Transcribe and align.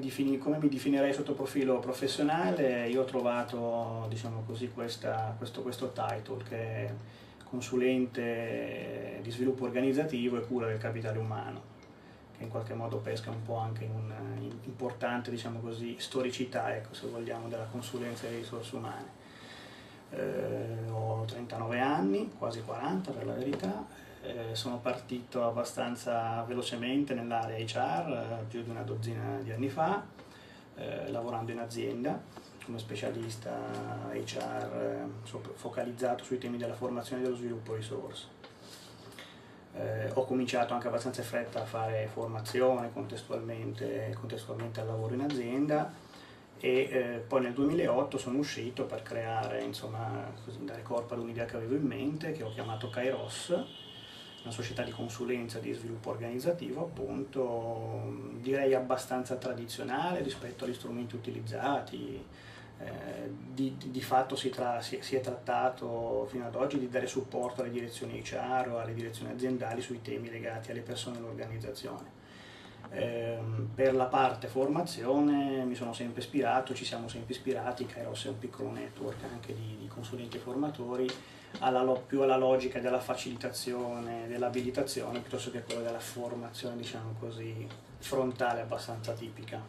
Defini, 0.00 0.38
come 0.38 0.58
mi 0.58 0.68
definirei 0.68 1.12
sotto 1.12 1.34
profilo 1.34 1.78
professionale, 1.78 2.88
io 2.88 3.02
ho 3.02 3.04
trovato 3.04 4.06
diciamo 4.08 4.42
così, 4.46 4.70
questa, 4.70 5.34
questo, 5.38 5.62
questo 5.62 5.92
title 5.92 6.42
che 6.48 6.56
è 6.56 6.92
consulente 7.44 9.18
di 9.22 9.30
sviluppo 9.30 9.64
organizzativo 9.64 10.38
e 10.38 10.46
cura 10.46 10.66
del 10.66 10.78
capitale 10.78 11.18
umano, 11.18 11.62
che 12.36 12.42
in 12.42 12.48
qualche 12.48 12.74
modo 12.74 12.98
pesca 12.98 13.30
un 13.30 13.42
po' 13.42 13.56
anche 13.56 13.84
in 13.84 13.90
un'importante 13.90 15.30
diciamo 15.30 15.60
così, 15.60 15.96
storicità, 15.98 16.74
ecco, 16.74 16.94
se 16.94 17.06
vogliamo, 17.06 17.48
della 17.48 17.66
consulenza 17.70 18.26
delle 18.26 18.38
risorse 18.38 18.76
umane. 18.76 19.18
Eh, 20.10 20.90
ho 20.90 21.24
39 21.24 21.78
anni, 21.78 22.32
quasi 22.36 22.62
40 22.62 23.12
per 23.12 23.26
la 23.26 23.34
verità, 23.34 23.86
eh, 24.22 24.54
sono 24.54 24.78
partito 24.78 25.46
abbastanza 25.46 26.42
velocemente 26.42 27.14
nell'area 27.14 27.56
HR, 27.56 28.40
eh, 28.40 28.44
più 28.48 28.62
di 28.62 28.70
una 28.70 28.82
dozzina 28.82 29.38
di 29.42 29.50
anni 29.50 29.68
fa, 29.68 30.04
eh, 30.76 31.10
lavorando 31.10 31.52
in 31.52 31.58
azienda 31.58 32.20
come 32.64 32.78
specialista 32.78 33.50
HR 34.12 35.06
eh, 35.24 35.38
focalizzato 35.54 36.22
sui 36.22 36.38
temi 36.38 36.56
della 36.56 36.74
formazione 36.74 37.22
e 37.22 37.24
dello 37.24 37.36
sviluppo 37.36 37.74
risorse. 37.74 38.38
Eh, 39.72 40.10
ho 40.14 40.24
cominciato 40.24 40.74
anche 40.74 40.88
abbastanza 40.88 41.20
in 41.20 41.26
fretta 41.26 41.62
a 41.62 41.64
fare 41.64 42.08
formazione 42.12 42.92
contestualmente, 42.92 44.14
contestualmente 44.18 44.80
al 44.80 44.86
lavoro 44.86 45.14
in 45.14 45.20
azienda 45.20 45.92
e 46.58 46.88
eh, 46.90 47.24
poi 47.26 47.40
nel 47.40 47.54
2008 47.54 48.18
sono 48.18 48.38
uscito 48.38 48.84
per 48.84 49.02
creare, 49.02 49.62
insomma, 49.62 50.30
così, 50.44 50.62
dare 50.64 50.82
corpo 50.82 51.14
ad 51.14 51.20
un'idea 51.20 51.46
che 51.46 51.56
avevo 51.56 51.74
in 51.74 51.86
mente, 51.86 52.32
che 52.32 52.42
ho 52.42 52.50
chiamato 52.50 52.90
Kairos, 52.90 53.64
una 54.42 54.52
società 54.52 54.82
di 54.82 54.90
consulenza 54.90 55.58
di 55.58 55.72
sviluppo 55.72 56.10
organizzativo, 56.10 56.82
appunto, 56.82 58.30
direi 58.40 58.74
abbastanza 58.74 59.36
tradizionale 59.36 60.22
rispetto 60.22 60.64
agli 60.64 60.74
strumenti 60.74 61.14
utilizzati. 61.14 62.24
Eh, 62.82 63.30
di, 63.52 63.76
di, 63.76 64.00
fatto 64.00 64.36
si, 64.36 64.48
tra, 64.48 64.80
si, 64.80 65.00
si, 65.02 65.14
è 65.14 65.20
trattato 65.20 66.26
fino 66.30 66.46
ad 66.46 66.54
oggi 66.54 66.78
di 66.78 66.88
dare 66.88 67.06
supporto 67.06 67.60
alle 67.60 67.70
direzioni 67.70 68.22
HR 68.22 68.70
o 68.70 68.78
alle 68.78 68.94
direzioni 68.94 69.32
aziendali 69.32 69.82
sui 69.82 70.00
temi 70.00 70.30
legati 70.30 70.70
alle 70.70 70.80
persone 70.80 71.16
e 71.16 71.18
all'organizzazione. 71.18 72.18
Eh, 72.92 73.38
per 73.74 73.94
la 73.94 74.06
parte 74.06 74.48
formazione 74.48 75.62
mi 75.64 75.74
sono 75.74 75.92
sempre 75.92 76.22
ispirato, 76.22 76.74
ci 76.74 76.86
siamo 76.86 77.06
sempre 77.08 77.34
ispirati, 77.34 77.84
Kairos 77.84 78.24
è 78.24 78.28
un 78.28 78.38
piccolo 78.38 78.70
network 78.70 79.22
anche 79.30 79.54
di, 79.54 79.76
di 79.78 79.86
consulenti 79.86 80.38
e 80.38 80.40
formatori 80.40 81.06
alla, 81.58 81.82
più 81.92 82.22
alla 82.22 82.36
logica 82.36 82.80
della 82.80 83.00
facilitazione, 83.00 84.26
dell'abilitazione, 84.28 85.20
piuttosto 85.20 85.50
che 85.50 85.62
quella 85.62 85.82
della 85.82 86.00
formazione, 86.00 86.76
diciamo 86.76 87.14
così, 87.18 87.66
frontale 87.98 88.62
abbastanza 88.62 89.12
tipica. 89.12 89.60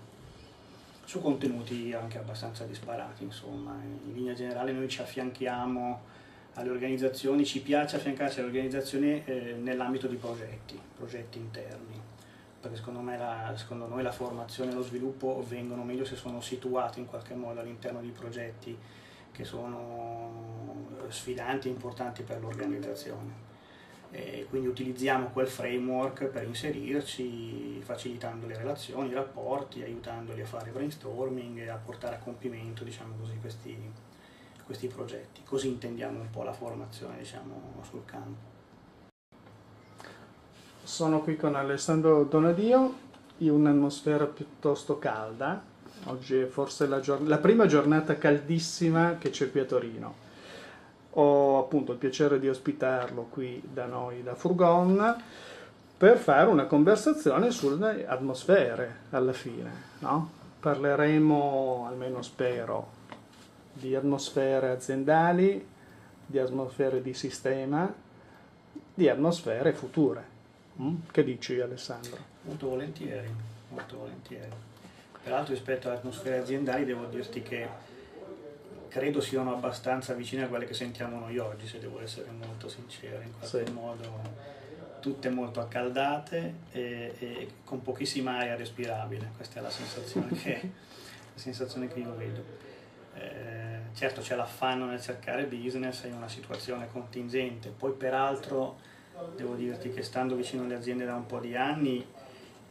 Su 1.03 1.19
contenuti 1.22 1.94
anche 1.94 2.18
abbastanza 2.18 2.64
disparati, 2.64 3.24
insomma. 3.24 3.75
In 3.84 4.14
linea 4.14 4.34
generale 4.34 4.72
noi 4.72 4.88
ci 4.88 5.02
affianchiamo 5.02 6.19
alle 6.53 6.69
organizzazioni, 6.69 7.46
ci 7.46 7.62
piace 7.62 7.98
affiancarci 7.98 8.40
alle 8.40 8.48
organizzazioni 8.48 9.24
eh, 9.25 9.56
nell'ambito 9.59 10.08
di 10.08 10.16
progetti, 10.16 10.80
progetti 10.96 11.38
interni, 11.38 12.00
perché 12.59 12.78
secondo, 12.78 13.02
la, 13.03 13.53
secondo, 13.56 13.88
noi 13.88 14.03
la 14.03 14.12
formazione 14.12 14.72
e 14.72 14.74
lo 14.74 14.84
sviluppo 14.84 15.44
vengono 15.48 15.84
meglio 15.84 16.06
se 16.06 16.16
sono 16.16 16.42
situati 16.42 17.00
in 17.00 17.08
qualche 17.08 17.34
modo 17.34 17.59
all'interno 17.59 18.00
di 18.02 18.09
progetti 18.09 18.78
che 19.31 19.44
sono 19.44 20.30
sfidanti 21.09 21.68
e 21.68 21.72
importanti 21.72 22.24
per 22.24 22.40
l'organizzazione. 22.42 23.50
E 24.12 24.46
quindi 24.50 24.68
utilizziamo 24.68 25.28
quel 25.28 25.47
framework 25.47 26.25
per 26.25 26.44
inserirci 26.44 27.81
facilitando 27.81 28.46
le 28.46 28.58
relazioni, 28.58 29.09
i 29.09 29.14
rapporti, 29.14 29.81
aiutandoli 29.84 30.42
a 30.42 30.46
fare 30.46 30.72
brainstorming 30.72 31.59
e 31.59 31.69
a 31.69 31.78
portare 31.78 32.16
a 32.16 32.19
compimento 32.19 32.84
diciamo 32.84 33.16
così, 33.19 33.38
questi, 33.40 33.78
questi 34.66 34.88
progetti. 34.88 35.42
Così 35.46 35.69
intendiamo 35.69 36.19
un 36.19 36.30
po' 36.30 36.44
la 36.44 36.52
formazione 36.52 37.19
diciamo, 37.19 37.81
sul 37.90 38.03
campo. 38.03 38.50
Sono 40.84 41.22
qui 41.22 41.38
con 41.38 41.56
Alessandro 41.56 42.25
Donadio 42.25 43.09
in 43.38 43.52
un'atmosfera 43.52 44.25
piuttosto 44.25 45.00
calda, 45.00 45.63
Oggi 46.06 46.38
è 46.38 46.46
forse 46.47 46.88
la, 46.88 47.00
giorn- 47.00 47.28
la 47.28 47.38
prima 47.38 47.66
giornata 47.68 48.18
caldissima 48.18 49.18
che 49.19 49.29
c'è 49.29 49.52
qui 49.52 49.59
a 49.59 49.66
Torino. 49.66 50.29
Ho 51.12 51.59
appunto 51.59 51.91
il 51.91 51.97
piacere 51.97 52.40
di 52.40 52.50
ospitarlo 52.50 53.28
qui 53.29 53.62
da 53.72 53.85
noi, 53.85 54.24
da 54.24 54.34
Furgon, 54.34 55.24
per 55.97 56.18
fare 56.18 56.50
una 56.50 56.66
conversazione 56.66 57.51
sulle 57.51 58.07
atmosfere 58.07 59.01
alla 59.12 59.34
fine. 59.34 59.69
No? 60.00 60.31
Parleremo, 60.59 61.85
almeno 61.88 62.22
spero, 62.22 63.00
di 63.74 63.94
atmosfere 63.96 64.69
aziendali, 64.69 65.68
di 66.25 66.40
atmosfere 66.40 67.01
di 67.01 67.13
sistema, 67.13 67.94
di 68.94 69.09
atmosfere 69.09 69.74
future. 69.74 70.24
Mm? 70.81 70.96
Che 71.12 71.24
dici 71.24 71.59
Alessandro? 71.59 72.18
Molto 72.44 72.69
volentieri, 72.69 73.30
molto 73.69 73.97
volentieri. 73.97 74.69
Peraltro 75.24 75.54
rispetto 75.54 75.88
alle 75.88 75.98
atmosfere 75.98 76.40
aziendali 76.40 76.84
devo 76.86 77.06
dirti 77.06 77.42
che 77.42 77.68
credo 78.88 79.22
siano 79.22 79.54
abbastanza 79.54 80.14
vicine 80.14 80.44
a 80.44 80.48
quelle 80.48 80.66
che 80.66 80.74
sentiamo 80.74 81.20
noi 81.20 81.38
oggi, 81.38 81.66
se 81.66 81.80
devo 81.80 82.02
essere 82.02 82.30
molto 82.32 82.68
sincero, 82.68 83.22
in 83.22 83.31
qualche 83.38 83.66
sì. 83.66 83.72
modo 83.72 84.60
tutte 85.00 85.30
molto 85.30 85.60
accaldate 85.60 86.54
e, 86.72 87.16
e, 87.18 87.48
con 87.64 87.81
pochissima 87.81 88.38
aria 88.38 88.56
respirabile, 88.56 89.31
questa 89.36 89.60
è 89.60 89.62
la 89.62 89.70
sensazione 89.70 90.30
che, 90.36 90.60
la 91.34 91.40
sensazione 91.40 91.88
che 91.88 92.00
io 92.00 92.16
vedo. 92.16 92.44
Eh, 93.14 93.80
certo 93.94 94.22
c'è 94.22 94.36
l'affanno 94.36 94.86
nel 94.86 95.02
cercare 95.02 95.46
business 95.46 96.04
in 96.04 96.14
una 96.14 96.30
situazione 96.30 96.88
contingente, 96.90 97.70
poi 97.70 97.94
peraltro 97.94 98.78
devo 99.36 99.56
dirti 99.56 99.92
che 99.92 100.02
stando 100.04 100.36
vicino 100.36 100.64
alle 100.64 100.76
aziende 100.76 101.06
da 101.06 101.16
un 101.16 101.26
po' 101.26 101.40
di 101.40 101.56
anni 101.56 102.06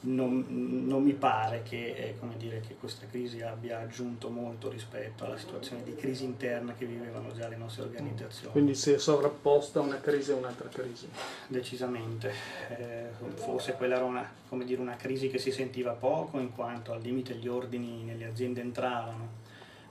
non, 0.03 0.47
non, 0.87 1.03
mi 1.03 1.13
pare 1.13 1.63
che, 1.63 1.95
eh, 1.95 2.15
dire, 2.39 2.61
che, 2.61 2.77
questa 2.77 3.07
crisi 3.07 3.43
abbia 3.43 3.81
aggiunto 3.81 4.31
molto 4.31 4.71
rispetto 4.71 5.25
alla 5.25 5.37
situazione 5.37 5.83
di 5.83 5.95
crisi 5.95 6.25
interna 6.25 6.73
che 6.73 6.87
vivevano 6.87 7.33
già 7.35 7.49
le 7.49 7.57
nostre 7.57 7.83
organizzazioni. 7.83 8.53
Quindi 8.53 8.75
si 8.75 8.93
è 8.93 8.99
sovrapposta 8.99 9.81
una 9.81 10.01
crisi 10.01 10.31
a 10.33 10.37
un'altra 10.37 10.69
crisi? 10.69 11.07
Decisamente, 11.47 12.33
eh, 12.79 13.09
forse 13.35 13.75
quella 13.75 13.97
era 13.97 14.05
una, 14.05 14.33
dire, 14.65 14.81
una, 14.81 14.97
crisi 14.97 15.29
che 15.29 15.39
si 15.39 15.53
sentiva 15.53 15.93
poco 15.93 16.39
in 16.39 16.55
quanto 16.55 16.93
al 16.93 17.03
limite 17.03 17.35
gli 17.35 17.49
ordini 17.49 18.03
nelle 18.03 18.25
aziende 18.25 18.63
entravano, 18.63 19.29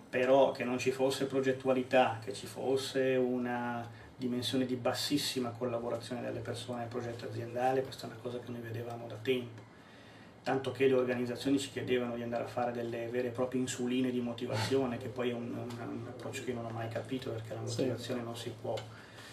però 0.09 0.51
che 0.51 0.63
non 0.63 0.79
ci 0.79 0.89
fosse 0.89 1.25
progettualità, 1.25 2.19
che 2.23 2.33
ci 2.33 2.47
fosse 2.47 3.15
una 3.15 3.87
dimensione 4.15 4.65
di 4.65 4.75
bassissima 4.75 5.51
collaborazione 5.51 6.21
delle 6.21 6.39
persone 6.39 6.81
al 6.81 6.87
progetto 6.87 7.25
aziendale, 7.25 7.83
questa 7.83 8.07
è 8.07 8.09
una 8.09 8.19
cosa 8.19 8.39
che 8.39 8.49
noi 8.49 8.59
vedevamo 8.59 9.05
da 9.07 9.15
tempo 9.21 9.68
tanto 10.49 10.71
che 10.71 10.87
le 10.87 10.95
organizzazioni 10.95 11.59
ci 11.59 11.69
chiedevano 11.69 12.15
di 12.15 12.23
andare 12.23 12.43
a 12.43 12.47
fare 12.47 12.71
delle 12.71 13.07
vere 13.09 13.27
e 13.27 13.29
proprie 13.29 13.61
insuline 13.61 14.09
di 14.09 14.19
motivazione, 14.19 14.97
che 14.97 15.07
poi 15.07 15.29
è 15.29 15.33
un, 15.33 15.43
un, 15.43 15.87
un 15.87 16.07
approccio 16.07 16.43
che 16.43 16.53
non 16.53 16.65
ho 16.65 16.69
mai 16.69 16.89
capito 16.89 17.29
perché 17.29 17.53
la 17.53 17.59
motivazione 17.59 18.19
sì. 18.19 18.25
non 18.25 18.35
si 18.35 18.51
può 18.59 18.75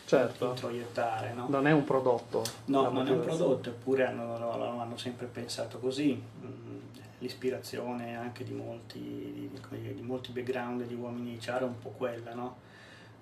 certo. 0.04 0.50
introiettare. 0.50 1.32
No? 1.32 1.46
Non 1.48 1.66
è 1.66 1.72
un 1.72 1.84
prodotto. 1.84 2.44
No, 2.66 2.90
non 2.90 3.06
è 3.06 3.10
un 3.12 3.20
prodotto, 3.20 3.70
eppure 3.70 4.04
hanno, 4.04 4.78
hanno 4.78 4.96
sempre 4.98 5.24
pensato 5.24 5.78
così. 5.78 6.12
Mm, 6.44 6.78
l'ispirazione 7.20 8.14
anche 8.14 8.44
di 8.44 8.52
molti, 8.52 9.00
di, 9.00 9.50
di, 9.50 9.94
di 9.94 10.02
molti 10.02 10.32
background 10.32 10.84
di 10.84 10.94
uomini 10.94 11.38
HR 11.40 11.60
è 11.60 11.62
un 11.62 11.78
po' 11.78 11.94
quella, 11.96 12.34
no? 12.34 12.56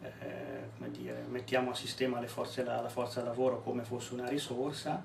Eh, 0.02 0.08
come 0.76 0.90
dire, 0.90 1.24
mettiamo 1.28 1.70
a 1.70 1.74
sistema 1.74 2.18
le 2.18 2.26
forze, 2.26 2.64
la, 2.64 2.80
la 2.80 2.88
forza 2.88 3.22
lavoro 3.22 3.62
come 3.62 3.84
fosse 3.84 4.14
una 4.14 4.26
risorsa, 4.26 5.00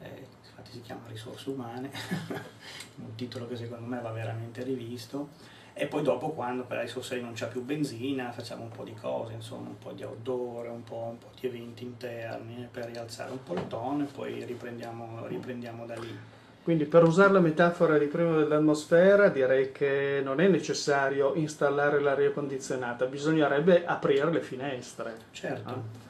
eh, 0.00 0.33
infatti 0.64 0.70
si 0.72 0.80
chiama 0.80 1.02
Risorse 1.08 1.50
Umane, 1.50 1.90
un 2.96 3.14
titolo 3.14 3.46
che 3.46 3.56
secondo 3.56 3.86
me 3.86 4.00
va 4.00 4.10
veramente 4.10 4.62
rivisto, 4.62 5.28
e 5.74 5.86
poi 5.86 6.02
dopo 6.02 6.30
quando 6.30 6.64
per 6.64 6.78
adesso 6.78 7.02
se 7.02 7.20
non 7.20 7.32
c'è 7.32 7.48
più 7.48 7.62
benzina 7.62 8.30
facciamo 8.32 8.62
un 8.62 8.70
po' 8.70 8.84
di 8.84 8.94
cose, 8.94 9.34
insomma 9.34 9.68
un 9.68 9.78
po' 9.78 9.92
di 9.92 10.04
outdoor, 10.04 10.68
un 10.68 10.84
po', 10.84 11.08
un 11.10 11.18
po 11.18 11.30
di 11.38 11.46
eventi 11.46 11.84
interni 11.84 12.68
per 12.70 12.86
rialzare 12.86 13.32
un 13.32 13.42
po' 13.42 13.54
il 13.54 13.66
tono 13.66 14.04
e 14.04 14.06
poi 14.06 14.44
riprendiamo, 14.44 15.26
riprendiamo 15.26 15.84
da 15.84 15.94
lì. 15.96 16.16
Quindi 16.62 16.86
per 16.86 17.02
usare 17.02 17.30
la 17.30 17.40
metafora 17.40 17.98
di 17.98 18.06
prima 18.06 18.36
dell'atmosfera 18.36 19.28
direi 19.28 19.70
che 19.70 20.22
non 20.24 20.40
è 20.40 20.48
necessario 20.48 21.34
installare 21.34 22.00
l'aria 22.00 22.30
condizionata, 22.30 23.04
bisognerebbe 23.04 23.84
aprire 23.84 24.30
le 24.30 24.40
finestre. 24.40 25.14
Certo. 25.30 25.68
Ah. 25.68 26.03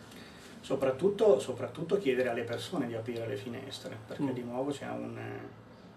Soprattutto, 0.64 1.38
soprattutto, 1.40 1.99
chiedere 1.99 2.31
alle 2.31 2.44
persone 2.44 2.87
di 2.87 2.94
aprire 2.94 3.26
le 3.26 3.37
finestre, 3.37 3.99
perché 4.06 4.22
mm. 4.22 4.31
di 4.31 4.43
nuovo 4.43 4.70
c'è 4.70 4.88
un... 4.88 5.20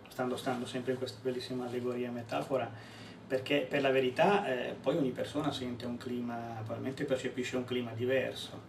Stando, 0.09 0.35
stando 0.35 0.65
sempre 0.65 0.91
in 0.91 0.97
questa 0.97 1.19
bellissima 1.21 1.67
allegoria 1.67 2.09
e 2.09 2.11
metafora, 2.11 2.69
perché 3.25 3.65
per 3.69 3.81
la 3.81 3.91
verità 3.91 4.45
eh, 4.45 4.73
poi 4.73 4.97
ogni 4.97 5.11
persona 5.11 5.53
sente 5.53 5.85
un 5.85 5.95
clima, 5.95 6.35
probabilmente 6.65 7.05
percepisce 7.05 7.55
un 7.55 7.63
clima 7.63 7.91
diverso. 7.93 8.59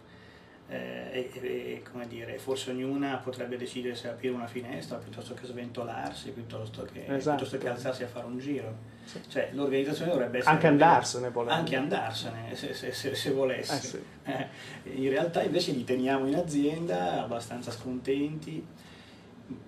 Eh, 0.71 1.31
e, 1.33 1.41
e, 1.41 1.83
come 1.91 2.07
dire, 2.07 2.37
forse 2.37 2.69
ognuna 2.69 3.17
potrebbe 3.17 3.57
decidere 3.57 3.95
se 3.95 4.07
aprire 4.07 4.35
una 4.35 4.45
finestra 4.45 4.97
piuttosto 4.97 5.33
che 5.33 5.47
sventolarsi, 5.47 6.29
piuttosto 6.29 6.83
che, 6.83 7.05
esatto. 7.07 7.37
piuttosto 7.37 7.57
che 7.57 7.69
alzarsi 7.69 8.03
a 8.03 8.07
fare 8.07 8.27
un 8.27 8.37
giro. 8.37 8.75
Sì. 9.03 9.19
Cioè, 9.27 9.49
l'organizzazione 9.53 10.11
dovrebbe 10.11 10.37
essere... 10.37 10.53
Anche 10.53 10.67
andarsene, 10.67 11.29
volendo. 11.31 11.59
Anche 11.59 11.75
andarsene, 11.75 12.55
se, 12.55 12.75
se, 12.75 12.91
se, 12.91 13.15
se 13.15 13.31
volessi. 13.31 13.73
Eh, 13.73 13.79
sì. 13.79 14.01
eh, 14.25 14.47
in 14.93 15.09
realtà 15.09 15.41
invece 15.41 15.71
li 15.71 15.83
teniamo 15.83 16.27
in 16.27 16.35
azienda 16.35 17.23
abbastanza 17.23 17.71
scontenti 17.71 18.63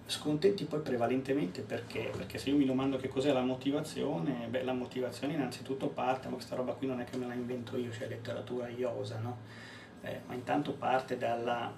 scontenti 0.06 0.66
poi 0.66 0.82
prevalentemente 0.82 1.62
perché? 1.62 2.12
Perché 2.16 2.38
se 2.38 2.50
io 2.50 2.56
mi 2.56 2.66
domando 2.66 2.98
che 2.98 3.08
cos'è 3.08 3.32
la 3.32 3.42
motivazione, 3.42 4.46
beh 4.48 4.64
la 4.64 4.74
motivazione 4.74 5.34
innanzitutto 5.34 5.88
parte, 5.88 6.28
ma 6.28 6.36
questa 6.36 6.56
roba 6.56 6.74
qui 6.74 6.86
non 6.86 7.00
è 7.00 7.06
che 7.06 7.18
me 7.18 7.26
la 7.26 7.34
invento 7.34 7.78
io, 7.78 7.90
c'è 7.90 8.08
letteratura 8.08 8.68
iosa, 8.68 9.18
no? 9.18 9.38
Eh, 10.04 10.22
ma 10.26 10.34
intanto 10.34 10.74
parte 10.74 11.18
dalla, 11.18 11.72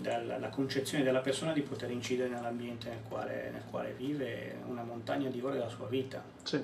dalla 0.00 0.48
concezione 0.48 1.04
della 1.04 1.20
persona 1.20 1.52
di 1.52 1.62
poter 1.62 1.90
incidere 1.90 2.28
nell'ambiente 2.28 2.88
nel 2.88 3.02
quale, 3.08 3.50
nel 3.50 3.64
quale, 3.70 3.94
vive 3.96 4.56
una 4.66 4.82
montagna 4.82 5.28
di 5.30 5.40
ore 5.40 5.54
della 5.54 5.68
sua 5.68 5.86
vita. 5.86 6.22
Sì. 6.42 6.62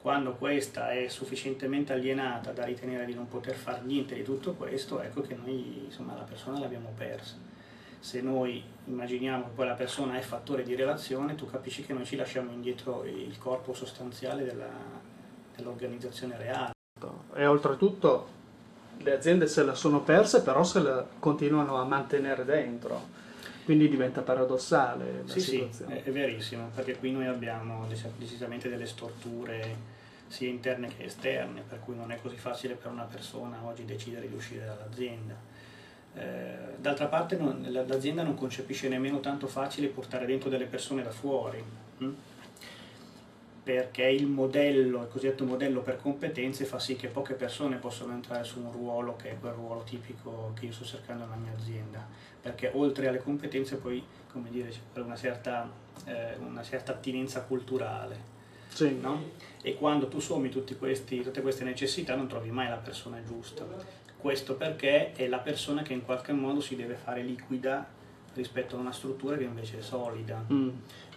Quando 0.00 0.34
questa 0.34 0.92
è 0.92 1.08
sufficientemente 1.08 1.92
alienata 1.92 2.52
da 2.52 2.64
ritenere 2.64 3.04
di 3.06 3.14
non 3.14 3.28
poter 3.28 3.54
fare 3.54 3.80
niente 3.82 4.14
di 4.14 4.22
tutto 4.22 4.54
questo, 4.54 5.00
ecco 5.00 5.20
che 5.20 5.34
noi 5.34 5.84
insomma, 5.84 6.14
la 6.14 6.22
persona 6.22 6.58
l'abbiamo 6.58 6.92
persa 6.96 7.34
se 8.06 8.20
noi 8.20 8.62
immaginiamo 8.84 9.46
che 9.46 9.50
poi 9.52 9.66
la 9.66 9.74
persona 9.74 10.16
è 10.16 10.20
fattore 10.20 10.62
di 10.62 10.76
relazione, 10.76 11.34
tu 11.34 11.46
capisci 11.46 11.84
che 11.84 11.92
noi 11.92 12.04
ci 12.04 12.14
lasciamo 12.14 12.52
indietro 12.52 13.02
il 13.02 13.36
corpo 13.36 13.74
sostanziale 13.74 14.44
della, 14.44 14.70
dell'organizzazione 15.56 16.36
reale. 16.36 16.70
E 17.34 17.46
oltretutto 17.46 18.28
le 18.98 19.14
aziende 19.14 19.46
se 19.46 19.64
la 19.64 19.74
sono 19.74 20.00
perse, 20.00 20.42
però 20.42 20.62
se 20.64 20.80
la 20.80 21.06
continuano 21.18 21.76
a 21.76 21.84
mantenere 21.84 22.44
dentro. 22.44 23.14
Quindi 23.64 23.88
diventa 23.88 24.22
paradossale 24.22 25.24
la 25.26 25.32
sì, 25.32 25.40
situazione. 25.40 25.94
Sì, 25.94 26.00
è, 26.00 26.02
è 26.04 26.12
verissimo, 26.12 26.70
perché 26.74 26.96
qui 26.96 27.10
noi 27.10 27.26
abbiamo 27.26 27.86
decisamente 28.18 28.68
delle 28.68 28.86
storture 28.86 29.94
sia 30.28 30.48
interne 30.48 30.88
che 30.88 31.04
esterne, 31.04 31.62
per 31.68 31.80
cui 31.80 31.96
non 31.96 32.10
è 32.12 32.20
così 32.20 32.36
facile 32.36 32.74
per 32.74 32.90
una 32.90 33.04
persona 33.04 33.58
oggi 33.64 33.84
decidere 33.84 34.28
di 34.28 34.34
uscire 34.34 34.64
dall'azienda 34.64 35.54
eh, 36.16 36.76
d'altra 36.78 37.06
parte 37.06 37.36
non, 37.36 37.66
l'azienda 37.70 38.22
non 38.22 38.34
concepisce 38.34 38.88
nemmeno 38.88 39.20
tanto 39.20 39.46
facile 39.46 39.88
portare 39.88 40.24
dentro 40.24 40.48
delle 40.48 40.64
persone 40.64 41.02
da 41.02 41.10
fuori, 41.10 41.62
hm? 41.98 42.10
Perché 43.66 44.04
il 44.04 44.28
modello, 44.28 45.02
il 45.02 45.08
cosiddetto 45.08 45.44
modello 45.44 45.80
per 45.80 45.96
competenze 45.96 46.64
fa 46.64 46.78
sì 46.78 46.94
che 46.94 47.08
poche 47.08 47.34
persone 47.34 47.78
possano 47.78 48.12
entrare 48.12 48.44
su 48.44 48.60
un 48.60 48.70
ruolo 48.70 49.16
che 49.16 49.32
è 49.32 49.38
quel 49.40 49.54
ruolo 49.54 49.82
tipico 49.82 50.52
che 50.54 50.66
io 50.66 50.72
sto 50.72 50.84
cercando 50.84 51.24
nella 51.24 51.34
mia 51.34 51.50
azienda, 51.52 52.06
perché 52.40 52.70
oltre 52.72 53.08
alle 53.08 53.18
competenze 53.18 53.78
poi, 53.78 54.00
come 54.30 54.50
dire, 54.50 54.68
c'è 54.68 55.00
una 55.00 55.16
certa, 55.16 55.68
eh, 56.04 56.36
una 56.36 56.62
certa 56.62 56.92
attinenza 56.92 57.42
culturale. 57.42 58.34
Sì. 58.68 59.00
No? 59.00 59.30
E 59.60 59.74
quando 59.74 60.06
tu 60.06 60.20
sommi 60.20 60.48
questi, 60.78 61.22
tutte 61.22 61.40
queste 61.40 61.64
necessità 61.64 62.14
non 62.14 62.28
trovi 62.28 62.52
mai 62.52 62.68
la 62.68 62.76
persona 62.76 63.20
giusta. 63.24 63.66
Questo 64.16 64.54
perché 64.54 65.10
è 65.10 65.26
la 65.26 65.40
persona 65.40 65.82
che 65.82 65.92
in 65.92 66.04
qualche 66.04 66.30
modo 66.30 66.60
si 66.60 66.76
deve 66.76 66.94
fare 66.94 67.20
liquida 67.20 67.84
rispetto 68.36 68.76
a 68.76 68.78
una 68.78 68.92
struttura 68.92 69.36
che 69.36 69.44
invece 69.44 69.78
è 69.78 69.82
solida. 69.82 70.44
Mm. 70.52 70.68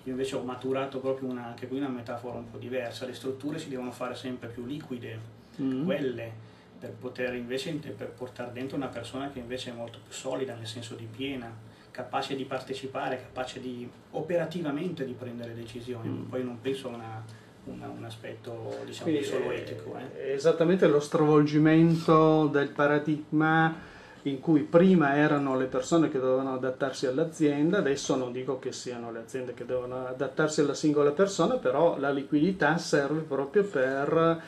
Io 0.03 0.11
invece 0.11 0.35
ho 0.35 0.43
maturato 0.43 0.99
proprio 0.99 1.29
una, 1.29 1.47
anche 1.47 1.67
qui 1.67 1.77
una 1.77 1.89
metafora 1.89 2.37
un 2.37 2.49
po' 2.49 2.57
diversa, 2.57 3.05
le 3.05 3.13
strutture 3.13 3.59
si 3.59 3.69
devono 3.69 3.91
fare 3.91 4.15
sempre 4.15 4.47
più 4.47 4.65
liquide, 4.65 5.19
mm. 5.61 5.85
quelle 5.85 6.47
per 6.79 6.91
poter 6.91 7.35
invece 7.35 7.73
per 7.73 8.09
portare 8.11 8.53
dentro 8.53 8.77
una 8.77 8.87
persona 8.87 9.29
che 9.29 9.39
invece 9.39 9.71
è 9.71 9.73
molto 9.73 9.99
più 10.01 10.13
solida 10.13 10.55
nel 10.55 10.65
senso 10.65 10.95
di 10.95 11.05
piena, 11.05 11.53
capace 11.91 12.35
di 12.35 12.45
partecipare, 12.45 13.17
capace 13.17 13.59
di 13.59 13.87
operativamente 14.11 15.05
di 15.05 15.11
prendere 15.11 15.53
decisioni. 15.53 16.07
Mm. 16.07 16.23
Poi 16.23 16.43
non 16.43 16.59
penso 16.61 16.89
a 16.89 16.95
una 16.95 17.23
un, 17.65 17.81
un 17.97 18.03
aspetto 18.03 18.77
diciamo 18.85 19.09
Quindi, 19.09 19.27
solo 19.27 19.51
etico. 19.51 19.97
Eh. 19.97 20.33
Esattamente 20.33 20.87
lo 20.87 20.99
stravolgimento 20.99 22.47
del 22.47 22.69
paradigma 22.69 23.75
in 24.23 24.39
cui 24.39 24.61
prima 24.61 25.15
erano 25.15 25.57
le 25.57 25.65
persone 25.65 26.09
che 26.09 26.19
dovevano 26.19 26.53
adattarsi 26.53 27.05
all'azienda, 27.05 27.77
adesso 27.77 28.15
non 28.15 28.31
dico 28.31 28.59
che 28.59 28.71
siano 28.71 29.11
le 29.11 29.19
aziende 29.19 29.53
che 29.53 29.65
devono 29.65 30.05
adattarsi 30.07 30.61
alla 30.61 30.73
singola 30.73 31.11
persona, 31.11 31.55
però 31.55 31.97
la 31.97 32.11
liquidità 32.11 32.77
serve 32.77 33.21
proprio 33.21 33.63
per 33.63 34.41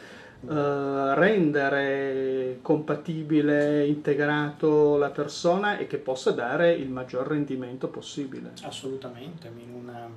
eh, 0.47 1.15
rendere 1.15 2.59
compatibile, 2.62 3.85
integrato 3.85 4.97
la 4.97 5.09
persona 5.09 5.77
e 5.77 5.88
che 5.88 5.97
possa 5.97 6.31
dare 6.31 6.73
il 6.73 6.89
maggior 6.89 7.27
rendimento 7.27 7.88
possibile. 7.88 8.51
Assolutamente, 8.63 9.50
in 9.56 9.73
una 9.73 10.09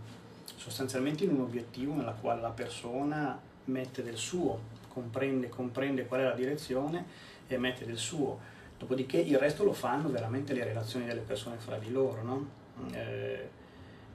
sostanzialmente 0.64 1.24
in 1.24 1.34
un 1.34 1.42
obiettivo 1.42 1.92
nella 1.92 2.14
quale 2.18 2.40
la 2.40 2.48
persona 2.48 3.38
mette 3.66 4.02
del 4.02 4.16
suo, 4.16 4.58
comprende, 4.88 5.50
comprende 5.50 6.06
qual 6.06 6.20
è 6.20 6.24
la 6.24 6.32
direzione 6.32 7.04
e 7.46 7.58
mette 7.58 7.84
del 7.84 7.98
suo. 7.98 8.52
Dopodiché 8.78 9.18
il 9.18 9.38
resto 9.38 9.64
lo 9.64 9.72
fanno 9.72 10.10
veramente 10.10 10.52
le 10.52 10.64
relazioni 10.64 11.06
delle 11.06 11.20
persone 11.20 11.56
fra 11.56 11.78
di 11.78 11.90
loro. 11.90 12.22
No? 12.22 12.48
Eh, 12.92 13.48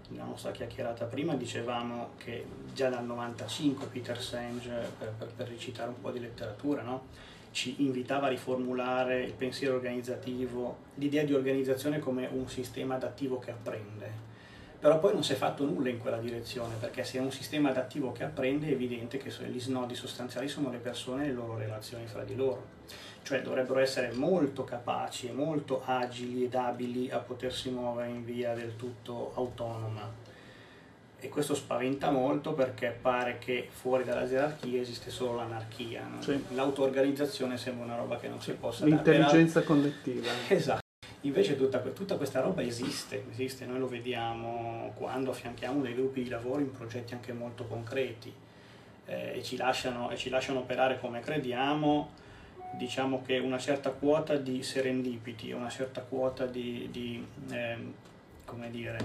nella 0.10 0.26
nostra 0.26 0.52
chiacchierata 0.52 1.06
prima 1.06 1.36
dicevamo 1.36 2.12
che 2.18 2.46
già 2.74 2.90
dal 2.90 3.06
95 3.06 3.88
Peter 3.88 4.20
Senge, 4.20 4.92
per, 4.98 5.14
per, 5.18 5.28
per 5.36 5.48
recitare 5.48 5.90
un 5.90 6.02
po' 6.02 6.12
di 6.12 6.20
letteratura, 6.20 6.82
no? 6.82 7.08
ci 7.52 7.84
invitava 7.84 8.28
a 8.28 8.30
riformulare 8.30 9.24
il 9.24 9.34
pensiero 9.34 9.76
organizzativo, 9.76 10.78
l'idea 10.96 11.24
di 11.24 11.34
organizzazione 11.34 12.00
come 12.00 12.28
un 12.32 12.48
sistema 12.48 12.96
adattivo 12.96 13.40
che 13.40 13.52
apprende 13.52 14.28
però 14.80 14.98
poi 15.00 15.14
non 15.14 15.24
si 15.24 15.34
è 15.34 15.36
fatto 15.36 15.66
nulla 15.66 15.90
in 15.90 16.00
quella 16.00 16.18
direzione, 16.18 16.76
perché 16.80 17.04
se 17.04 17.18
è 17.18 17.22
un 17.22 17.32
sistema 17.32 17.70
adattivo 17.70 18.14
che 18.14 18.24
apprende 18.24 18.68
è 18.68 18.72
evidente 18.72 19.18
che 19.18 19.30
gli 19.50 19.60
snodi 19.60 19.94
sostanziali 19.94 20.48
sono 20.48 20.72
le 20.72 20.78
persone 20.78 21.24
e 21.24 21.28
le 21.28 21.34
loro 21.34 21.58
relazioni 21.58 22.06
fra 22.08 22.24
di 22.24 22.36
loro, 22.36 22.66
cioè 23.24 23.42
dovrebbero 23.42 23.80
essere 23.80 24.14
molto 24.14 24.64
capaci 24.64 25.28
e 25.28 25.34
molto 25.34 25.82
agili 25.84 26.46
ed 26.46 26.56
abili 26.56 27.12
a 27.12 27.18
potersi 27.18 27.70
muovere 27.70 28.08
in 28.08 28.24
via 28.24 28.54
del 28.54 28.78
tutto 28.78 29.34
autonoma. 29.36 30.28
E 31.22 31.28
questo 31.28 31.54
spaventa 31.54 32.12
molto 32.12 32.54
perché 32.54 32.98
pare 33.02 33.38
che 33.40 33.68
fuori 33.70 34.06
dalla 34.06 34.26
gerarchia 34.26 34.80
esiste 34.80 35.10
solo 35.10 35.36
l'anarchia. 35.36 36.08
No? 36.08 36.22
Sì. 36.22 36.42
L'auto-organizzazione 36.54 37.58
sembra 37.58 37.84
una 37.84 37.98
roba 37.98 38.18
che 38.18 38.30
non 38.30 38.42
si 38.42 38.54
possa 38.54 38.86
L'intelligenza 38.86 39.62
collettiva. 39.64 40.32
Esatto. 40.48 40.88
Invece 41.22 41.58
tutta, 41.58 41.80
tutta, 41.80 42.16
questa 42.16 42.40
roba 42.40 42.62
esiste, 42.62 43.26
esiste, 43.30 43.66
noi 43.66 43.80
lo 43.80 43.90
vediamo 43.90 44.94
quando 44.96 45.32
affianchiamo 45.32 45.82
dei 45.82 45.94
gruppi 45.94 46.24
di 46.24 46.30
lavoro 46.30 46.62
in 46.62 46.72
progetti 46.72 47.14
anche 47.14 47.34
molto 47.34 47.66
concreti 47.66 48.34
eh, 49.06 49.38
e, 49.38 49.44
ci 49.44 49.58
lasciano, 49.58 50.10
e, 50.12 50.16
ci 50.16 50.30
lasciano, 50.30 50.60
operare 50.60 50.98
come 50.98 51.20
crediamo, 51.20 52.12
diciamo 52.78 53.22
che 53.26 53.38
una 53.38 53.58
certa 53.58 53.90
quota 53.90 54.38
di 54.38 54.64
serendipiti, 54.64 55.52
una 55.52 55.68
certa 55.68 56.02
quota 56.04 56.46
di, 56.46 56.88
di 56.90 57.26
eh, 57.52 57.78
come 58.46 58.70
dire, 58.70 58.98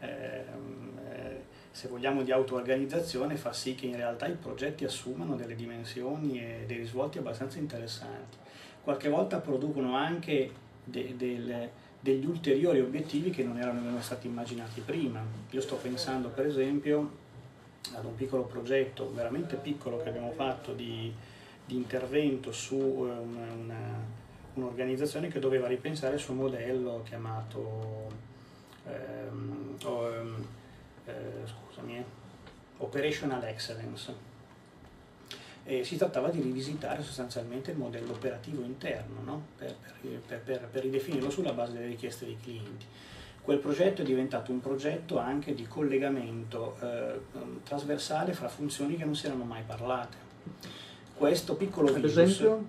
ehm, 0.00 0.98
eh, 1.06 1.42
se 1.70 1.88
vogliamo 1.88 2.22
di 2.22 2.32
auto-organizzazione 2.32 3.36
fa 3.36 3.52
sì 3.52 3.74
che 3.74 3.84
in 3.84 3.96
realtà 3.96 4.26
i 4.26 4.36
progetti 4.36 4.86
assumano 4.86 5.36
delle 5.36 5.54
dimensioni 5.54 6.40
e 6.40 6.64
dei 6.66 6.78
risvolti 6.78 7.18
abbastanza 7.18 7.58
interessanti. 7.58 8.38
Qualche 8.82 9.10
volta 9.10 9.38
producono 9.38 9.96
anche 9.96 10.64
de, 10.86 11.14
del, 11.16 11.68
degli 12.00 12.24
ulteriori 12.24 12.80
obiettivi 12.80 13.30
che 13.30 13.42
non 13.42 13.58
erano 13.58 13.80
mai 13.80 14.02
stati 14.02 14.26
immaginati 14.26 14.80
prima. 14.80 15.22
Io 15.50 15.60
sto 15.60 15.76
pensando 15.76 16.28
per 16.28 16.46
esempio 16.46 17.24
ad 17.94 18.04
un 18.04 18.14
piccolo 18.14 18.44
progetto, 18.44 19.12
veramente 19.12 19.56
piccolo, 19.56 20.02
che 20.02 20.08
abbiamo 20.08 20.32
fatto 20.32 20.72
di, 20.72 21.12
di 21.64 21.76
intervento 21.76 22.52
su 22.52 22.76
eh, 22.76 23.74
un'organizzazione 24.54 25.28
che 25.28 25.38
doveva 25.38 25.66
ripensare 25.66 26.14
il 26.14 26.20
suo 26.20 26.34
modello 26.34 27.02
chiamato 27.04 28.08
ehm, 28.86 29.76
oh, 29.84 30.10
eh, 31.04 31.12
scusami, 31.44 31.96
eh, 31.98 32.04
Operational 32.78 33.42
Excellence 33.44 34.34
E 35.68 35.82
si 35.84 35.96
trattava 35.96 36.28
di 36.28 36.40
rivisitare 36.40 37.02
sostanzialmente 37.02 37.72
il 37.72 37.76
modello 37.76 38.12
operativo 38.12 38.62
interno 38.62 39.20
no? 39.24 39.42
per, 39.58 39.74
per, 40.26 40.38
per, 40.40 40.68
per 40.70 40.82
ridefinirlo 40.82 41.28
sulla 41.28 41.52
base 41.52 41.72
delle 41.72 41.86
richieste 41.88 42.24
dei 42.24 42.38
clienti 42.40 42.86
quel 43.42 43.58
progetto 43.58 44.02
è 44.02 44.04
diventato 44.04 44.50
un 44.50 44.60
progetto 44.60 45.18
anche 45.18 45.54
di 45.54 45.66
collegamento 45.68 46.76
eh, 46.82 47.20
trasversale 47.62 48.32
fra 48.32 48.48
funzioni 48.48 48.96
che 48.96 49.04
non 49.04 49.14
si 49.14 49.26
erano 49.26 49.44
mai 49.44 49.62
parlate. 49.64 50.16
Questo 51.14 51.54
piccolo 51.54 51.86
Ad 51.88 51.94
virus, 51.94 52.16
esempio? 52.16 52.64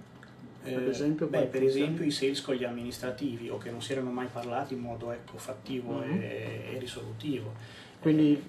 eh, 0.64 0.76
Ad 0.76 0.88
esempio, 0.88 1.26
beh, 1.28 1.46
per 1.46 1.64
esempio 1.64 2.06
i 2.06 2.12
sales 2.12 2.42
con 2.42 2.54
gli 2.54 2.64
amministrativi 2.64 3.50
o 3.50 3.58
che 3.58 3.72
non 3.72 3.82
si 3.82 3.92
erano 3.94 4.12
mai 4.12 4.28
parlati 4.32 4.76
in 4.76 4.82
modo 4.82 5.12
ecco, 5.12 5.38
fattivo 5.40 5.94
Mhm. 5.94 6.20
e, 6.22 6.62
e 6.74 6.78
risolutivo. 6.78 7.54
Quindi 8.00 8.40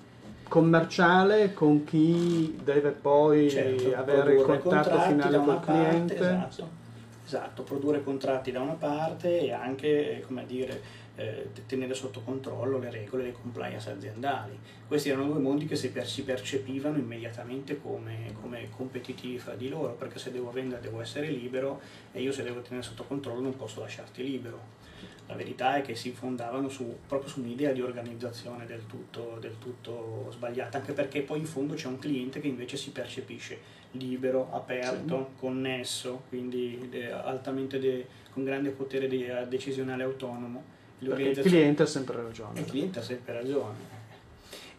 commerciale 0.49 1.53
con 1.53 1.85
chi 1.85 2.59
deve 2.63 2.91
poi 2.91 3.51
Certo, 3.51 3.95
avere 3.95 4.35
il 4.35 4.43
contatto 4.43 4.99
finale 5.01 5.31
da 5.31 5.39
una 5.41 5.55
col 5.55 5.65
parte, 5.65 5.83
cliente. 5.83 6.15
Esatto, 6.19 6.69
esatto, 7.25 7.63
produrre 7.63 8.03
contratti 8.03 8.51
da 8.51 8.61
una 8.61 8.73
parte 8.73 9.41
e 9.41 9.53
anche, 9.53 10.19
eh, 10.19 10.21
come 10.23 10.47
dire, 10.47 10.81
eh, 11.17 11.51
tenere 11.67 11.95
sotto 11.95 12.21
controllo 12.21 12.79
le 12.79 12.91
regole, 12.91 13.25
le 13.25 13.33
compliance 13.33 13.91
aziendali. 13.91 14.59
Questi 14.87 15.11
erano 15.11 15.27
due 15.27 15.41
mondi 15.41 15.67
che 15.67 15.77
si, 15.77 15.91
per- 15.91 16.07
si 16.07 16.23
percepivano 16.23 16.97
immediatamente 16.97 17.81
come, 17.81 18.35
come 18.41 18.69
competitivi 18.75 19.39
fra 19.39 19.55
di 19.55 19.69
loro, 19.69 19.95
perché 19.95 20.19
se 20.19 20.31
devo 20.31 20.51
vendere 20.51 20.81
devo 20.81 21.01
essere 21.01 21.29
libero 21.29 21.81
e 22.13 22.23
io 22.23 22.33
se 22.33 22.43
devo 22.43 22.61
tenere 22.61 22.83
sotto 22.83 23.05
controllo 23.05 23.41
non 23.41 23.57
posso 23.57 23.81
lasciarti 23.81 24.23
libero. 24.23 24.77
La 25.29 25.35
verità 25.35 25.77
è 25.77 25.83
che 25.83 25.95
si 25.95 26.11
fondavano 26.11 26.69
su, 26.71 26.97
proprio 27.07 27.29
su 27.29 27.41
un'idea 27.41 27.73
di 27.73 27.83
organizzazione 27.83 28.65
del 28.65 28.87
tutto, 28.87 29.37
del 29.41 29.59
tutto 29.59 30.29
sbagliata, 30.31 30.79
anche 30.79 30.93
perché 30.95 31.21
poi 31.21 31.39
in 31.41 31.45
fondo 31.45 31.75
c'è 31.75 31.87
un 31.87 31.99
cliente 31.99 32.41
che 32.41 32.47
invece 32.49 32.77
si 32.79 32.91
percepisce 32.91 33.59
libero, 33.93 34.49
aperto, 34.53 35.31
connesso, 35.39 36.23
quindi 36.29 36.89
eh, 36.93 37.11
altamente 37.11 37.79
de- 37.79 38.07
con 38.33 38.43
grande 38.45 38.71
potere 38.71 39.07
de- 39.07 39.47
decisionale 39.49 40.03
autonomo. 40.03 40.77
Il 41.01 41.11
cliente 41.43 41.83
ha 41.83 41.87
sempre 41.87 42.23
ragione. 42.23 42.61
il 42.61 42.67
cliente 42.67 42.99
ha 42.99 43.03
sempre 43.03 43.33
ragione. 43.35 43.98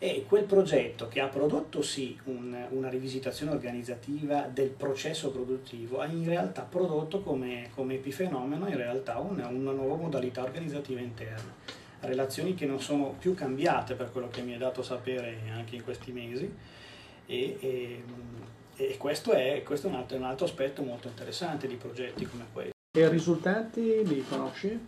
E 0.01 0.24
quel 0.25 0.46
progetto 0.46 1.10
che 1.10 1.20
ha 1.20 1.27
prodotto 1.27 1.82
sì 1.82 2.18
un- 2.25 2.68
una 2.70 2.88
rivisitazione 2.88 3.51
organizzativa 3.51 4.44
del 4.51 4.70
processo 4.70 5.29
produttivo 5.29 6.00
ha 6.00 6.06
in 6.06 6.25
realtà 6.25 6.62
prodotto 6.62 7.20
come, 7.20 7.70
come 7.75 7.96
epifenomeno 7.96 8.65
una, 8.65 9.48
una 9.48 9.72
nuova 9.72 9.96
modalità 9.96 10.41
organizzativa 10.41 11.01
interna. 11.01 11.53
Relazioni 12.00 12.56
che 12.56 12.65
non 12.65 12.79
sono 12.79 13.13
più 13.20 13.34
cambiate 13.34 13.96
per 13.96 14.10
quello 14.13 14.29
che 14.29 14.41
mi 14.41 14.53
è 14.53 14.58
dato 14.58 14.82
sapere 14.84 15.39
anche 15.53 15.75
in 15.75 15.84
questi 15.84 16.13
mesi 16.13 16.50
e, 17.25 17.58
e- 17.60 18.03
e 18.77 18.96
questo, 18.96 19.34
è, 19.34 19.62
questo 19.63 19.88
è 19.88 19.89
un 19.89 19.98
altro, 19.98 20.15
un 20.15 20.24
altro 20.24 20.46
aspetto 20.46 20.82
molto 20.82 21.10
interessante 21.10 21.68
di 21.68 21.75
progetti 21.75 22.25
come 22.25 22.46
questo. 22.53 22.72
E 22.98 23.01
i 23.01 23.10
risultati 23.10 24.08
li 24.08 24.24
conosci? 24.25 24.79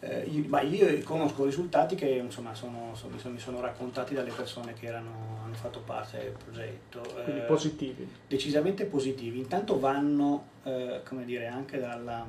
Eh, 0.00 0.24
io, 0.24 0.44
ma 0.48 0.60
io 0.60 1.02
conosco 1.04 1.44
risultati 1.44 1.94
che 1.94 2.06
insomma 2.06 2.54
sono, 2.54 2.94
sono- 2.94 3.14
mi, 3.14 3.18
sono, 3.18 3.34
mi 3.34 3.40
sono 3.40 3.60
raccontati 3.60 4.12
dalle 4.14 4.30
persone 4.30 4.74
che 4.74 4.86
erano, 4.86 5.40
hanno 5.44 5.54
fatto 5.54 5.80
parte 5.80 6.18
del 6.18 6.32
progetto. 6.32 7.00
Quindi 7.24 7.40
Eh, 7.40 7.44
positivi. 7.44 8.08
decisamente 8.28 8.84
positivi. 8.84 9.38
Intanto 9.38 9.78
vanno, 9.78 10.48
eh, 10.64 11.00
come 11.08 11.24
dire, 11.24 11.46
anche 11.46 11.78
dalla 11.78 12.26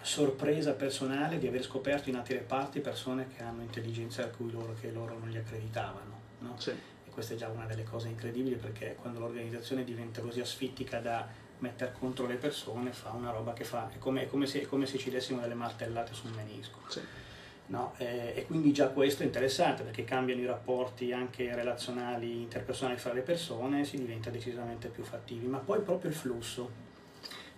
sorpresa 0.00 0.72
personale 0.72 1.38
di 1.38 1.46
aver 1.46 1.62
scoperto 1.62 2.08
in 2.08 2.16
altri 2.16 2.34
reparti 2.34 2.80
persone 2.80 3.28
che 3.36 3.42
hanno 3.42 3.62
intelligenza 3.62 4.24
a 4.24 4.28
cui 4.28 4.50
loro, 4.50 4.74
che 4.80 4.90
loro 4.90 5.16
non 5.18 5.28
gli 5.28 5.36
accreditavano. 5.36 6.20
no? 6.40 6.54
Sì. 6.58 6.70
E 6.70 7.10
questa 7.10 7.34
è 7.34 7.36
già 7.36 7.48
una 7.48 7.66
delle 7.66 7.84
cose 7.84 8.08
incredibili 8.08 8.56
perché 8.56 8.96
quando 9.00 9.20
l'organizzazione 9.20 9.84
diventa 9.84 10.20
così 10.20 10.40
asfittica 10.40 10.98
da 10.98 11.26
mettere 11.62 11.92
contro 11.98 12.26
le 12.26 12.34
persone 12.34 12.92
fa 12.92 13.10
una 13.10 13.30
roba 13.30 13.52
che 13.52 13.64
fa, 13.64 13.90
è 13.90 13.98
come, 13.98 14.24
è 14.24 14.26
come 14.26 14.46
se, 14.46 14.62
è 14.62 14.66
come 14.66 14.84
se 14.84 14.98
ci 14.98 15.10
dessimo 15.10 15.40
delle 15.40 15.54
martellate 15.54 16.12
sul 16.12 16.32
menisco. 16.34 16.78
Sì. 16.88 17.00
No? 17.66 17.94
Eh, 17.96 18.34
e 18.36 18.44
quindi 18.46 18.72
già 18.72 18.88
questo 18.88 19.22
è 19.22 19.26
interessante 19.26 19.84
perché 19.84 20.04
cambiano 20.04 20.40
i 20.40 20.46
rapporti 20.46 21.12
anche 21.12 21.54
relazionali, 21.54 22.42
interpersonali 22.42 22.98
fra 22.98 23.12
le 23.12 23.22
persone, 23.22 23.84
si 23.84 23.96
diventa 23.96 24.28
decisamente 24.28 24.88
più 24.88 25.04
fattivi, 25.04 25.46
ma 25.46 25.58
poi 25.58 25.80
proprio 25.80 26.10
il 26.10 26.16
flusso. 26.16 26.90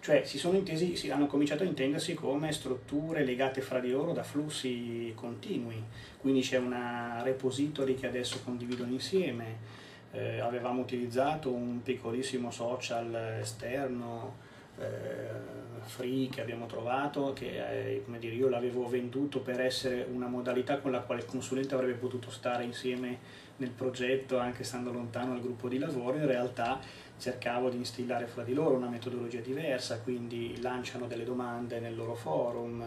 Cioè 0.01 0.23
si 0.25 0.37
sono 0.37 0.59
intesi, 0.59 0.97
si 0.97 1.11
hanno 1.11 1.27
cominciato 1.27 1.63
a 1.63 1.67
intendersi 1.67 2.13
come 2.13 2.53
strutture 2.53 3.25
legate 3.25 3.63
fra 3.63 3.81
di 3.81 3.91
loro 3.91 4.13
da 4.13 4.23
flussi 4.23 5.11
continui, 5.17 5.83
quindi 6.19 6.43
c'è 6.43 6.59
una 6.59 7.23
repository 7.23 7.95
che 7.95 8.07
adesso 8.07 8.43
condividono 8.45 8.93
insieme, 8.93 9.83
eh, 10.15 10.41
avevamo 10.41 10.81
utilizzato 10.81 11.53
un 11.53 11.83
piccolissimo 11.83 12.51
social 12.51 13.15
esterno 13.41 14.37
eh, 14.79 15.63
free 15.83 16.29
che 16.29 16.41
abbiamo 16.41 16.67
trovato, 16.67 17.33
che 17.33 17.97
eh, 17.97 18.03
come 18.05 18.19
dire, 18.19 18.35
io 18.35 18.49
l'avevo 18.49 18.89
venduto 18.89 19.41
per 19.41 19.61
essere 19.61 20.07
una 20.11 20.27
modalità 20.27 20.79
con 20.79 20.91
la 20.91 21.01
quale 21.01 21.21
il 21.21 21.27
consulente 21.27 21.75
avrebbe 21.75 21.95
potuto 21.95 22.31
stare 22.31 22.65
insieme 22.65 23.43
nel 23.57 23.71
progetto 23.71 24.39
anche 24.39 24.65
stando 24.65 24.91
lontano 24.93 25.33
dal 25.33 25.43
gruppo 25.43 25.69
di 25.69 25.79
lavoro, 25.79 26.17
in 26.17 26.27
realtà 26.27 26.81
cercavo 27.19 27.69
di 27.69 27.77
instillare 27.77 28.27
fra 28.27 28.43
di 28.43 28.55
loro 28.55 28.77
una 28.77 28.89
metodologia 28.89 29.41
diversa, 29.41 30.01
quindi 30.01 30.61
lanciano 30.61 31.07
delle 31.07 31.25
domande 31.25 31.79
nel 31.79 31.95
loro 31.95 32.15
forum, 32.15 32.85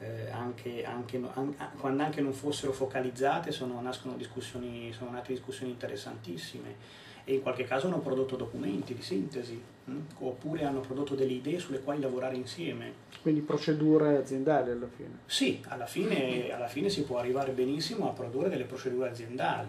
eh, 0.00 0.30
anche, 0.30 0.84
anche 0.84 1.20
an- 1.34 1.54
quando 1.78 2.02
anche 2.02 2.20
non 2.20 2.32
fossero 2.32 2.72
focalizzate 2.72 3.52
sono, 3.52 3.80
nascono 3.80 4.16
discussioni, 4.16 4.92
sono 4.92 5.10
nate 5.10 5.32
discussioni 5.32 5.70
interessantissime 5.72 6.98
e 7.24 7.34
in 7.34 7.42
qualche 7.42 7.64
caso 7.64 7.86
hanno 7.86 7.98
prodotto 7.98 8.34
documenti 8.34 8.94
di 8.94 9.02
sintesi 9.02 9.62
mh? 9.84 9.96
oppure 10.20 10.64
hanno 10.64 10.80
prodotto 10.80 11.14
delle 11.14 11.32
idee 11.32 11.58
sulle 11.58 11.80
quali 11.80 12.00
lavorare 12.00 12.34
insieme. 12.34 12.92
Quindi 13.20 13.42
procedure 13.42 14.16
aziendali 14.16 14.70
alla 14.70 14.88
fine. 14.88 15.18
Sì, 15.26 15.62
alla 15.68 15.86
fine, 15.86 16.50
alla 16.50 16.68
fine 16.68 16.88
si 16.88 17.02
può 17.04 17.18
arrivare 17.18 17.52
benissimo 17.52 18.08
a 18.08 18.12
produrre 18.12 18.48
delle 18.48 18.64
procedure 18.64 19.10
aziendali 19.10 19.68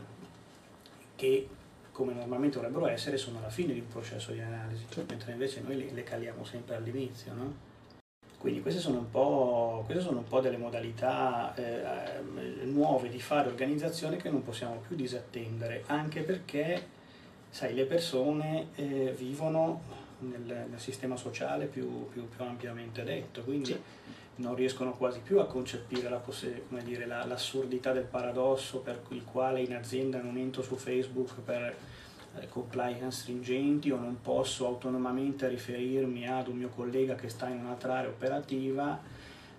che 1.16 1.48
come 1.92 2.14
normalmente 2.14 2.56
dovrebbero 2.56 2.88
essere 2.88 3.18
sono 3.18 3.40
alla 3.40 3.50
fine 3.50 3.74
di 3.74 3.80
un 3.80 3.88
processo 3.90 4.32
di 4.32 4.40
analisi, 4.40 4.86
Sì. 4.90 5.04
mentre 5.10 5.34
invece 5.34 5.62
noi 5.62 5.78
le, 5.78 5.92
le 5.92 6.04
caliamo 6.04 6.46
sempre 6.46 6.76
all'inizio. 6.76 7.34
no? 7.34 7.70
Quindi 8.42 8.62
queste 8.64 8.80
sono 8.82 8.98
un 8.98 9.12
po', 9.12 9.84
queste 9.86 10.02
sono 10.04 10.18
un 10.18 10.28
po' 10.28 10.40
delle 10.40 10.58
modalità 10.58 11.54
eh, 11.54 11.62
eh, 11.64 12.66
nuove 12.66 13.08
di 13.10 13.20
fare 13.22 13.48
organizzazione 13.48 14.18
che 14.18 14.32
non 14.32 14.42
possiamo 14.42 14.82
più 14.88 14.96
disattendere, 14.96 15.84
anche 15.86 16.22
perché 16.22 16.88
sai, 17.52 17.76
le 17.76 17.86
persone 17.86 18.70
eh, 18.74 19.14
vivono 19.16 19.82
nel, 20.22 20.66
nel 20.72 20.80
sistema 20.80 21.16
sociale 21.18 21.66
più, 21.68 22.10
più- 22.10 22.28
più 22.28 22.44
ampiamente 22.44 23.04
detto, 23.04 23.42
quindi 23.44 23.74
Sì. 23.74 23.80
non 24.38 24.56
riescono 24.56 24.94
quasi 24.98 25.20
più 25.20 25.40
a 25.40 25.46
concepire 25.46 26.10
la 26.10 26.18
possi- 26.18 26.64
come 26.68 26.82
dire, 26.84 27.06
la- 27.06 27.24
l'assurdità 27.26 27.92
del 27.92 28.06
paradosso 28.06 28.80
per 28.80 29.02
il 29.10 29.24
quale 29.24 29.62
in 29.62 29.76
azienda 29.76 30.20
non 30.20 30.38
entro 30.38 30.64
su 30.64 30.78
Facebook 30.78 31.42
per 31.46 31.76
compliance 32.50 33.22
stringenti 33.22 33.92
o 33.92 33.98
non 33.98 34.20
posso 34.22 34.66
autonomamente 34.66 35.48
riferirmi 35.48 36.28
ad 36.28 36.48
un 36.48 36.58
mio 36.58 36.70
collega 36.70 37.16
che 37.16 37.30
sta 37.30 37.48
in 37.48 37.60
un'altra 37.60 37.98
area 37.98 38.10
operativa, 38.10 39.00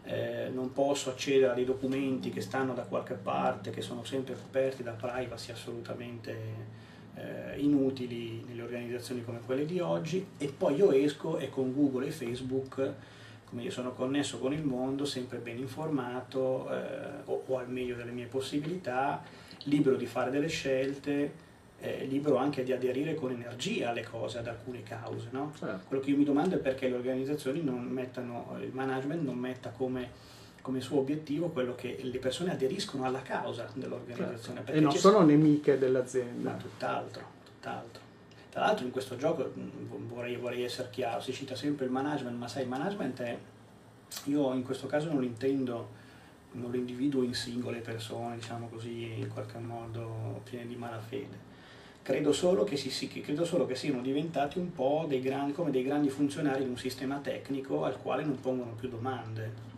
eh, 0.05 0.50
non 0.52 0.73
posso 0.73 1.11
accedere 1.11 1.52
a 1.52 1.55
dei 1.55 1.64
documenti 1.64 2.31
che 2.31 2.41
stanno 2.41 2.75
da 2.75 2.83
qualche 2.83 3.14
parte, 3.14 3.71
che 3.71 3.83
sono 3.83 4.05
sempre 4.05 4.35
coperti 4.35 4.83
da 4.83 4.93
privacy 4.93 5.52
assolutamente 5.52 6.81
eh, 7.14 7.59
inutili 7.59 8.45
nelle 8.47 8.62
organizzazioni 8.62 9.23
come 9.25 9.41
quelle 9.45 9.64
di 9.64 9.79
oggi. 9.81 10.26
E 10.38 10.49
poi 10.49 10.76
io 10.76 10.93
esco 10.93 11.38
e 11.38 11.50
con 11.50 11.73
Google 11.75 12.07
e 12.07 12.11
Facebook 12.11 12.95
come 13.45 13.69
sono 13.69 13.93
connesso 13.93 14.38
con 14.38 14.55
il 14.55 14.64
mondo, 14.64 15.05
sempre 15.05 15.37
ben 15.37 15.59
informato 15.59 16.71
eh, 16.71 17.21
o, 17.26 17.43
o 17.47 17.59
al 17.59 17.69
meglio 17.69 17.95
delle 17.95 18.11
mie 18.11 18.25
possibilità, 18.25 19.23
libero 19.64 19.97
di 19.97 20.07
fare 20.07 20.31
delle 20.31 20.49
scelte, 20.49 21.41
eh, 21.82 22.04
libero 22.06 22.36
anche 22.36 22.62
di 22.62 22.72
aderire 22.72 23.16
con 23.16 23.32
energia 23.32 23.90
alle 23.90 24.04
cose, 24.04 24.38
ad 24.38 24.46
alcune 24.46 24.84
cause. 24.84 25.28
no? 25.32 25.52
Certo. 25.58 25.86
Quello 25.88 26.00
che 26.02 26.10
io 26.10 26.16
mi 26.16 26.24
domando 26.24 26.54
è 26.54 26.58
perché 26.58 26.88
le 26.88 26.94
organizzazioni 26.94 27.60
non 27.62 27.82
mettano, 27.88 28.56
il 28.60 28.70
management 28.72 29.22
non 29.22 29.36
metta 29.36 29.70
come, 29.70 30.08
come 30.60 30.80
suo 30.80 31.00
obiettivo 31.00 31.48
quello 31.48 31.74
che 31.74 31.98
le 32.00 32.18
persone 32.18 32.52
aderiscono 32.52 33.04
alla 33.04 33.22
causa 33.22 33.68
dell'organizzazione. 33.74 34.38
Certo. 34.58 34.62
perché 34.62 34.78
E 34.78 34.80
non 34.80 34.92
sono 34.92 35.22
nemiche 35.24 35.72
ma 35.72 35.78
dell'azienda. 35.78 36.52
tutt'altro, 36.52 37.22
tutt'altro. 37.44 38.00
Tra 38.50 38.60
l'altro 38.60 38.84
in 38.84 38.92
questo 38.92 39.16
gioco 39.16 39.50
mh, 39.52 40.06
vorrei, 40.06 40.36
vorrei 40.36 40.62
essere 40.62 40.88
chiaro, 40.90 41.20
si 41.20 41.32
cita 41.32 41.56
sempre 41.56 41.86
il 41.86 41.90
management, 41.90 42.38
ma 42.38 42.46
sai, 42.46 42.62
il 42.62 42.68
management 42.68 43.20
è, 43.22 43.36
io 44.26 44.52
in 44.52 44.62
questo 44.62 44.86
caso 44.86 45.08
non 45.08 45.18
lo 45.18 45.24
intendo, 45.24 45.88
non 46.52 46.70
lo 46.70 46.76
individuo 46.76 47.24
in 47.24 47.34
singole 47.34 47.78
persone, 47.78 48.36
diciamo 48.36 48.68
così, 48.68 49.10
in 49.18 49.28
qualche 49.32 49.58
modo 49.58 50.40
piene 50.44 50.68
di 50.68 50.76
malafede. 50.76 51.50
Credo 52.02 52.32
solo 52.32 52.64
che, 52.64 52.76
si, 52.76 52.90
si- 52.90 53.09
credo 53.09 53.44
solo 53.44 53.64
che 53.64 53.76
siano 53.76 54.02
diventati 54.02 54.59
un 54.59 54.73
po' 54.73 55.04
dei 55.09 55.21
grandi, 55.21 55.52
come 55.52 55.71
dei 55.71 55.85
grandi 55.85 56.09
funzionari 56.11 56.64
di 56.64 56.71
un 56.71 56.78
sistema 56.78 57.18
tecnico 57.18 57.85
al 57.85 58.00
quale 58.00 58.25
non 58.25 58.40
pongono 58.40 58.73
più 58.73 58.88
domande. 58.88 59.71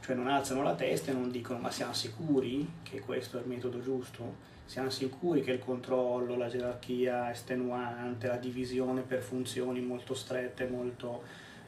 Cioè 0.00 0.14
non 0.14 0.28
alzano 0.28 0.62
la 0.62 0.74
testa 0.74 1.10
e 1.10 1.14
non 1.14 1.30
dicono 1.30 1.58
ma 1.58 1.70
siamo 1.70 1.94
sicuri 1.94 2.68
che 2.82 3.00
questo 3.00 3.38
è 3.38 3.40
il 3.40 3.48
metodo 3.48 3.80
giusto? 3.80 4.52
siamo 4.66 4.88
sicuri 4.88 5.42
che 5.42 5.52
il 5.52 5.58
controllo, 5.58 6.36
la 6.36 6.48
gerarchia 6.48 7.30
estenuante, 7.30 8.26
la 8.26 8.36
divisione 8.36 9.02
per 9.02 9.20
funzioni 9.20 9.80
molto 9.80 10.14
strette, 10.14 10.66
molto 10.66 11.22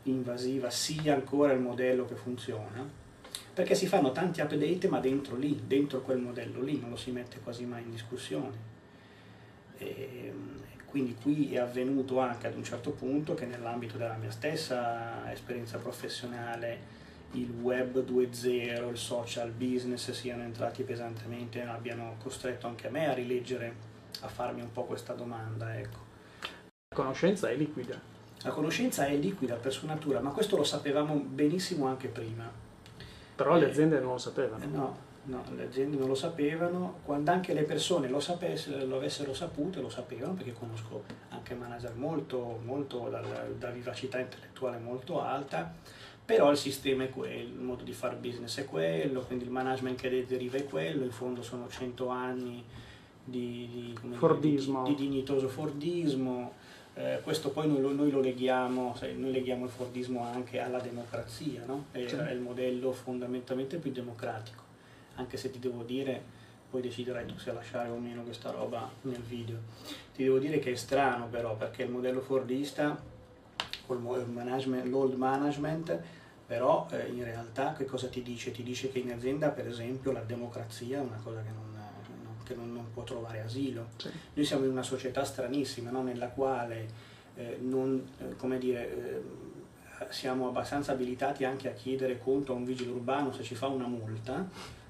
invasiva 0.05 0.71
sia 0.71 1.15
ancora 1.15 1.53
il 1.53 1.61
modello 1.61 2.07
che 2.07 2.15
funziona? 2.15 2.89
Perché 3.53 3.75
si 3.75 3.87
fanno 3.87 4.13
tanti 4.13 4.41
update 4.41 4.89
ma 4.89 5.01
dentro 5.01 5.37
lì, 5.37 5.63
dentro 5.67 6.01
quel 6.03 6.19
modello 6.19 6.63
lì, 6.63 6.79
non 6.81 6.91
lo 6.91 6.97
si 6.97 7.11
mette 7.11 7.41
quasi 7.41 7.65
mai 7.65 7.83
in 7.83 7.91
discussione. 7.91 8.75
E 9.79 10.33
quindi 10.87 11.17
qui 11.21 11.55
è 11.55 11.59
avvenuto 11.59 12.21
anche 12.21 12.47
ad 12.47 12.57
un 12.57 12.65
certo 12.65 12.91
punto 12.91 13.35
che 13.35 13.45
nell'ambito 13.45 13.99
della 13.99 14.17
mia 14.17 14.31
stessa 14.31 15.31
esperienza 15.31 15.79
professionale 15.79 16.95
il 17.33 17.51
web 17.61 17.99
2.0, 18.03 18.89
il 18.89 18.97
social 18.97 19.51
business 19.51 20.11
siano 20.13 20.43
entrati 20.43 20.85
pesantemente 20.85 21.61
e 21.61 21.67
abbiano 21.67 22.17
costretto 22.23 22.67
anche 22.67 22.87
a 22.87 22.91
me 22.91 23.09
a 23.09 23.13
rileggere, 23.13 23.75
a 24.21 24.29
farmi 24.29 24.63
un 24.63 24.73
po' 24.73 24.85
questa 24.85 25.13
domanda. 25.13 25.77
Ecco. 25.77 25.99
La 26.89 26.97
conoscenza 26.97 27.51
è 27.51 27.57
liquida. 27.57 28.01
La 28.43 28.51
conoscenza 28.51 29.07
è 29.07 29.17
liquida 29.17 29.57
per 29.57 29.73
sua 29.73 29.89
natura, 29.89 30.21
ma 30.21 30.31
questo 30.31 30.57
lo 30.57 30.65
sapevamo 30.65 31.17
benissimo 31.17 31.87
anche 31.87 32.09
prima. 32.09 32.51
Però 33.35 33.57
le 33.57 33.69
aziende 33.69 33.99
non 33.99 34.13
lo 34.13 34.19
sapevano. 34.19 34.63
Eh, 34.63 34.67
no, 34.67 34.97
no, 35.27 35.45
le 35.55 35.65
aziende 35.65 35.97
non 35.97 36.09
lo 36.09 36.15
sapevano, 36.15 37.01
quando 37.05 37.31
anche 37.31 37.53
le 37.53 37.63
persone 37.63 38.09
lo, 38.09 38.21
sapessero, 38.21 38.85
lo 38.85 38.97
avessero 38.97 39.35
saputo, 39.35 39.81
lo 39.81 39.89
sapevano, 39.89 40.35
perché 40.35 40.53
conosco 40.53 41.05
anche 41.29 41.55
manager 41.55 41.95
molto, 41.95 42.61
molto 42.65 43.09
da, 43.09 43.23
da 43.57 43.71
vivacità 43.71 44.19
intellettuale 44.19 44.79
molto 44.79 45.21
alta, 45.21 45.73
però 46.25 46.51
il 46.51 46.57
sistema 46.57 47.05
è 47.05 47.11
quello, 47.11 47.41
il 47.41 47.55
modo 47.55 47.85
di 47.85 47.93
fare 47.93 48.17
business 48.17 48.59
è 48.59 48.65
quello, 48.65 49.21
quindi 49.21 49.45
il 49.45 49.51
management 49.51 50.01
che 50.01 50.27
deriva 50.27 50.57
è 50.57 50.65
quello, 50.65 51.05
in 51.05 51.13
fondo 51.13 51.43
sono 51.43 51.69
100 51.69 52.09
anni 52.09 52.65
di, 53.23 53.95
di, 54.03 54.15
Fordismo. 54.15 54.85
di, 54.85 54.95
di 54.95 55.03
dignitoso 55.03 55.49
Fordismo, 55.49 56.55
eh, 56.95 57.21
questo 57.23 57.51
poi 57.51 57.69
noi, 57.69 57.95
noi, 57.95 58.11
lo 58.11 58.21
leghiamo, 58.21 58.97
noi 59.17 59.31
leghiamo 59.31 59.65
il 59.65 59.71
Fordismo 59.71 60.25
anche 60.25 60.59
alla 60.61 60.81
democrazia, 60.81 61.63
no? 61.67 61.87
è, 61.93 62.07
Sì. 62.07 62.17
è 62.17 62.31
il 62.31 62.41
modello 62.41 62.91
fondamentalmente 62.93 63.77
più 63.77 63.93
democratico, 63.93 64.63
anche 65.17 65.37
se 65.37 65.51
ti 65.51 65.59
devo 65.59 65.83
dire, 65.83 66.23
poi 66.71 66.81
deciderai 66.81 67.27
tu 67.27 67.39
se 67.39 67.53
lasciare 67.53 67.89
o 67.91 67.97
meno 67.99 68.23
questa 68.23 68.51
roba 68.51 68.91
nel 69.03 69.21
video, 69.21 69.59
ti 70.15 70.23
devo 70.25 70.39
dire 70.39 70.59
che 70.59 70.73
è 70.73 70.75
strano 70.77 71.27
però 71.27 71.57
perché 71.57 71.83
il 71.83 71.91
modello 71.91 72.21
Fordista 72.21 73.01
management, 73.89 74.87
l'old 74.87 75.15
management, 75.15 75.99
però 76.47 76.87
eh, 76.91 77.07
in 77.09 77.25
realtà 77.25 77.73
che 77.73 77.85
cosa 77.85 78.09
ti 78.09 78.23
dice? 78.23 78.51
Ti 78.51 78.63
dice 78.63 78.91
che 78.91 78.99
in 78.99 79.13
azienda 79.13 79.49
per 79.51 79.67
esempio 79.69 80.13
la 80.13 80.21
democrazia 80.21 80.99
è 80.99 81.01
una 81.01 81.21
cosa 81.23 81.41
che 81.43 81.51
non, 81.51 81.73
non- 81.73 82.43
che 82.45 82.55
non- 82.55 82.73
non 82.73 82.91
può 82.93 83.03
trovare 83.05 83.41
asilo. 83.41 83.89
Sì. 83.97 84.11
Noi 84.35 84.45
siamo 84.45 84.65
in 84.65 84.71
una 84.71 84.83
società 84.83 85.25
stranissima 85.25 85.91
no? 85.91 86.03
nella 86.03 86.29
quale 86.29 86.89
eh, 87.37 87.59
non, 87.61 88.05
eh, 88.19 88.37
come 88.37 88.59
dire, 88.59 88.91
eh, 88.91 89.23
siamo 90.11 90.49
abbastanza 90.49 90.93
abilitati 90.93 91.45
anche 91.45 91.69
a 91.69 91.73
chiedere 91.73 92.19
conto 92.19 92.53
a 92.53 92.57
un 92.57 92.65
vigile 92.65 92.91
urbano 92.91 93.33
se 93.33 93.43
ci 93.43 93.55
fa 93.55 93.67
una 93.67 93.87
multa 93.87 94.47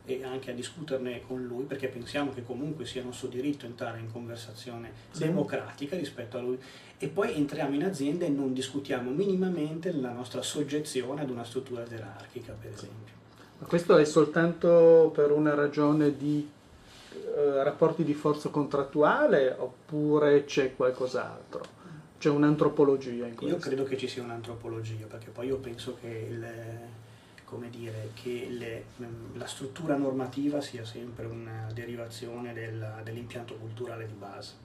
e 0.07 0.23
anche 0.25 0.53
a 0.53 0.55
discuterne 0.55 1.21
con 1.27 1.45
lui 1.45 1.65
perché 1.65 1.89
pensiamo 1.89 2.33
che 2.33 2.45
comunque 2.45 2.87
sia 2.87 3.03
nostro 3.03 3.29
diritto 3.29 3.67
entrare 3.67 3.99
in 3.99 4.11
conversazione 4.11 4.93
Sì. 5.11 5.25
democratica 5.25 5.97
rispetto 5.97 6.39
a 6.39 6.41
lui 6.41 6.59
e 6.99 7.09
poi 7.09 7.35
entriamo 7.35 7.75
in 7.75 7.85
azienda 7.85 8.25
e 8.25 8.29
non 8.29 8.55
discutiamo 8.55 9.11
minimamente 9.11 9.93
la 9.93 10.13
nostra 10.13 10.41
soggezione 10.43 11.21
ad 11.23 11.31
una 11.31 11.45
struttura 11.45 11.83
gerarchica 11.83 12.55
per 12.59 12.73
esempio. 12.73 13.15
Ma 13.59 13.67
questo 13.67 13.97
è 13.97 14.05
soltanto 14.05 15.11
per 15.15 15.31
una 15.31 15.55
ragione 15.55 16.17
di 16.17 16.49
eh, 17.37 17.63
rapporti 17.63 18.05
di 18.05 18.15
forza 18.15 18.49
contrattuale 18.49 19.55
oppure 19.59 20.45
c'è 20.45 20.75
qualcos'altro? 20.77 21.75
C'è 22.19 22.31
un'antropologia 22.31 23.27
in 23.27 23.35
questo? 23.35 23.57
Io 23.57 23.61
credo 23.61 23.85
che 23.85 23.99
ci 23.99 24.09
sia 24.09 24.23
un'antropologia, 24.23 25.07
perché 25.07 25.31
poi 25.31 25.49
io 25.49 25.59
penso 25.59 25.99
che, 26.01 26.27
il, 26.31 26.47
come 27.47 27.71
dire, 27.71 28.11
che 28.15 28.49
le- 28.51 28.85
la 29.35 29.47
struttura 29.47 29.97
normativa 29.97 30.61
sia 30.61 30.85
sempre 30.85 31.27
una 31.27 31.71
derivazione 31.73 32.53
del- 32.53 33.01
dell'impianto 33.05 33.55
culturale 33.55 34.05
di 34.07 34.13
base. 34.13 34.65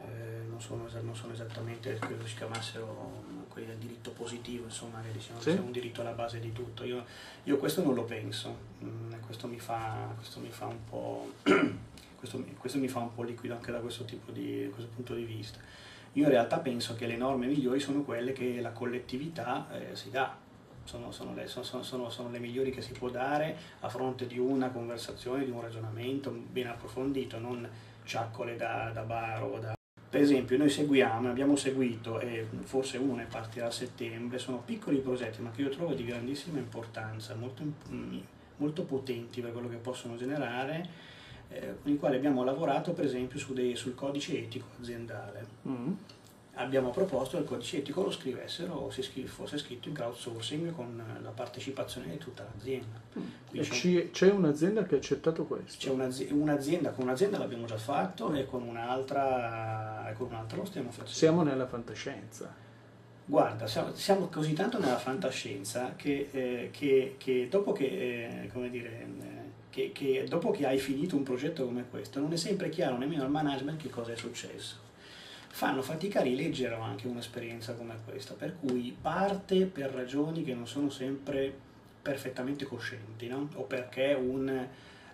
Eh, 0.00 0.42
non, 0.48 0.60
sono, 0.60 0.86
non 1.02 1.14
sono 1.16 1.32
esattamente, 1.32 1.94
credo 1.98 2.26
si 2.26 2.34
chiamassero 2.36 3.22
quelli 3.48 3.68
del 3.68 3.76
diritto 3.78 4.10
positivo, 4.10 4.64
insomma, 4.64 5.00
che 5.00 5.12
diciamo 5.12 5.38
Sì. 5.38 5.44
che 5.46 5.52
sia 5.52 5.62
un 5.62 5.70
diritto 5.72 6.00
alla 6.02 6.10
base 6.12 6.40
di 6.40 6.52
tutto. 6.52 6.84
Io, 6.84 7.04
io 7.44 7.56
questo 7.56 7.82
non 7.82 7.94
lo 7.94 8.02
penso, 8.04 8.54
mm, 8.82 9.12
questo 9.24 9.46
mi 9.46 9.58
fa, 9.60 10.12
questo 10.16 10.40
mi 10.40 10.50
fa 10.50 10.66
un 10.66 10.84
po'... 10.90 11.32
questo, 12.18 12.44
questo 12.58 12.78
mi 12.78 12.88
fa 12.88 12.98
un 12.98 13.14
po' 13.14 13.22
liquido 13.22 13.54
anche 13.54 13.70
da 13.70 13.78
questo 13.78 14.04
tipo 14.04 14.32
di 14.32 14.68
questo 14.74 14.90
punto 14.94 15.14
di 15.14 15.24
vista. 15.24 15.58
Io 16.14 16.24
in 16.24 16.30
realtà 16.30 16.58
penso 16.58 16.94
che 16.96 17.06
le 17.06 17.16
norme 17.16 17.46
migliori 17.46 17.80
sono 17.80 18.02
quelle 18.02 18.32
che 18.32 18.60
la 18.60 18.70
collettività 18.72 19.68
eh, 19.72 19.96
si 19.96 20.10
dà, 20.10 20.36
sono, 20.84 21.10
sono 21.10 21.34
le, 21.34 21.46
sono- 21.46 21.82
sono- 22.08 22.30
le 22.30 22.38
migliori 22.38 22.70
che 22.70 22.82
si 22.82 22.92
può 22.92 23.08
dare 23.10 23.56
a 23.80 23.88
fronte 23.88 24.26
di 24.26 24.38
una 24.38 24.68
conversazione, 24.70 25.44
di 25.44 25.50
un 25.50 25.60
ragionamento 25.60 26.30
ben 26.30 26.66
approfondito, 26.68 27.38
non 27.38 27.68
ciaccole 28.04 28.56
da, 28.56 28.90
da 28.92 29.02
bar 29.02 29.42
o 29.42 29.58
da... 29.58 29.72
Per 30.10 30.20
esempio 30.22 30.56
noi 30.56 30.68
seguiamo, 30.70 31.28
abbiamo 31.28 31.56
seguito 31.56 32.20
e 32.20 32.46
forse 32.62 32.98
uno 32.98 33.16
ne 33.16 33.24
partirà 33.24 33.66
a 33.66 33.70
settembre, 33.70 34.38
sono 34.38 34.58
piccoli 34.64 34.98
progetti 34.98 35.42
ma 35.42 35.50
che 35.50 35.62
io 35.62 35.70
trovo 35.70 35.92
di 35.94 36.04
grandissima 36.04 36.58
importanza, 36.58 37.34
molto, 37.34 37.64
molto 38.58 38.82
potenti 38.84 39.40
per 39.40 39.50
quello 39.52 39.68
che 39.68 39.76
possono 39.76 40.16
generare, 40.16 40.86
eh, 41.48 41.74
con 41.82 41.90
i 41.90 41.96
quali 41.98 42.14
abbiamo 42.16 42.44
lavorato 42.44 42.92
per 42.92 43.06
esempio 43.06 43.38
su 43.40 43.52
dei- 43.54 43.74
sul 43.74 43.94
codice 43.96 44.38
etico 44.38 44.66
aziendale 44.80 45.46
Mm. 45.66 45.92
Abbiamo 46.56 46.90
proposto 46.90 47.36
che 47.36 47.42
il 47.42 47.48
codice 47.48 47.78
etico 47.78 48.02
lo 48.02 48.10
scrivessero, 48.10 48.90
si 48.90 49.02
scri- 49.02 49.26
fosse 49.26 49.58
scritto 49.58 49.88
in 49.88 49.94
crowdsourcing 49.94 50.72
con 50.72 51.02
la 51.22 51.30
partecipazione 51.30 52.08
di 52.10 52.18
tutta 52.18 52.44
l'azienda. 52.44 53.00
E 53.52 53.66
Quindi 53.66 54.10
c'è, 54.12 54.30
un'azienda 54.30 54.84
che 54.84 54.94
ha 54.94 54.98
accettato 54.98 55.44
questo? 55.44 55.76
c'è 55.78 55.90
un'azi- 55.90 56.28
un'azienda, 56.30 56.90
con 56.90 57.04
un'azienda 57.04 57.38
l'abbiamo 57.38 57.66
già 57.66 57.76
fatto 57.78 58.32
e 58.34 58.46
con 58.46 58.62
un'altra, 58.62 60.10
e 60.10 60.14
con 60.14 60.28
un'altra 60.28 60.56
lo 60.58 60.64
stiamo 60.64 60.90
facendo. 60.90 61.10
Siamo 61.12 61.42
nella 61.42 61.66
fantascienza. 61.66 62.62
Guarda, 63.26 63.66
siamo, 63.66 63.94
siamo 63.94 64.26
così 64.28 64.52
tanto 64.52 64.78
nella 64.78 64.98
fantascienza 64.98 65.94
che, 65.96 66.28
eh, 66.30 66.68
che- 66.70 67.14
che 67.18 67.48
dopo 67.50 67.72
che, 67.72 67.84
eh, 68.42 68.50
come 68.52 68.68
dire, 68.68 68.90
eh, 69.00 69.06
che- 69.70 69.92
che 69.92 70.26
dopo 70.28 70.50
che 70.50 70.66
hai 70.66 70.78
finito 70.78 71.16
un 71.16 71.22
progetto 71.22 71.64
come 71.64 71.86
questo 71.88 72.20
non 72.20 72.32
è 72.32 72.36
sempre 72.36 72.68
chiaro 72.68 72.98
nemmeno 72.98 73.22
al 73.24 73.30
management 73.30 73.80
che 73.80 73.88
cosa 73.88 74.12
è 74.12 74.16
successo. 74.16 74.82
Fanno 75.54 75.82
fatica 75.82 76.18
a 76.18 76.22
rileggere 76.24 76.74
anche 76.74 77.06
un'esperienza 77.06 77.74
come 77.74 77.94
questa, 78.04 78.34
per 78.34 78.56
cui 78.58 78.94
parte 79.00 79.66
per 79.66 79.92
ragioni 79.92 80.42
che 80.42 80.52
non 80.52 80.66
sono 80.66 80.90
sempre 80.90 81.54
perfettamente 82.02 82.64
coscienti, 82.64 83.28
no? 83.28 83.48
o 83.54 83.62
perché 83.62 84.14
un, 84.18 84.48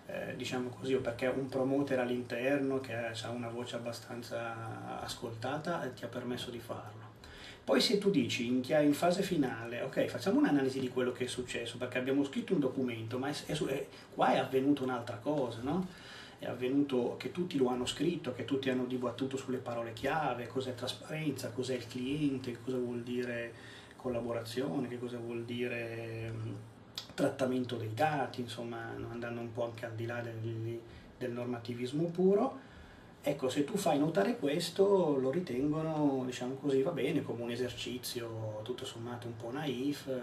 eh, 0.07 0.33
diciamo 0.35 0.69
così, 0.69 0.95
o 0.95 0.99
perché 0.99 1.27
un 1.27 1.47
promoter 1.47 1.99
all'interno 1.99 2.79
che 2.79 2.95
ha 2.95 3.29
una 3.29 3.49
voce 3.49 3.75
abbastanza 3.75 4.99
ascoltata 5.03 5.83
eh, 5.83 5.93
ti 5.93 6.05
ha 6.05 6.07
permesso 6.07 6.49
di 6.49 6.59
farlo. 6.59 7.09
Poi 7.63 7.79
se 7.79 7.99
tu 7.99 8.09
dici 8.09 8.47
in, 8.47 8.63
in 8.67 8.93
fase 8.95 9.21
finale, 9.21 9.83
ok, 9.83 10.05
facciamo 10.07 10.39
un'analisi 10.39 10.79
di 10.79 10.89
quello 10.89 11.11
che 11.11 11.25
è 11.25 11.27
successo, 11.27 11.77
perché 11.77 11.99
abbiamo 11.99 12.23
scritto 12.23 12.53
un 12.53 12.59
documento, 12.61 13.19
ma 13.19 13.27
è, 13.27 13.35
è 13.45 13.53
è- 13.53 13.87
qua 14.15 14.33
è 14.33 14.39
avvenuta 14.39 14.81
un'altra 14.81 15.17
cosa, 15.17 15.59
no? 15.61 16.09
È 16.41 16.47
avvenuto 16.47 17.17
che 17.19 17.31
tutti 17.31 17.55
lo 17.55 17.67
hanno 17.67 17.85
scritto, 17.85 18.33
che 18.33 18.45
tutti 18.45 18.71
hanno 18.71 18.85
dibattuto 18.85 19.37
sulle 19.37 19.59
parole 19.59 19.93
chiave, 19.93 20.47
cos'è 20.47 20.73
trasparenza, 20.73 21.51
cos'è 21.51 21.75
il 21.75 21.85
cliente, 21.85 22.57
cosa 22.63 22.77
vuol 22.77 23.03
dire 23.03 23.53
collaborazione, 23.95 24.87
che 24.87 24.97
cosa 24.97 25.19
vuol 25.19 25.43
dire 25.43 26.33
trattamento 27.13 27.75
dei 27.75 27.93
dati, 27.93 28.41
insomma, 28.41 28.89
andando 29.11 29.39
un 29.39 29.51
po' 29.51 29.65
anche 29.65 29.85
al 29.85 29.93
di 29.93 30.07
là 30.07 30.19
del, 30.21 30.79
del 31.15 31.31
normativismo 31.31 32.05
puro. 32.05 32.57
Ecco, 33.21 33.47
se 33.47 33.63
tu 33.63 33.77
fai 33.77 33.99
notare 33.99 34.39
questo, 34.39 35.19
lo 35.19 35.29
ritengono, 35.29 36.23
diciamo 36.25 36.55
così, 36.55 36.81
va 36.81 36.89
bene, 36.89 37.21
come 37.21 37.43
un 37.43 37.51
esercizio 37.51 38.61
tutto 38.63 38.83
sommato 38.83 39.27
un 39.27 39.35
po' 39.37 39.51
naif, 39.51 40.07
eh, 40.07 40.19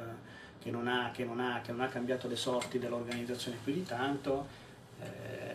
che 0.61 0.73
non 0.73 0.89
ha, 0.89 1.13
che 1.13 1.25
non 1.25 1.39
ha- 1.39 1.61
che 1.61 1.71
non 1.71 1.83
ha 1.83 1.87
cambiato 1.87 2.27
le 2.27 2.35
sorti 2.35 2.81
dell'organizzazione 2.81 3.57
più 3.63 3.73
di 3.73 3.85
tanto, 3.85 4.47
ehm, 5.01 5.48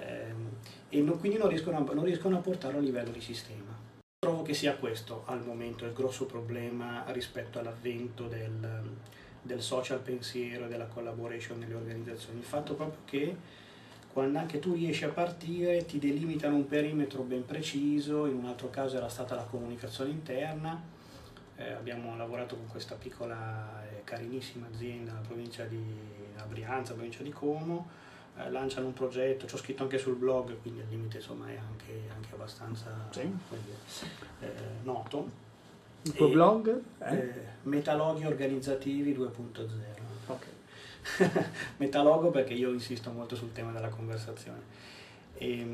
e 0.93 1.01
non- 1.01 1.19
quindi 1.19 1.37
non 1.37 1.49
riescono, 1.49 1.77
a, 1.77 1.93
non 1.93 2.03
riescono 2.03 2.37
a 2.37 2.39
portarlo 2.39 2.77
a 2.77 2.81
livello 2.81 3.11
di 3.11 3.21
sistema. 3.21 3.71
Trovo 4.19 4.43
che 4.43 4.53
sia 4.53 4.75
questo 4.75 5.23
al 5.25 5.43
momento 5.43 5.85
il 5.85 5.93
grosso 5.93 6.25
problema 6.25 7.03
rispetto 7.07 7.59
all'avvento 7.59 8.27
del, 8.27 8.81
del 9.41 9.61
social 9.61 9.99
pensiero 9.99 10.65
e 10.65 10.67
della 10.67 10.85
collaboration 10.85 11.57
nelle 11.57 11.73
organizzazioni, 11.73 12.39
il 12.39 12.45
fatto 12.45 12.75
proprio 12.75 12.99
che 13.05 13.35
quando 14.13 14.37
anche 14.37 14.59
tu 14.59 14.73
riesci 14.73 15.03
a 15.05 15.09
partire 15.09 15.85
ti 15.85 15.97
delimitano 15.97 16.55
un 16.55 16.67
perimetro 16.67 17.23
ben 17.23 17.43
preciso, 17.43 18.27
in 18.27 18.35
un 18.35 18.45
altro 18.45 18.69
caso 18.69 18.95
era 18.95 19.09
stata 19.09 19.35
la 19.35 19.43
comunicazione 19.43 20.11
interna, 20.11 20.91
Eh, 21.55 21.71
abbiamo 21.71 22.17
lavorato 22.17 22.55
con 22.55 22.65
questa 22.67 22.95
piccola 22.95 23.83
e 23.87 24.03
carinissima 24.03 24.65
azienda 24.73 25.11
nella 25.11 25.23
provincia 25.23 25.63
di 25.65 25.83
Brianza, 26.47 26.93
provincia 26.93 27.21
di 27.21 27.29
Como, 27.29 27.87
eh, 28.37 28.49
lanciano 28.51 28.87
un 28.87 28.93
progetto, 28.93 29.45
ci 29.47 29.55
ho 29.55 29.57
scritto 29.57 29.83
anche 29.83 29.97
sul 29.97 30.15
blog, 30.15 30.55
quindi 30.61 30.81
al 30.81 30.87
limite 30.89 31.17
insomma 31.17 31.49
è 31.49 31.55
anche, 31.57 32.09
anche 32.13 32.29
abbastanza 32.33 33.07
Sì. 33.11 33.21
eh, 34.41 34.47
noto. 34.83 35.41
Il 36.03 36.13
tuo 36.13 36.27
E, 36.27 36.31
blog? 36.31 36.81
eh, 36.99 37.33
Metaloghi 37.63 38.25
organizzativi 38.25 39.13
2.0. 39.15 39.69
Ok. 40.27 40.45
Metalogo 41.77 42.29
perché 42.29 42.53
io 42.53 42.71
insisto 42.71 43.11
molto 43.11 43.35
sul 43.35 43.51
tema 43.51 43.71
della 43.71 43.89
conversazione. 43.89 44.91
E, 45.35 45.65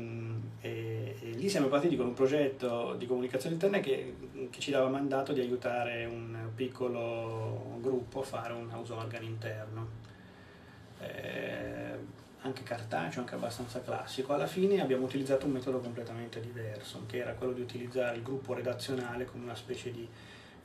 e- 0.60 1.16
e 1.20 1.30
lì 1.32 1.48
siamo 1.48 1.68
partiti 1.68 1.96
con 1.96 2.06
un 2.06 2.14
progetto 2.14 2.94
di 2.96 3.06
comunicazione 3.06 3.54
interna 3.54 3.78
che, 3.80 4.14
che 4.50 4.58
ci 4.60 4.70
dava 4.70 4.88
mandato 4.88 5.32
di 5.32 5.40
aiutare 5.40 6.04
un 6.06 6.48
piccolo 6.54 7.76
gruppo 7.80 8.20
a 8.20 8.24
fare 8.24 8.52
un 8.52 8.68
house 8.72 8.92
organ 8.92 9.22
interno. 9.22 9.88
Eh, 11.00 11.98
anche 12.42 12.62
cartaceo, 12.62 13.20
anche 13.20 13.34
abbastanza 13.34 13.80
classico. 13.82 14.32
Alla 14.32 14.46
fine 14.46 14.80
abbiamo 14.80 15.04
utilizzato 15.04 15.46
un 15.46 15.52
metodo 15.52 15.78
completamente 15.78 16.40
diverso, 16.40 17.04
che 17.06 17.18
era 17.18 17.34
quello 17.34 17.52
di 17.52 17.60
utilizzare 17.60 18.16
il 18.16 18.22
gruppo 18.22 18.54
redazionale 18.54 19.24
come 19.26 19.44
una 19.44 19.54
specie 19.54 19.90
di 19.90 20.08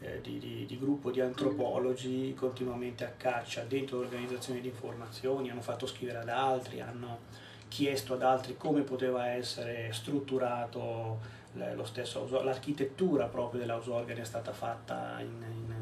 eh, 0.02 0.20
di, 0.22 0.40
di- 0.40 0.66
di 0.66 0.78
gruppo 0.78 1.10
di 1.10 1.22
antropologi 1.22 2.34
continuamente 2.38 3.06
a 3.06 3.14
caccia 3.16 3.64
dentro 3.64 4.00
l'organizzazione 4.00 4.60
di 4.60 4.68
informazioni, 4.68 5.50
hanno 5.50 5.62
fatto 5.62 5.88
scrivere 5.88 6.18
ad 6.20 6.28
altri, 6.30 6.82
hanno 6.82 7.20
chiesto 7.70 8.14
ad 8.14 8.22
altri 8.22 8.58
come 8.58 8.82
poteva 8.82 9.28
essere 9.30 9.92
strutturato 9.94 11.44
lo 11.54 11.86
stesso 11.86 12.28
l'architettura 12.44 13.28
proprio 13.28 13.62
dell'house 13.62 13.90
organ 13.90 14.18
è 14.18 14.26
stata 14.26 14.52
fatta 14.52 15.16
in- 15.22 15.42
in- 15.50 15.74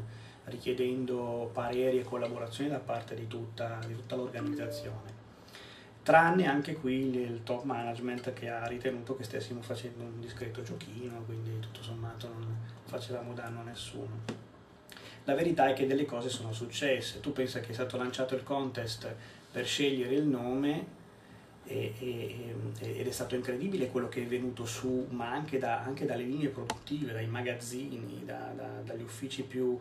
richiedendo 0.44 1.50
pareri 1.52 1.98
e 1.98 2.04
collaborazioni 2.04 2.70
da 2.70 2.78
parte 2.78 3.16
di 3.16 3.26
tutta, 3.26 3.80
di 3.86 3.94
tutta 3.96 4.14
l'organizzazione. 4.14 5.13
Tranne 6.04 6.46
anche 6.46 6.74
qui 6.74 7.16
il, 7.16 7.40
top 7.44 7.64
management 7.64 8.34
che 8.34 8.50
ha 8.50 8.66
ritenuto 8.66 9.16
che 9.16 9.24
stessimo 9.24 9.62
facendo 9.62 10.04
un 10.04 10.20
discreto 10.20 10.62
giochino, 10.62 11.22
quindi 11.24 11.58
tutto 11.60 11.82
sommato 11.82 12.28
non 12.28 12.54
facevamo 12.84 13.32
danno 13.32 13.60
a 13.60 13.62
nessuno. 13.62 14.20
La 15.24 15.34
verità 15.34 15.66
è 15.66 15.72
che 15.72 15.86
delle 15.86 16.04
cose 16.04 16.28
sono 16.28 16.52
successe. 16.52 17.20
Tu 17.20 17.32
pensa 17.32 17.60
che 17.60 17.70
è 17.70 17.72
stato 17.72 17.96
lanciato 17.96 18.34
il 18.34 18.42
contest 18.42 19.10
per 19.50 19.64
scegliere 19.64 20.14
il 20.14 20.26
nome 20.26 20.84
e- 21.64 21.94
e- 21.98 22.54
ed 22.80 23.06
è 23.06 23.10
stato 23.10 23.34
incredibile 23.34 23.88
quello 23.88 24.10
che 24.10 24.24
è 24.24 24.26
venuto 24.26 24.66
su, 24.66 25.06
ma 25.08 25.30
anche, 25.30 25.56
da- 25.56 25.80
anche 25.84 26.04
dalle 26.04 26.24
linee 26.24 26.48
produttive, 26.50 27.14
dai 27.14 27.26
magazzini, 27.26 28.22
da- 28.26 28.52
da- 28.54 28.82
dagli 28.84 29.00
uffici 29.02 29.42
più, 29.42 29.78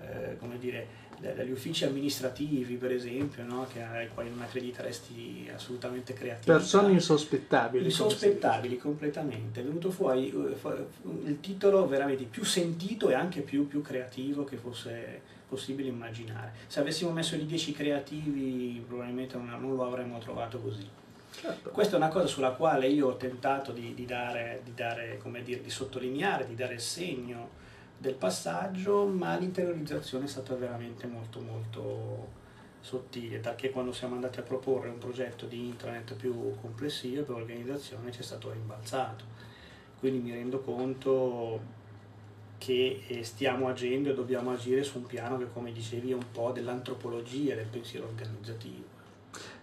eh, 0.00 0.36
come 0.40 0.58
dire, 0.58 0.84
dagli 1.20 1.50
uffici 1.50 1.84
amministrativi 1.84 2.76
per 2.76 2.92
esempio, 2.92 3.44
no? 3.44 3.66
che, 3.70 3.82
ai 3.82 4.08
quali 4.08 4.30
non 4.30 4.40
accrediteresti 4.40 5.50
assolutamente 5.54 6.14
creatività. 6.14 6.52
Persone 6.52 6.92
insospettabili. 6.92 7.84
Insospettabili 7.84 8.78
completamente, 8.78 9.60
è 9.60 9.62
venuto 9.62 9.90
fuori 9.90 10.30
eh, 10.30 10.86
il 11.24 11.40
titolo 11.40 11.86
veramente 11.86 12.24
più 12.24 12.44
sentito 12.44 13.10
e 13.10 13.14
anche 13.14 13.42
più, 13.42 13.68
più 13.68 13.82
creativo 13.82 14.44
che 14.44 14.56
fosse 14.56 15.38
possibile 15.46 15.88
immaginare. 15.88 16.52
Se 16.66 16.80
avessimo 16.80 17.10
messo 17.10 17.34
i 17.34 17.44
10 17.44 17.72
creativi 17.72 18.82
probabilmente 18.86 19.36
non, 19.36 19.74
lo 19.74 19.84
avremmo 19.84 20.18
trovato 20.18 20.58
così. 20.58 20.88
Certo. 21.32 21.70
Questa 21.70 21.94
è 21.94 21.96
una 21.96 22.08
cosa 22.08 22.26
sulla 22.26 22.50
quale 22.50 22.88
io 22.88 23.08
ho 23.08 23.16
tentato 23.16 23.72
di, 23.72 23.94
di 23.94 24.04
dare, 24.06 24.60
di, 24.64 24.74
dare, 24.74 25.18
come 25.18 25.42
dire, 25.42 25.60
di 25.60 25.70
sottolineare, 25.70 26.46
di 26.46 26.54
dare 26.54 26.74
il 26.74 26.80
segno 26.80 27.58
del 28.00 28.14
passaggio, 28.14 29.04
ma 29.04 29.36
l'interiorizzazione 29.36 30.24
è 30.24 30.28
stata 30.28 30.54
veramente 30.54 31.06
molto 31.06 31.40
molto 31.40 32.28
sottile, 32.80 33.38
perché 33.40 33.68
quando 33.68 33.92
siamo 33.92 34.14
andati 34.14 34.38
a 34.38 34.42
proporre 34.42 34.88
un 34.88 34.96
progetto 34.96 35.44
di 35.44 35.66
intranet 35.66 36.14
più 36.14 36.54
complessivo 36.62 37.24
per 37.24 37.36
l'organizzazione 37.36 38.10
ci 38.10 38.20
è 38.20 38.22
stato 38.22 38.50
rimbalzato. 38.50 39.24
Quindi 39.98 40.20
mi 40.20 40.32
rendo 40.32 40.60
conto 40.60 41.60
che 42.56 43.02
eh, 43.06 43.22
stiamo 43.22 43.68
agendo 43.68 44.08
e 44.08 44.14
dobbiamo 44.14 44.52
agire 44.52 44.82
su 44.82 44.96
un 44.96 45.06
piano 45.06 45.36
che, 45.36 45.52
come 45.52 45.70
dicevi, 45.70 46.12
è 46.12 46.14
un 46.14 46.30
po' 46.32 46.52
dell'antropologia 46.52 47.54
del 47.54 47.66
pensiero 47.66 48.06
organizzativo. 48.06 48.99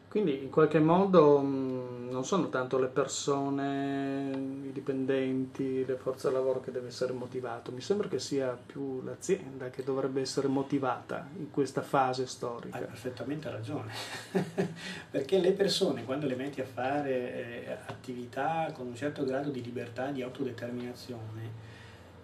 Quindi 0.09 0.41
in 0.41 0.49
qualche 0.49 0.79
modo 0.79 1.39
mh, 1.39 2.07
non 2.09 2.23
sono 2.23 2.47
tanto 2.49 2.79
le 2.79 2.87
persone, 2.87 4.31
i 4.67 4.71
dipendenti, 4.71 5.85
le 5.85 5.95
forze 5.95 6.31
lavoro 6.31 6.61
che 6.61 6.71
deve 6.71 6.87
essere 6.87 7.11
motivato, 7.13 7.71
mi 7.71 7.81
sembra 7.81 8.07
che 8.07 8.17
sia 8.17 8.57
più 8.65 9.03
l'azienda 9.03 9.69
che 9.69 9.83
dovrebbe 9.83 10.21
essere 10.21 10.47
motivata 10.47 11.27
in 11.37 11.51
questa 11.51 11.81
fase 11.81 12.21
Hai 12.21 12.27
storica. 12.27 12.77
perfettamente 12.79 13.49
ragione, 13.51 13.91
perché 15.11 15.39
le 15.39 15.51
persone 15.51 16.05
quando 16.05 16.25
le 16.25 16.35
metti 16.35 16.61
a 16.61 16.65
fare 16.65 17.65
eh, 17.65 17.77
attività 17.87 18.71
con 18.73 18.87
un 18.87 18.95
certo 18.95 19.25
grado 19.25 19.49
di 19.49 19.61
libertà, 19.61 20.09
di 20.11 20.21
autodeterminazione, 20.21 21.75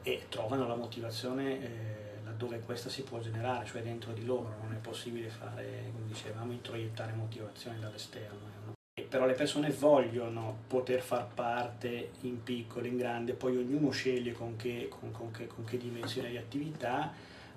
e 0.04 0.24
trovano 0.30 0.68
la 0.68 0.76
motivazione 0.76 1.62
eh, 1.62 2.03
laddove 2.44 2.60
questa 2.60 2.90
si 2.90 3.04
può 3.04 3.20
generare, 3.20 3.66
cioè 3.66 3.82
dentro 3.82 4.12
di 4.12 4.26
loro, 4.26 4.56
non 4.62 4.74
è 4.74 4.78
possibile 4.78 5.30
fare, 5.30 5.90
come 5.94 6.06
dicevamo, 6.08 6.52
introiettare 6.52 7.14
motivazione 7.14 7.80
dall'esterno. 7.80 8.38
eh, 8.38 8.66
no? 8.66 8.74
Però 9.10 9.26
le 9.26 9.34
persone 9.34 9.70
vogliono 9.72 10.58
poter 10.68 11.02
far 11.02 11.28
parte 11.34 12.12
in 12.22 12.44
piccolo, 12.44 12.86
in 12.86 12.98
grande, 12.98 13.34
poi 13.34 13.58
ognuno 13.58 13.90
sceglie 13.92 14.34
con 14.34 14.56
che, 14.56 14.88
con- 14.90 15.12
con 15.12 15.32
che- 15.32 15.48
con 15.48 15.64
che 15.64 15.78
dimensione 15.78 16.30
di 16.30 16.38
attività 16.38 17.12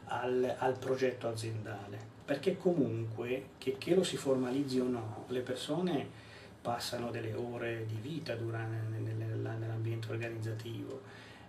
al, 0.06 0.54
al 0.58 0.78
progetto 0.78 1.28
aziendale. 1.28 2.14
Perché 2.24 2.56
comunque, 2.56 3.50
che, 3.58 3.76
che 3.78 3.94
lo 3.94 4.02
si 4.02 4.16
formalizzi 4.16 4.78
o 4.80 4.88
no, 4.88 5.24
le 5.28 5.40
persone 5.40 6.24
passano 6.60 7.10
delle 7.10 7.32
ore 7.34 7.86
di 7.86 7.96
vita 8.00 8.34
durante, 8.34 8.98
nella- 8.98 9.52
nell'ambiente 9.54 10.10
organizzativo 10.10 11.02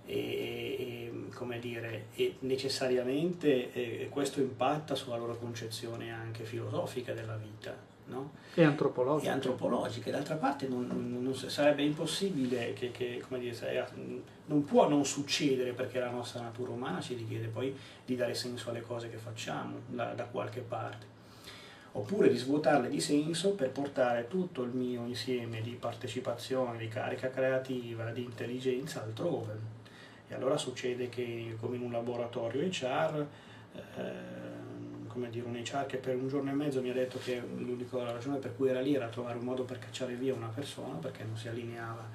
e, 0.08 0.15
e, 0.15 1.12
come 1.34 1.60
dire, 1.60 2.06
e 2.15 2.38
necessariamente 2.39 3.74
eh, 3.74 4.08
questo 4.10 4.39
impatta 4.39 4.96
sulla 4.96 5.17
loro 5.17 5.38
concezione 5.38 6.12
anche 6.12 6.43
filosofica 6.43 7.13
della 7.13 7.36
vita. 7.36 7.96
No? 8.10 8.32
E 8.54 8.63
antropologica. 8.63 9.30
e 9.30 9.34
antropologiche. 9.34 10.12
D'altra 10.12 10.36
parte 10.36 10.65
non, 10.65 10.88
non- 11.22 11.36
sarebbe 11.36 11.84
impossibile 11.84 12.72
che, 12.72 12.91
che, 12.91 13.22
come 13.28 13.38
dire, 13.38 13.89
non 14.46 14.63
può 14.63 14.88
non 14.88 15.04
succedere 15.06 15.74
perché 15.74 16.00
la 16.00 16.10
nostra 16.10 16.39
natura 16.39 16.72
umana 16.72 17.02
ci 17.02 17.15
richiede 17.15 17.48
poi 17.48 17.76
di 18.06 18.15
dare 18.15 18.34
senso 18.34 18.70
alle 18.70 18.80
cose 18.80 19.10
che 19.10 19.17
facciamo 19.17 19.82
da, 19.88 20.13
da 20.13 20.24
qualche 20.24 20.62
parte. 20.62 21.15
Oppure 21.91 22.30
di 22.30 22.38
svuotarle 22.38 22.89
di 22.89 23.02
senso 23.02 23.56
per 23.56 23.72
portare 23.72 24.28
tutto 24.30 24.63
il 24.63 24.70
mio 24.70 25.06
insieme 25.06 25.62
di 25.62 25.72
partecipazione, 25.72 26.78
di 26.78 26.88
carica 26.88 27.30
creativa, 27.30 28.12
di 28.12 28.24
intelligenza 28.24 29.04
altrove. 29.04 29.76
E 30.28 30.36
allora 30.36 30.58
succede 30.58 31.10
che 31.10 31.56
come 31.60 31.78
in 31.78 31.82
un 31.84 31.92
laboratorio 31.92 32.62
HR 32.62 33.26
ehm, 33.96 35.08
come 35.08 35.30
dire, 35.30 35.48
un 35.48 35.56
HR 35.56 35.86
che 35.88 35.98
per 35.98 36.16
un 36.16 36.28
giorno 36.28 36.52
e 36.52 36.54
mezzo 36.54 36.82
mi 36.82 36.90
ha 36.90 36.94
detto 36.94 37.18
che 37.18 37.42
l'unica 37.58 38.12
ragione 38.12 38.38
per 38.38 38.56
cui 38.56 38.70
era 38.70 38.82
lì 38.82 38.94
era 38.94 39.08
trovare 39.08 39.38
un 39.38 39.46
modo 39.46 39.63
per 39.63 39.80
cacciare 39.80 40.13
via 40.13 40.34
una 40.34 40.52
persona 40.54 40.98
perché 40.98 41.24
non 41.24 41.36
si 41.36 41.48
allineava 41.48 42.08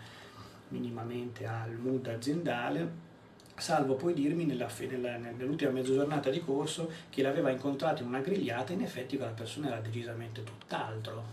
minimamente 0.68 1.44
al 1.46 1.72
mood 1.72 2.06
aziendale, 2.06 2.88
salvo 3.56 3.94
poi 3.94 4.14
dirmi 4.14 4.44
nella 4.44 4.68
nella- 4.88 5.16
nell'ultima 5.16 5.70
mezza 5.70 5.92
giornata 5.92 6.30
di 6.30 6.40
corso 6.40 6.90
che 7.10 7.22
l'aveva 7.22 7.50
incontrato 7.50 8.02
in 8.02 8.08
una 8.08 8.20
grigliata 8.20 8.72
e 8.72 8.76
in 8.76 8.82
effetti 8.82 9.16
quella 9.16 9.32
persona 9.32 9.66
era 9.68 9.80
decisamente 9.80 10.42
tutt'altro. 10.44 11.24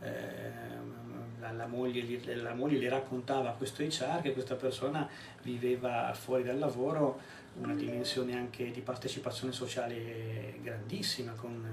Ehm, 0.00 1.05
la, 1.46 1.52
la 1.52 1.66
moglie, 1.66 2.02
gli- 2.02 2.34
la 2.34 2.54
moglie 2.54 2.78
gli 2.78 2.88
raccontava 2.88 3.50
a 3.50 3.52
questo 3.52 3.82
HR 3.82 4.20
che 4.22 4.32
questa 4.32 4.54
persona 4.54 5.08
viveva 5.42 6.12
fuori 6.14 6.42
dal 6.42 6.58
lavoro 6.58 7.20
una 7.58 7.74
dimensione 7.74 8.36
anche 8.36 8.70
di 8.70 8.80
partecipazione 8.80 9.52
sociale 9.52 10.58
grandissima, 10.62 11.32
con 11.32 11.64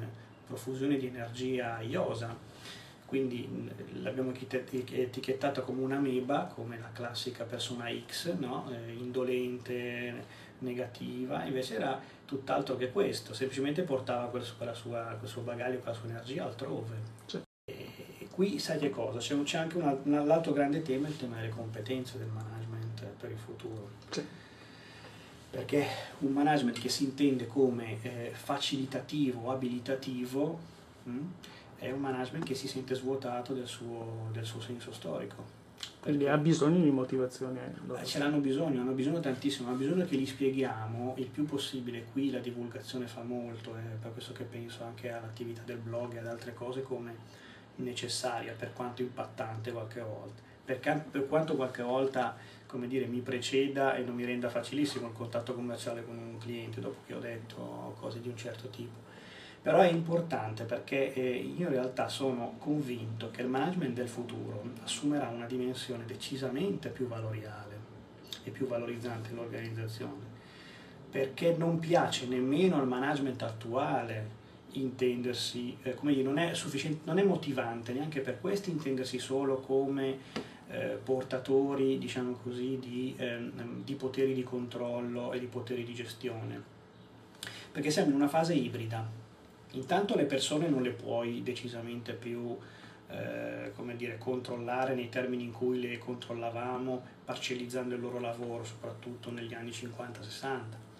profusione 0.47 0.97
di 0.97 1.07
energia 1.07 1.81
iosa. 1.81 2.35
Quindi 3.05 3.69
l'abbiamo 4.01 4.31
etichett- 4.31 4.91
etichettata 4.91 5.61
come 5.61 5.81
una 5.81 5.99
meba, 5.99 6.45
come 6.45 6.79
la 6.79 6.89
classica 6.91 7.43
persona 7.43 7.89
X, 8.07 8.33
no? 8.37 8.71
Eh, 8.71 8.93
indolente, 8.93 10.25
negativa, 10.59 11.43
invece 11.43 11.75
era 11.75 11.99
tutt'altro 12.25 12.75
che 12.77 12.91
questo, 12.91 13.33
semplicemente 13.33 13.83
portava 13.83 14.27
quel, 14.27 14.45
quella 14.57 14.73
sua, 14.73 15.15
quel 15.19 15.29
suo 15.29 15.41
bagaglio, 15.41 15.79
quella 15.79 15.93
sua 15.93 16.09
energia 16.09 16.45
altrove. 16.45 16.95
Sì. 17.25 17.41
Qui 18.33 18.57
sai 18.57 18.79
che 18.79 18.89
cosa? 18.89 19.19
C'è, 19.19 19.57
anche 19.57 19.77
un, 19.77 19.97
un 20.05 20.31
altro 20.31 20.53
grande 20.53 20.81
tema, 20.81 21.07
il 21.07 21.15
tema 21.15 21.35
delle 21.35 21.49
competenze 21.49 22.17
del 22.17 22.29
management 22.33 23.03
per 23.19 23.29
il 23.29 23.37
futuro. 23.37 23.89
Sì. 24.09 24.25
Perché 25.51 25.85
un 26.19 26.31
management 26.31 26.79
che 26.79 26.89
si 26.89 27.03
intende 27.03 27.45
come 27.45 28.01
eh, 28.01 28.31
facilitativo 28.33 29.41
o 29.41 29.51
abilitativo 29.51 30.59
mh, 31.03 31.17
è 31.77 31.91
un 31.91 31.99
management 31.99 32.43
che 32.43 32.55
si 32.55 32.67
sente 32.67 32.95
svuotato 32.95 33.53
del 33.53 33.67
suo, 33.67 34.29
del 34.31 34.45
suo 34.45 34.59
senso 34.59 34.91
storico. 34.91 35.61
Quindi 36.01 36.27
ha 36.27 36.37
bisogno 36.37 36.83
di 36.83 36.89
motivazione. 36.89 37.75
loro. 37.85 38.01
eh, 38.01 38.03
Ce 38.03 38.17
l'hanno 38.17 38.39
bisogno, 38.39 38.81
hanno 38.81 38.93
bisogno 38.93 39.19
tantissimo, 39.19 39.67
hanno 39.67 39.77
bisogno 39.77 40.05
che 40.05 40.15
li 40.15 40.25
spieghiamo 40.25 41.13
il 41.17 41.27
più 41.27 41.45
possibile. 41.45 42.05
Qui 42.11 42.31
la 42.31 42.39
divulgazione 42.39 43.05
fa 43.05 43.21
molto, 43.21 43.75
è 43.75 43.81
per 44.01 44.11
questo 44.11 44.33
che 44.33 44.43
penso 44.43 44.83
anche 44.83 45.11
all'attività 45.11 45.61
del 45.63 45.77
blog 45.77 46.15
e 46.15 46.17
ad 46.17 46.25
altre 46.27 46.55
cose 46.55 46.81
come 46.81 47.41
necessaria 47.75 48.53
per 48.57 48.73
quanto 48.73 49.01
impattante 49.01 49.71
qualche 49.71 50.01
volta, 50.01 50.41
perché, 50.63 51.03
per 51.09 51.27
quanto 51.27 51.55
qualche 51.55 51.83
volta 51.83 52.35
come 52.73 52.87
dire, 52.87 53.05
mi 53.05 53.19
preceda 53.19 53.93
e 53.93 54.01
non 54.01 54.15
mi 54.15 54.25
renda 54.25 54.49
facilissimo 54.49 55.05
il 55.05 55.13
contatto 55.13 55.53
commerciale 55.53 56.03
con 56.03 56.17
un 56.17 56.39
cliente 56.39 56.81
dopo 56.81 57.01
che 57.05 57.13
ho 57.13 57.19
detto 57.19 57.95
cose 57.99 58.19
di 58.19 58.29
un 58.29 58.35
certo 58.35 58.67
tipo. 58.69 58.97
Però 59.61 59.79
è 59.79 59.89
importante 59.89 60.63
perché 60.63 61.13
eh, 61.13 61.35
io 61.35 61.67
in 61.67 61.69
realtà 61.71 62.09
sono 62.09 62.55
convinto 62.57 63.29
che 63.29 63.43
il 63.43 63.47
management 63.47 63.93
del 63.93 64.09
futuro 64.09 64.63
assumerà 64.83 65.27
una 65.27 65.45
dimensione 65.45 66.03
decisamente 66.05 66.89
più 66.89 67.05
valoriale 67.05 67.77
e 68.43 68.49
più 68.49 68.65
valorizzante 68.65 69.29
nell'organizzazione, 69.29 70.25
perché 71.11 71.55
non 71.55 71.77
piace 71.77 72.25
nemmeno 72.25 72.77
al 72.77 72.87
management 72.87 73.43
attuale 73.43 74.41
intendersi, 74.73 75.77
eh, 75.83 75.95
come 75.95 76.13
dire, 76.13 76.23
non 76.23 76.37
è, 76.37 76.53
non 77.03 77.19
è 77.19 77.23
motivante 77.23 77.93
neanche 77.93 78.21
per 78.21 78.39
questo 78.39 78.69
intendersi 78.69 79.19
solo 79.19 79.59
come 79.59 80.17
eh, 80.69 80.99
portatori, 81.03 81.97
diciamo 81.97 82.33
così, 82.43 82.77
di, 82.79 83.13
eh, 83.17 83.51
di 83.83 83.95
poteri 83.95 84.33
di 84.33 84.43
controllo 84.43 85.33
e 85.33 85.39
di 85.39 85.45
poteri 85.45 85.83
di 85.83 85.93
gestione, 85.93 86.61
perché 87.71 87.91
siamo 87.91 88.09
in 88.09 88.15
una 88.15 88.27
fase 88.27 88.53
ibrida. 88.53 89.21
Intanto 89.71 90.15
le 90.15 90.25
persone 90.25 90.67
non 90.69 90.81
le 90.81 90.91
puoi 90.91 91.41
decisamente 91.41 92.13
più 92.13 92.55
eh, 93.13 93.71
come 93.75 93.95
dire, 93.95 94.17
controllare 94.17 94.95
nei 94.95 95.09
termini 95.09 95.43
in 95.43 95.51
cui 95.51 95.79
le 95.79 95.97
controllavamo, 95.97 97.01
parcellizzando 97.25 97.93
il 97.95 98.01
loro 98.01 98.19
lavoro, 98.19 98.63
soprattutto 98.63 99.31
negli 99.31 99.53
anni 99.53 99.69
50-60. 99.69 100.91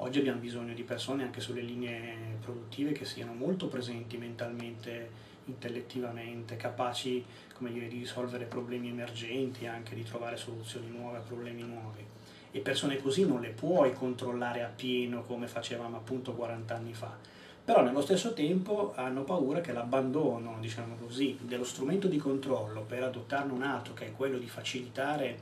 Oggi 0.00 0.20
abbiamo 0.20 0.38
bisogno 0.38 0.74
di 0.74 0.84
persone 0.84 1.24
anche 1.24 1.40
sulle 1.40 1.60
linee 1.60 2.36
produttive 2.40 2.92
che 2.92 3.04
siano 3.04 3.32
molto 3.32 3.66
presenti 3.66 4.16
mentalmente, 4.16 5.10
intellettivamente, 5.46 6.56
capaci 6.56 7.24
dire, 7.58 7.88
di 7.88 7.98
risolvere 7.98 8.44
problemi 8.44 8.90
emergenti, 8.90 9.66
anche 9.66 9.96
di 9.96 10.04
trovare 10.04 10.36
soluzioni 10.36 10.88
nuove 10.88 11.16
a 11.16 11.20
problemi 11.20 11.62
nuovi. 11.62 12.06
E 12.52 12.60
persone 12.60 13.02
così 13.02 13.26
non 13.26 13.40
le 13.40 13.48
puoi 13.48 13.92
controllare 13.92 14.62
appieno 14.62 15.24
come 15.24 15.48
facevamo 15.48 15.96
appunto 15.96 16.32
40 16.32 16.74
anni 16.74 16.94
fa 16.94 17.36
però 17.68 17.82
nello 17.82 18.00
stesso 18.00 18.32
tempo 18.32 18.94
hanno 18.96 19.24
paura 19.24 19.60
che 19.60 19.72
l'abbandono, 19.72 20.56
diciamo 20.58 20.94
così, 20.94 21.36
dello 21.42 21.64
strumento 21.64 22.08
di 22.08 22.16
controllo 22.16 22.80
per 22.80 23.02
adottarne 23.02 23.52
un 23.52 23.62
altro, 23.62 23.92
che 23.92 24.06
è 24.06 24.12
quello 24.12 24.38
di 24.38 24.48
facilitare, 24.48 25.38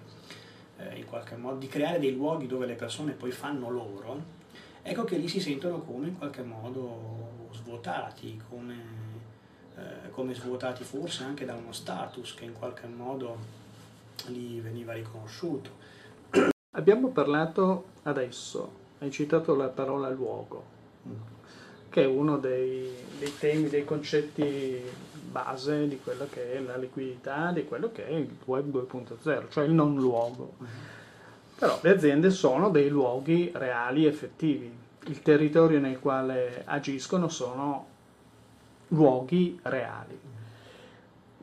eh, 0.78 0.96
in 0.96 1.04
qualche 1.04 1.36
modo, 1.36 1.58
di 1.58 1.68
creare 1.68 2.00
dei 2.00 2.12
luoghi 2.12 2.48
dove 2.48 2.66
le 2.66 2.74
persone 2.74 3.12
poi 3.12 3.30
fanno 3.30 3.70
loro, 3.70 4.35
ecco 4.86 5.04
che 5.04 5.16
lì 5.16 5.26
si 5.26 5.40
sentono 5.40 5.80
come 5.80 6.06
in 6.06 6.16
qualche 6.16 6.42
modo 6.42 7.48
svuotati, 7.52 8.40
come, 8.48 8.74
eh, 9.76 10.10
come 10.10 10.32
svuotati 10.32 10.84
forse 10.84 11.24
anche 11.24 11.44
da 11.44 11.54
uno 11.54 11.72
status 11.72 12.34
che 12.34 12.44
in 12.44 12.52
qualche 12.52 12.86
modo 12.86 13.36
gli 14.26 14.60
veniva 14.60 14.92
riconosciuto. 14.92 15.70
Abbiamo 16.76 17.08
parlato 17.08 17.86
adesso, 18.04 18.70
hai 18.98 19.10
citato 19.10 19.56
la 19.56 19.68
parola 19.68 20.08
luogo. 20.08 20.74
Che 21.88 22.02
è 22.02 22.06
uno 22.06 22.36
dei, 22.38 22.90
dei, 23.18 23.36
temi, 23.38 23.68
dei 23.68 23.84
concetti 23.84 24.82
base 25.30 25.88
di 25.88 25.98
quello 25.98 26.26
che 26.30 26.54
è 26.54 26.60
la 26.60 26.76
liquidità, 26.76 27.50
di 27.52 27.64
quello 27.64 27.90
che 27.90 28.06
è 28.06 28.12
il 28.12 28.36
web 28.44 28.72
2.0, 28.72 29.50
cioè 29.50 29.64
il 29.64 29.72
non 29.72 29.96
luogo. 29.96 30.54
Però 31.58 31.78
le 31.82 31.90
aziende 31.90 32.30
sono 32.30 32.70
dei 32.70 32.88
luoghi 32.88 33.50
reali, 33.54 34.04
effettivi. 34.06 34.70
Il 35.06 35.22
territorio 35.22 35.80
nel 35.80 35.98
quale 35.98 36.62
agiscono 36.64 37.28
sono 37.28 37.86
luoghi 38.88 39.58
reali. 39.62 40.18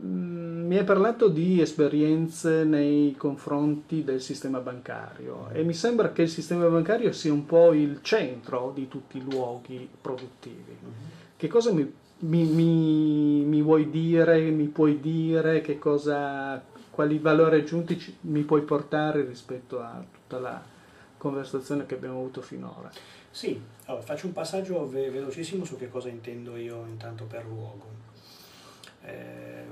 Mm, 0.02 0.67
mi 0.67 0.78
hai 0.78 0.84
parlato 0.84 1.28
di 1.28 1.62
esperienze 1.62 2.63
nei 2.63 3.15
confronti 3.15 4.04
del 4.04 4.21
sistema 4.21 4.60
bancario 4.60 5.49
e 5.52 5.63
mi 5.63 5.73
sembra 5.73 6.12
che 6.12 6.23
il 6.23 6.30
sistema 6.30 6.67
bancario 6.67 7.12
sia 7.12 7.32
un 7.32 7.45
po' 7.45 7.73
il 7.73 7.99
centro 8.02 8.71
di 8.73 8.88
tutti 8.88 9.17
i 9.17 9.23
luoghi 9.23 9.88
produttivi. 10.02 10.76
Mm-hmm. 10.84 11.10
Che 11.38 11.47
cosa 11.47 11.71
mi, 11.71 11.91
mi, 12.19 12.43
mi, 12.43 13.43
mi, 13.45 13.62
vuoi 13.62 13.89
dire, 13.89 14.39
mi 14.49 14.67
puoi 14.67 14.99
dire, 14.99 15.62
che 15.62 15.78
cosa, 15.78 16.62
quali 16.93 17.17
valori 17.17 17.58
aggiunti 17.58 17.97
ci, 17.97 18.15
mi 18.21 18.43
puoi 18.43 18.62
portare 18.62 19.25
rispetto 19.25 19.82
a 19.82 19.99
tutta 20.12 20.39
la 20.39 20.62
conversazione 21.17 21.88
che 21.88 21.95
abbiamo 21.95 22.19
avuto 22.19 22.43
finora? 22.43 22.91
Sì, 23.32 23.60
allora, 23.86 24.03
faccio 24.03 24.27
un 24.27 24.34
passaggio 24.34 24.88
ve- 24.88 25.10
velocissimo 25.10 25.65
su 25.65 25.75
che 25.75 25.89
cosa 25.89 26.10
intendo 26.10 26.56
io 26.56 26.86
intanto 26.86 27.23
per 27.23 27.45
luogo. 27.45 27.88
Eh, 29.01 29.65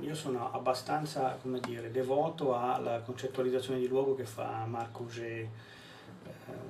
io 0.00 0.14
sono 0.14 0.50
abbastanza 0.52 1.36
come 1.42 1.60
dire, 1.60 1.90
devoto 1.90 2.56
alla 2.56 3.00
concettualizzazione 3.00 3.78
di 3.78 3.86
luogo 3.86 4.14
che 4.14 4.24
fa 4.24 4.64
Marc 4.64 4.96
Auger 4.96 5.28
eh, 5.28 5.48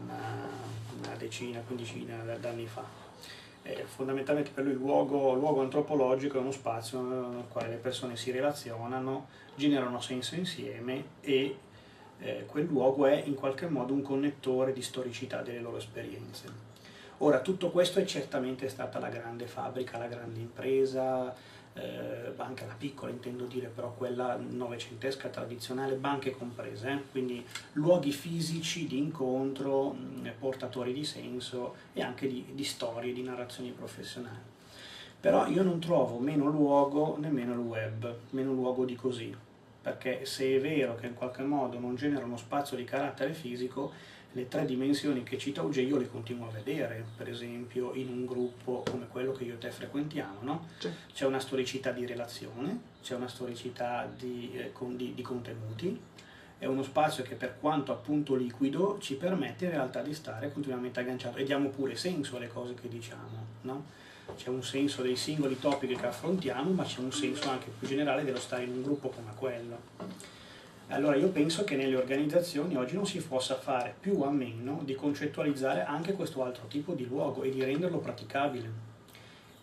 una, 0.02 0.48
una, 0.98 1.14
decina, 1.16 1.60
quindicina 1.60 2.16
d'anni 2.36 2.66
fa. 2.66 3.05
Fondamentalmente 3.84 4.50
per 4.50 4.64
lui 4.64 4.74
il 4.74 4.78
luogo, 4.78 5.34
luogo 5.34 5.60
antropologico 5.60 6.38
è 6.38 6.40
uno 6.40 6.52
spazio 6.52 7.00
nel 7.00 7.44
quale 7.48 7.68
le 7.68 7.76
persone 7.76 8.16
si 8.16 8.30
relazionano, 8.30 9.28
generano 9.54 10.00
senso 10.00 10.34
insieme 10.34 11.04
e 11.20 11.56
eh, 12.20 12.44
quel 12.46 12.66
luogo 12.66 13.06
è 13.06 13.22
in 13.24 13.34
qualche 13.34 13.66
modo 13.66 13.92
un 13.92 14.02
connettore 14.02 14.72
di 14.72 14.82
storicità 14.82 15.42
delle 15.42 15.60
loro 15.60 15.78
esperienze. 15.78 16.74
Ora, 17.18 17.40
tutto 17.40 17.70
questo 17.70 17.98
è 17.98 18.04
certamente 18.04 18.68
stata 18.68 18.98
la 18.98 19.08
grande 19.08 19.46
fabbrica, 19.46 19.96
la 19.96 20.06
grande 20.06 20.38
impresa, 20.38 21.34
eh, 21.76 22.32
anche 22.36 22.66
la 22.66 22.74
piccola 22.74 23.10
intendo 23.10 23.44
dire, 23.44 23.68
però 23.68 23.92
quella 23.92 24.36
novecentesca 24.36 25.28
tradizionale, 25.28 25.94
banche 25.94 26.30
comprese, 26.30 26.90
eh? 26.90 27.02
quindi 27.10 27.44
luoghi 27.74 28.12
fisici 28.12 28.86
di 28.86 28.98
incontro, 28.98 29.90
mh, 29.90 30.32
portatori 30.38 30.92
di 30.92 31.04
senso 31.04 31.74
e 31.92 32.02
anche 32.02 32.26
di, 32.26 32.46
di 32.52 32.64
storie, 32.64 33.12
di 33.12 33.22
narrazioni 33.22 33.70
professionali. 33.70 34.54
Però 35.20 35.46
io 35.46 35.62
non 35.62 35.80
trovo 35.80 36.18
meno 36.18 36.46
luogo 36.46 37.16
nemmeno 37.18 37.52
il 37.52 37.58
web, 37.58 38.16
meno 38.30 38.52
luogo 38.52 38.84
di 38.84 38.94
così, 38.94 39.34
perché 39.82 40.24
se 40.24 40.56
è 40.56 40.60
vero 40.60 40.94
che 40.94 41.06
in 41.06 41.14
qualche 41.14 41.42
modo 41.42 41.78
non 41.78 41.96
genera 41.96 42.24
uno 42.24 42.36
spazio 42.36 42.76
di 42.76 42.84
carattere 42.84 43.32
fisico, 43.32 43.92
le 44.36 44.48
tre 44.48 44.66
dimensioni 44.66 45.22
che 45.22 45.38
cita 45.38 45.62
Uge 45.62 45.80
io 45.80 45.96
le 45.96 46.10
continuo 46.10 46.48
a 46.48 46.50
vedere, 46.50 47.02
per 47.16 47.26
esempio 47.26 47.94
in 47.94 48.08
un 48.08 48.26
gruppo 48.26 48.84
come 48.88 49.08
quello 49.08 49.32
che 49.32 49.44
io 49.44 49.54
e 49.54 49.58
te 49.58 49.70
frequentiamo, 49.70 50.40
no? 50.42 50.68
c'è 51.14 51.24
una 51.24 51.40
storicità 51.40 51.90
di 51.90 52.04
relazione, 52.04 52.78
c'è 53.02 53.14
una 53.14 53.28
storicità 53.28 54.06
di, 54.14 54.52
eh, 54.52 54.72
con, 54.72 54.94
di, 54.94 55.14
di, 55.14 55.22
contenuti, 55.22 55.98
è 56.58 56.66
uno 56.66 56.82
spazio 56.82 57.24
che 57.24 57.34
per 57.34 57.56
quanto 57.58 57.92
appunto 57.92 58.34
liquido 58.34 58.98
ci 59.00 59.14
permette 59.14 59.64
in 59.64 59.70
realtà 59.70 60.02
di 60.02 60.12
stare 60.12 60.52
continuamente 60.52 61.00
agganciato 61.00 61.38
e 61.38 61.44
diamo 61.44 61.70
pure 61.70 61.96
senso 61.96 62.36
alle 62.36 62.48
cose 62.48 62.74
che 62.74 62.88
diciamo. 62.88 63.44
No? 63.62 63.84
C'è 64.36 64.50
un 64.50 64.62
senso 64.62 65.00
dei 65.00 65.16
singoli 65.16 65.58
topic 65.58 65.98
che 65.98 66.06
affrontiamo, 66.06 66.70
ma 66.72 66.84
c'è 66.84 67.00
un 67.00 67.12
senso 67.12 67.48
anche 67.48 67.70
più 67.78 67.86
generale 67.88 68.22
dello 68.22 68.40
stare 68.40 68.64
in 68.64 68.72
un 68.72 68.82
gruppo 68.82 69.08
come 69.08 69.32
quello. 69.34 69.78
Allora 70.88 71.16
io 71.16 71.28
penso 71.28 71.64
che 71.64 71.74
nelle 71.74 71.96
organizzazioni 71.96 72.76
oggi 72.76 72.94
non 72.94 73.06
si 73.06 73.18
possa 73.18 73.56
fare 73.56 73.92
più 73.98 74.22
a 74.22 74.30
meno 74.30 74.80
di 74.84 74.94
concettualizzare 74.94 75.84
anche 75.84 76.12
questo 76.12 76.44
altro 76.44 76.66
tipo 76.68 76.92
di 76.92 77.06
luogo 77.06 77.42
e 77.42 77.50
di 77.50 77.62
renderlo 77.62 77.98
praticabile. 77.98 78.84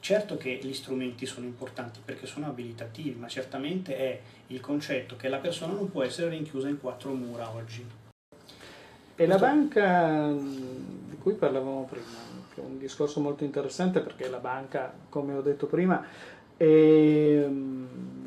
Certo 0.02 0.36
che 0.36 0.60
gli 0.62 0.74
strumenti 0.74 1.26
sono 1.26 1.46
importanti 1.46 2.02
perché 2.04 2.26
sono 2.26 2.48
abilitativi, 2.48 3.18
ma 3.18 3.30
certamente 3.30 3.96
è 3.96 4.20
il 4.48 4.60
concetto 4.60 5.16
che 5.16 5.30
la 5.30 5.38
persona 5.38 5.72
non 5.72 5.90
può 5.90 6.04
essere 6.04 6.28
rinchiusa 6.28 6.68
in 6.68 6.82
quattro 6.82 7.14
mura 7.14 7.50
oggi. 7.52 7.86
E 9.16 9.26
la 9.26 9.38
banca 9.38 10.30
di 10.30 11.18
cui 11.22 11.36
parlavamo 11.36 11.88
prima, 11.90 12.06
che 12.54 12.60
è 12.60 12.64
un 12.66 12.78
discorso 12.78 13.22
molto 13.22 13.46
interessante 13.46 14.02
perché 14.02 14.28
la 14.28 14.40
banca, 14.40 14.94
come 15.08 15.36
ho 15.36 15.42
detto 15.42 15.68
prima, 15.68 16.06
è 16.58 17.48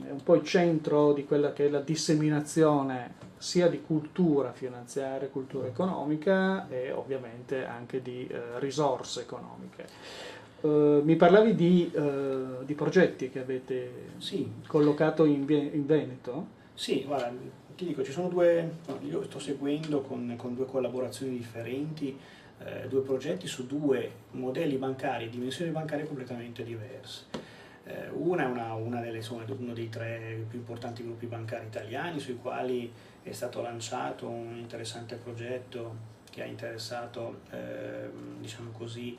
è 0.07 0.11
un 0.11 0.23
po' 0.23 0.35
il 0.35 0.45
centro 0.45 1.13
di 1.13 1.25
quella 1.25 1.53
che 1.53 1.67
è 1.67 1.69
la 1.69 1.81
disseminazione 1.81 3.15
sia 3.39 3.69
di 3.69 3.83
cultura 3.83 4.53
finanziaria, 4.53 5.29
cultura 5.29 5.67
economica 5.67 6.69
e 6.69 6.93
ovviamente 6.93 7.65
anche 7.65 8.01
di 8.01 8.27
eh, 8.27 8.59
risorse 8.59 9.21
economiche. 9.21 9.87
Uh, 10.59 11.03
mi 11.05 11.17
parlavi 11.17 11.55
di, 11.55 11.93
uh, 11.95 12.65
di, 12.65 12.75
progetti 12.75 13.29
che 13.29 13.41
avete 13.41 13.91
sì. 14.17 14.51
collocato 14.67 15.27
in, 15.27 15.45
in, 15.49 15.85
Veneto? 15.85 16.47
Sì, 16.73 17.05
guarda, 17.05 17.31
ti 17.77 17.85
dico, 17.85 18.03
ci 18.03 18.11
sono 18.11 18.29
due, 18.29 18.79
io 19.07 19.23
sto 19.25 19.39
seguendo 19.39 20.01
con, 20.01 20.35
con 20.39 20.55
due 20.55 20.65
collaborazioni 20.65 21.37
differenti, 21.37 22.19
eh, 22.65 22.89
due 22.89 23.03
progetti 23.03 23.47
su 23.47 23.67
due 23.67 24.11
modelli 24.33 24.77
bancari, 24.77 25.29
dimensioni 25.29 25.71
bancarie 25.71 26.07
completamente 26.07 26.65
diverse. 26.65 27.25
Eh, 27.87 28.09
una 28.13 28.43
è 28.43 28.47
una, 28.47 28.75
una 28.75 29.01
delle, 29.01 29.19
insomma, 29.19 29.45
uno 29.47 29.73
dei 29.73 29.89
tre 29.89 30.45
più 30.49 30.59
importanti 30.59 31.05
gruppi 31.05 31.27
bancari 31.27 31.67
italiani 31.67 32.19
sui 32.19 32.37
quali 32.37 32.93
è 33.23 33.31
stato 33.31 33.63
lanciato 33.63 34.29
un 34.29 34.57
interessante 34.57 35.15
progetto 35.17 36.15
che 36.31 36.43
ha 36.43 36.47
interessato 36.47 37.43
eh, 37.51 38.11
diciamo 38.41 38.71
così, 38.71 39.17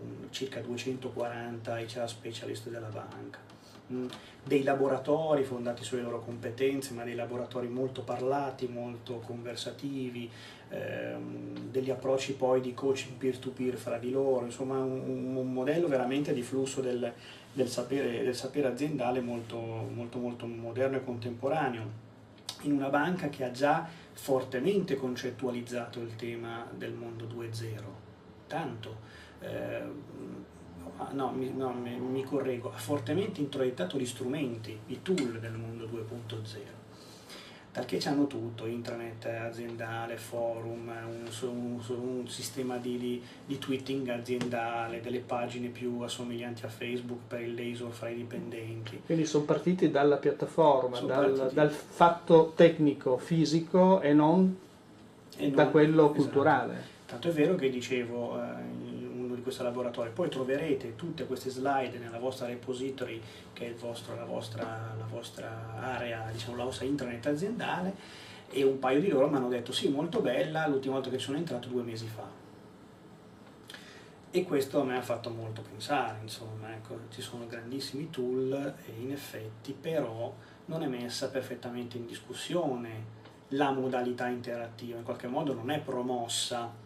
un, 0.00 0.28
circa 0.30 0.60
240 0.60 1.74
HR 1.74 2.08
specialist 2.08 2.68
della 2.68 2.88
banca. 2.88 3.38
mh, 3.86 4.06
dei 4.44 4.62
laboratori 4.62 5.44
fondati 5.44 5.84
sulle 5.84 6.02
loro 6.02 6.20
competenze, 6.20 6.94
ma 6.94 7.04
dei 7.04 7.14
laboratori 7.14 7.68
molto 7.68 8.02
parlati, 8.02 8.66
molto 8.66 9.18
conversativi, 9.18 10.30
ehm, 10.68 11.70
degli 11.70 11.90
approcci 11.90 12.34
poi 12.34 12.60
di 12.60 12.74
coaching 12.74 13.16
peer-to-peer 13.16 13.76
fra 13.76 13.98
di 13.98 14.10
loro, 14.10 14.44
insomma 14.44 14.78
un, 14.78 15.36
un 15.36 15.52
modello 15.52 15.88
veramente 15.88 16.32
di 16.32 16.42
flusso 16.42 16.80
del, 16.80 17.12
del, 17.52 17.68
sapere, 17.68 18.22
del 18.22 18.34
sapere, 18.34 18.68
aziendale 18.68 19.20
molto, 19.20 19.58
molto, 19.58 20.18
molto 20.18 20.46
moderno 20.46 20.96
e 20.96 21.04
contemporaneo, 21.04 22.10
in 22.62 22.72
una 22.72 22.88
banca 22.88 23.28
che 23.28 23.44
ha 23.44 23.50
già 23.50 23.86
fortemente 24.12 24.96
concettualizzato 24.96 26.00
il 26.00 26.14
tema 26.16 26.66
del 26.76 26.92
mondo 26.92 27.26
2.0, 27.26 27.82
tanto. 28.46 28.96
Eh, 29.40 29.82
no, 31.12 31.32
mi, 31.32 31.52
no, 31.52 31.72
mi, 31.72 32.22
correggo, 32.22 32.72
ha 32.72 32.78
fortemente 32.78 33.40
introiettato 33.40 33.98
gli 33.98 34.06
strumenti, 34.06 34.78
i 34.86 35.02
tool 35.02 35.40
del 35.40 35.54
mondo 35.54 35.86
2.0 35.86 36.81
perché 37.72 37.98
hanno 38.04 38.26
tutto, 38.26 38.66
intranet 38.66 39.24
aziendale, 39.24 40.18
forum, 40.18 40.92
un, 41.06 41.48
un, 41.48 41.80
un 41.88 42.28
sistema 42.28 42.76
di, 42.76 42.98
di, 42.98 43.22
di, 43.46 43.58
tweeting 43.58 44.10
aziendale, 44.10 45.00
delle 45.00 45.20
pagine 45.20 45.68
più 45.68 46.00
assomiglianti 46.00 46.66
a 46.66 46.68
Facebook 46.68 47.20
per 47.28 47.40
il 47.40 47.54
laser 47.54 47.88
fra 47.90 48.10
i 48.10 48.16
dipendenti. 48.16 49.00
Quindi 49.06 49.24
sono 49.24 49.44
partiti 49.44 49.90
dalla 49.90 50.18
piattaforma, 50.18 51.00
dal, 51.00 51.50
dal, 51.50 51.70
fatto 51.70 52.52
tecnico, 52.54 53.16
fisico 53.16 54.02
e 54.02 54.12
non, 54.12 54.54
e 55.38 55.46
non 55.46 55.54
da 55.54 55.68
quello 55.68 56.04
esatto. 56.04 56.20
culturale. 56.20 56.90
Tanto 57.06 57.28
è 57.28 57.32
vero 57.32 57.54
che 57.54 57.70
dicevo, 57.70 58.38
eh, 58.38 58.91
di 59.42 59.48
questo 59.48 59.64
laboratorio. 59.64 60.12
Poi 60.12 60.28
troverete 60.28 60.94
tutte 60.94 61.26
queste 61.26 61.50
slide 61.50 61.98
nella 61.98 62.18
vostra 62.18 62.46
repository, 62.46 63.20
che 63.52 63.70
è 63.70 63.74
vostro, 63.74 64.14
la, 64.14 64.24
vostra, 64.24 64.94
la, 64.96 65.04
vostra, 65.04 65.74
area, 65.80 66.28
diciamo 66.30 66.56
la 66.56 66.64
vostra 66.64 66.86
intranet 66.86 67.26
aziendale, 67.26 67.94
e 68.48 68.62
un 68.62 68.78
paio 68.78 69.00
di 69.00 69.08
loro 69.08 69.28
mi 69.28 69.36
hanno 69.36 69.48
detto 69.48 69.72
sì, 69.72 69.88
molto 69.88 70.20
bella, 70.20 70.66
l'ultima 70.68 70.94
volta 70.94 71.10
che 71.10 71.18
sono 71.18 71.36
entrato 71.36 71.68
due 71.68 71.82
mesi 71.82 72.06
fa. 72.06 72.40
E 74.34 74.44
questo 74.44 74.80
a 74.80 74.84
me 74.84 74.96
ha 74.96 75.02
fatto 75.02 75.28
molto 75.28 75.60
pensare, 75.60 76.18
insomma, 76.22 76.72
ecco, 76.72 77.00
ci 77.10 77.20
sono 77.20 77.46
grandissimi 77.46 78.08
tool 78.08 78.74
in 78.98 79.12
effetti 79.12 79.76
però 79.78 80.34
non 80.66 80.82
è 80.82 80.86
messa 80.86 81.28
perfettamente 81.28 81.98
in 81.98 82.06
discussione 82.06 83.20
la 83.48 83.72
modalità 83.72 84.28
interattiva, 84.28 84.96
in 84.96 85.04
qualche 85.04 85.26
modo 85.26 85.52
non 85.52 85.70
è 85.70 85.80
promossa 85.80 86.81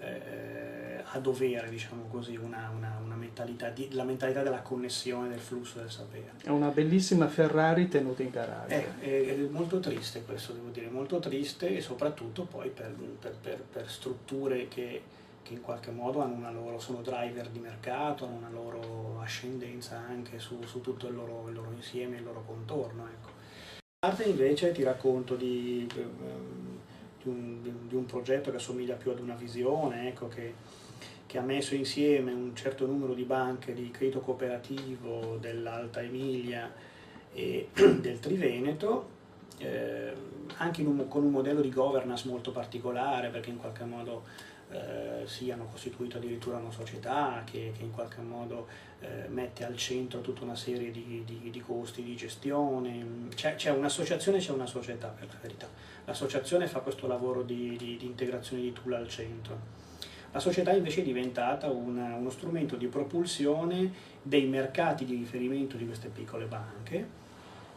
eh, 0.00 1.02
a 1.02 1.18
dovere, 1.18 1.68
diciamo 1.68 2.06
così, 2.10 2.36
una, 2.36 2.70
una, 2.76 3.00
una 3.02 3.14
mentalità 3.14 3.70
di, 3.70 3.88
la 3.92 4.04
mentalità 4.04 4.42
della 4.42 4.60
connessione 4.60 5.28
del 5.28 5.38
flusso 5.38 5.78
del 5.78 5.90
sapere. 5.90 6.32
È 6.42 6.48
una 6.48 6.68
bellissima 6.68 7.28
Ferrari 7.28 7.88
tenuta 7.88 8.22
in 8.22 8.30
garage. 8.30 8.74
È, 8.74 9.04
è, 9.04 9.34
è 9.34 9.36
molto 9.48 9.78
triste 9.80 10.22
questo, 10.24 10.52
devo 10.52 10.68
dire, 10.70 10.88
molto 10.88 11.18
triste 11.18 11.76
e 11.76 11.80
soprattutto 11.80 12.44
poi 12.44 12.70
per, 12.70 12.94
per, 13.20 13.36
per, 13.40 13.62
per 13.62 13.88
strutture 13.88 14.68
che, 14.68 15.02
che, 15.42 15.52
in 15.52 15.60
qualche 15.60 15.90
modo 15.90 16.20
hanno 16.20 16.34
una 16.34 16.50
loro, 16.50 16.78
sono 16.78 17.00
driver 17.02 17.48
di 17.48 17.60
mercato, 17.60 18.26
hanno 18.26 18.36
una 18.36 18.50
loro 18.50 19.20
ascendenza 19.20 19.96
anche 19.96 20.38
su, 20.38 20.60
su 20.64 20.80
tutto 20.80 21.06
il 21.06 21.14
loro, 21.14 21.48
il 21.48 21.54
loro, 21.54 21.70
insieme, 21.74 22.16
il 22.16 22.24
loro 22.24 22.42
contorno. 22.44 23.06
Ecco. 23.06 23.28
A 24.00 24.08
parte 24.08 24.24
invece 24.24 24.72
ti 24.72 24.82
racconto 24.82 25.36
di... 25.36 25.88
Um, 25.96 26.65
di 27.26 27.68
un, 27.68 27.88
di 27.88 27.94
un, 27.94 28.06
progetto 28.06 28.50
che 28.50 28.56
assomiglia 28.56 28.94
più 28.94 29.10
ad 29.10 29.18
una 29.18 29.34
visione, 29.34 30.08
ecco, 30.08 30.28
che, 30.28 30.54
che, 31.26 31.38
ha 31.38 31.42
messo 31.42 31.74
insieme 31.74 32.32
un 32.32 32.54
certo 32.54 32.86
numero 32.86 33.14
di 33.14 33.24
banche 33.24 33.74
di 33.74 33.90
credito 33.90 34.20
cooperativo 34.20 35.36
dell'Alta 35.40 36.00
Emilia 36.02 36.72
e 37.32 37.68
del 37.74 38.20
Triveneto, 38.20 39.14
eh, 39.58 40.12
anche 40.58 40.82
un, 40.82 41.08
con 41.08 41.24
un 41.24 41.30
modello 41.30 41.60
di 41.60 41.70
governance 41.70 42.28
molto 42.28 42.52
particolare, 42.52 43.28
perché 43.28 43.50
in 43.50 43.56
qualche 43.58 43.84
modo 43.84 44.24
eh, 44.70 45.22
siano 45.26 45.66
costituito 45.66 46.18
addirittura 46.18 46.56
una 46.56 46.70
società 46.70 47.42
che, 47.44 47.72
che 47.76 47.82
in 47.82 47.92
qualche 47.92 48.20
modo 48.20 48.66
eh, 49.00 49.28
mette 49.28 49.64
al 49.64 49.76
centro 49.76 50.20
tutta 50.20 50.42
una 50.42 50.56
serie 50.56 50.90
di, 50.90 51.22
di, 51.24 51.50
di 51.50 51.60
costi 51.60 52.02
di 52.02 52.16
gestione. 52.16 53.28
C'è, 53.34 53.54
c'è 53.54 53.70
un'associazione 53.70 54.38
e 54.38 54.40
c'è 54.40 54.52
una 54.52 54.66
società 54.66 55.08
per 55.08 55.28
la 55.28 55.38
verità. 55.40 55.68
L'associazione 56.04 56.66
fa 56.66 56.80
questo 56.80 57.06
lavoro 57.06 57.42
di, 57.42 57.76
di 57.76 57.98
integrazione 58.04 58.62
di 58.62 58.72
tool 58.72 58.94
al 58.94 59.08
centro. 59.08 59.74
La 60.36 60.42
società 60.42 60.72
invece 60.72 61.00
è 61.00 61.04
diventata 61.04 61.70
una, 61.70 62.14
uno 62.14 62.28
strumento 62.28 62.76
di 62.76 62.88
propulsione 62.88 63.90
dei 64.20 64.44
mercati 64.46 65.06
di 65.06 65.14
riferimento 65.14 65.78
di 65.78 65.86
queste 65.86 66.08
piccole 66.08 66.44
banche, 66.44 67.08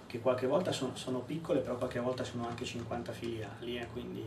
che 0.07 0.19
qualche 0.19 0.45
volta 0.45 0.73
sono, 0.73 0.93
sono 0.95 1.19
piccole, 1.19 1.59
però 1.59 1.77
qualche 1.77 1.99
volta 1.99 2.25
sono 2.25 2.45
anche 2.45 2.65
50 2.65 3.11
filiali, 3.13 3.77
eh, 3.77 3.87
quindi 3.93 4.23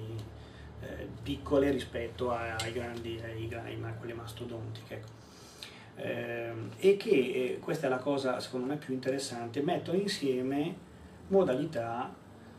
eh, 0.82 1.08
piccole 1.22 1.70
rispetto 1.70 2.30
ai 2.30 2.72
grandi, 2.72 3.20
ai, 3.22 3.48
ai, 3.54 3.82
a 3.82 3.92
quelle 3.92 4.14
mastodontiche. 4.14 4.94
Ecco. 4.94 5.20
Eh, 5.94 6.52
e 6.78 6.96
che, 6.96 7.10
eh, 7.10 7.58
questa 7.60 7.86
è 7.86 7.90
la 7.90 7.98
cosa 7.98 8.40
secondo 8.40 8.66
me 8.66 8.76
più 8.76 8.94
interessante, 8.94 9.60
mettono 9.62 9.98
insieme 9.98 10.74
modalità, 11.28 12.12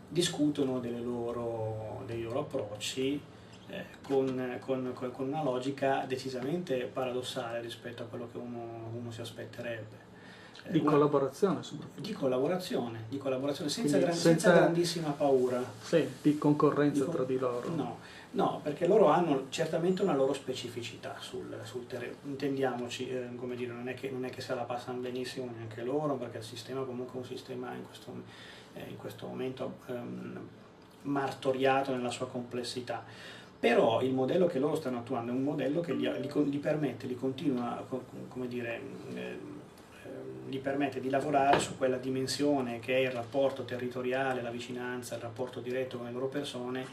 discutono 0.07 0.79
loro, 0.79 2.03
dei 2.05 2.21
loro 2.21 2.41
approcci 2.41 3.19
eh, 3.67 3.86
con, 4.03 4.57
con, 4.59 4.93
con, 4.93 5.27
una 5.27 5.41
logica 5.41 6.05
decisamente 6.05 6.86
paradossale 6.86 7.62
rispetto 7.62 8.03
a 8.03 8.05
quello 8.05 8.29
che 8.31 8.38
uno, 8.38 8.91
uno 8.93 9.12
si 9.12 9.21
aspetterebbe. 9.21 10.12
Di 10.67 10.80
una, 10.80 10.91
collaborazione 10.91 11.62
soprattutto. 11.62 12.02
Di 12.02 12.13
collaborazione, 12.13 13.06
di 13.10 13.17
collaborazione 13.17 13.69
senza, 13.69 13.97
gran, 13.97 14.13
senza, 14.13 14.30
senza, 14.30 14.52
grandissima 14.54 15.10
paura. 15.10 15.63
Sì, 15.82 16.08
di 16.21 16.38
concorrenza 16.38 17.04
di 17.04 17.12
tra 17.12 17.23
di 17.23 17.38
loro. 17.38 17.69
No, 17.76 17.97
no, 18.32 18.60
perché 18.63 18.88
loro 18.88 19.08
hanno 19.08 19.47
certamente 19.49 20.02
una 20.02 20.15
loro 20.15 20.34
specificità 20.34 21.15
sul, 21.19 21.60
sul 21.63 21.86
terreno. 21.86 22.15
Intendiamoci, 22.23 23.10
eh, 23.10 23.36
come 23.36 23.56
dire, 23.56 23.73
non 23.73 23.89
è, 23.89 23.93
che, 23.93 24.10
non 24.10 24.23
è, 24.23 24.30
che, 24.30 24.41
se 24.41 24.56
la 24.56 24.63
passano 24.63 24.99
benissimo 24.99 25.52
neanche 25.54 25.84
loro, 25.84 26.15
perché 26.15 26.38
il 26.38 26.43
sistema 26.43 26.84
comunque 26.84 27.15
è 27.15 27.17
un 27.17 27.26
sistema 27.26 27.73
in 27.73 27.86
questo, 27.86 28.13
eh, 28.73 28.86
in 28.88 28.97
questo 28.97 29.28
momento 29.28 29.80
ehm, 29.88 30.39
martoriato 31.04 31.93
nella 31.93 32.12
sua 32.12 32.28
complessità 32.28 33.04
però 33.63 34.02
il 34.02 34.13
modello 34.13 34.45
che 34.45 34.60
loro 34.60 34.76
stanno 34.76 34.97
attuando 34.97 35.32
è 35.32 35.36
un 35.36 35.41
modello 35.41 35.80
che 35.80 35.95
gli, 35.95 36.06
gli, 36.06 36.30
gli 36.30 36.60
permette, 36.60 37.08
gli 37.08 37.17
continua, 37.17 37.82
come 38.28 38.49
dire, 38.49 38.82
eh, 39.13 39.38
gli 40.54 40.60
permette 40.60 41.00
di 41.00 41.10
lavorare 41.10 41.60
su 41.60 41.78
quella 41.78 41.98
dimensione 41.98 42.78
che 42.80 42.98
è 42.98 43.00
il 43.00 43.10
rapporto 43.10 43.66
territoriale, 43.66 44.44
la 44.44 44.52
vicinanza, 44.52 45.16
il 45.16 45.22
rapporto 45.22 45.60
diretto 45.60 45.98
con 45.98 46.06
le 46.06 46.12
loro 46.12 46.28
persone, 46.28 46.86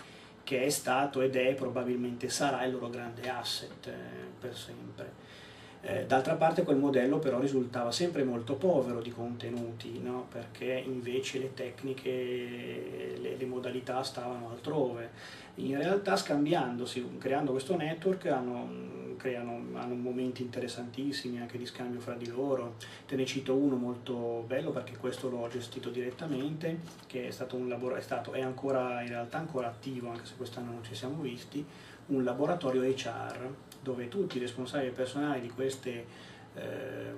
che 0.42 0.64
è 0.64 0.70
stato 0.70 1.20
ed 1.20 1.37
è 1.37 1.53
probabilmente 1.55 2.31
sarà 2.31 2.64
il 2.64 2.73
loro 2.73 2.88
grande 2.88 3.29
asset 3.29 3.87
eh, 3.87 3.92
per 4.40 4.57
sempre. 4.57 5.29
Eh, 5.83 6.07
d'altra 6.07 6.35
parte 6.35 6.62
quel 6.62 6.77
modello 6.77 7.18
però 7.18 7.38
risultava 7.38 7.92
sempre 7.92 8.25
molto 8.25 8.55
povero 8.55 9.03
di 9.03 9.11
contenuti, 9.11 10.01
no? 10.01 10.27
perché 10.31 10.83
invece 10.87 11.38
le 11.38 11.53
tecniche, 11.53 13.16
le, 13.18 13.37
le, 13.37 13.46
modalità 13.46 14.03
stavano 14.03 14.51
altrove. 14.51 15.11
In 15.57 15.77
realtà 15.77 16.16
scambiandosi, 16.16 17.16
creando 17.18 17.53
questo 17.53 17.77
network, 17.77 18.27
hanno, 18.27 18.68
creano, 19.20 19.78
hanno 19.78 19.94
momenti 19.94 20.42
interessantissimi 20.42 21.40
anche 21.40 21.59
di 21.59 21.66
scambio 21.66 22.00
fra 22.00 22.14
di 22.14 22.26
loro. 22.28 22.76
Te 23.06 23.16
ne 23.16 23.26
cito 23.26 23.54
uno 23.54 23.76
molto 23.76 24.42
bello 24.46 24.70
perché 24.70 24.96
questo 24.96 25.28
l'ho 25.28 25.46
gestito 25.48 25.90
direttamente, 25.90 26.78
che 27.06 27.28
è 27.28 27.30
stato 27.30 27.56
un 27.56 27.68
lavoro, 27.68 27.96
è, 27.96 28.00
stato, 28.00 28.33
è 28.33 28.40
ancora 28.40 29.02
in 29.02 29.09
realtà 29.09 29.38
ancora 29.38 29.68
attivo, 29.68 30.11
anche 30.11 30.24
se 30.24 30.35
quest'anno 30.37 30.72
non 30.72 30.83
ci 30.83 30.94
siamo 30.94 31.20
visti, 31.20 31.64
un 32.06 32.24
laboratorio 32.24 32.83
HR 32.83 33.54
dove 33.83 34.09
tutti 34.09 34.38
i 34.38 34.40
responsabili 34.40 34.90
personali 34.90 35.40
di 35.40 35.50
queste 35.50 36.06
eh, 36.54 37.12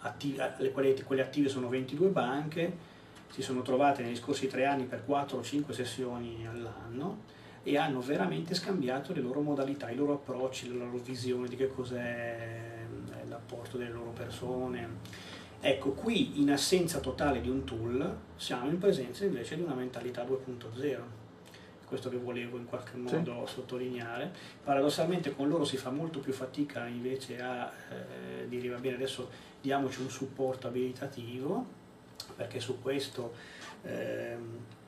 attive, 0.00 0.70
quelle, 0.72 1.02
quelle 1.02 1.22
attive 1.22 1.48
sono 1.48 1.68
22 1.68 2.08
banche, 2.08 2.94
si 3.30 3.42
sono 3.42 3.62
trovate 3.62 4.02
negli 4.02 4.16
scorsi 4.16 4.46
tre 4.46 4.66
anni 4.66 4.84
per 4.84 5.04
4 5.04 5.38
o 5.38 5.42
5 5.42 5.74
sessioni 5.74 6.46
all'anno 6.46 7.34
e 7.66 7.76
hanno 7.76 8.00
veramente 8.00 8.54
scambiato 8.54 9.12
le 9.12 9.20
loro 9.20 9.40
modalità, 9.40 9.90
i 9.90 9.96
loro 9.96 10.12
approcci, 10.12 10.68
la 10.68 10.84
loro 10.84 10.98
visione 10.98 11.48
di 11.48 11.56
che 11.56 11.66
cos'è 11.66 12.84
l'apporto 13.28 13.76
delle 13.76 13.90
loro 13.90 14.10
persone. 14.10 14.88
Ecco, 15.60 15.90
qui 15.90 16.40
in 16.40 16.52
assenza 16.52 17.00
totale 17.00 17.40
di 17.40 17.48
un 17.48 17.64
tool 17.64 18.18
siamo 18.36 18.68
in 18.68 18.78
presenza 18.78 19.24
invece 19.24 19.56
di 19.56 19.62
una 19.62 19.74
mentalità 19.74 20.24
2.0 20.24 21.00
questo 21.86 22.08
che 22.08 22.16
volevo 22.16 22.56
in 22.56 22.66
qualche 22.66 22.96
modo 22.96 23.46
sì. 23.46 23.54
sottolineare. 23.54 24.32
Paradossalmente 24.62 25.34
con 25.34 25.48
loro 25.48 25.64
si 25.64 25.76
fa 25.76 25.90
molto 25.90 26.20
più 26.20 26.32
fatica 26.32 26.86
invece 26.86 27.40
a 27.40 27.72
eh, 27.90 28.48
dire 28.48 28.68
va 28.68 28.78
bene 28.78 28.96
adesso 28.96 29.28
diamoci 29.60 30.02
un 30.02 30.10
supporto 30.10 30.68
abilitativo, 30.68 31.64
perché 32.36 32.60
su 32.60 32.80
questo 32.80 33.34
eh, 33.82 34.36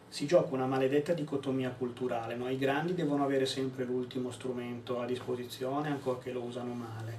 si 0.09 0.27
gioca 0.27 0.55
una 0.55 0.67
maledetta 0.67 1.13
dicotomia 1.13 1.71
culturale, 1.71 2.35
no? 2.35 2.49
i 2.49 2.59
grandi 2.59 2.95
devono 2.95 3.25
avere 3.25 3.47
sempre 3.47 3.85
l'ultimo 3.85 4.31
strumento 4.31 5.01
a 5.01 5.07
disposizione, 5.07 5.91
ancorché 5.91 6.33
lo 6.33 6.43
usano 6.43 6.73
male 6.73 7.17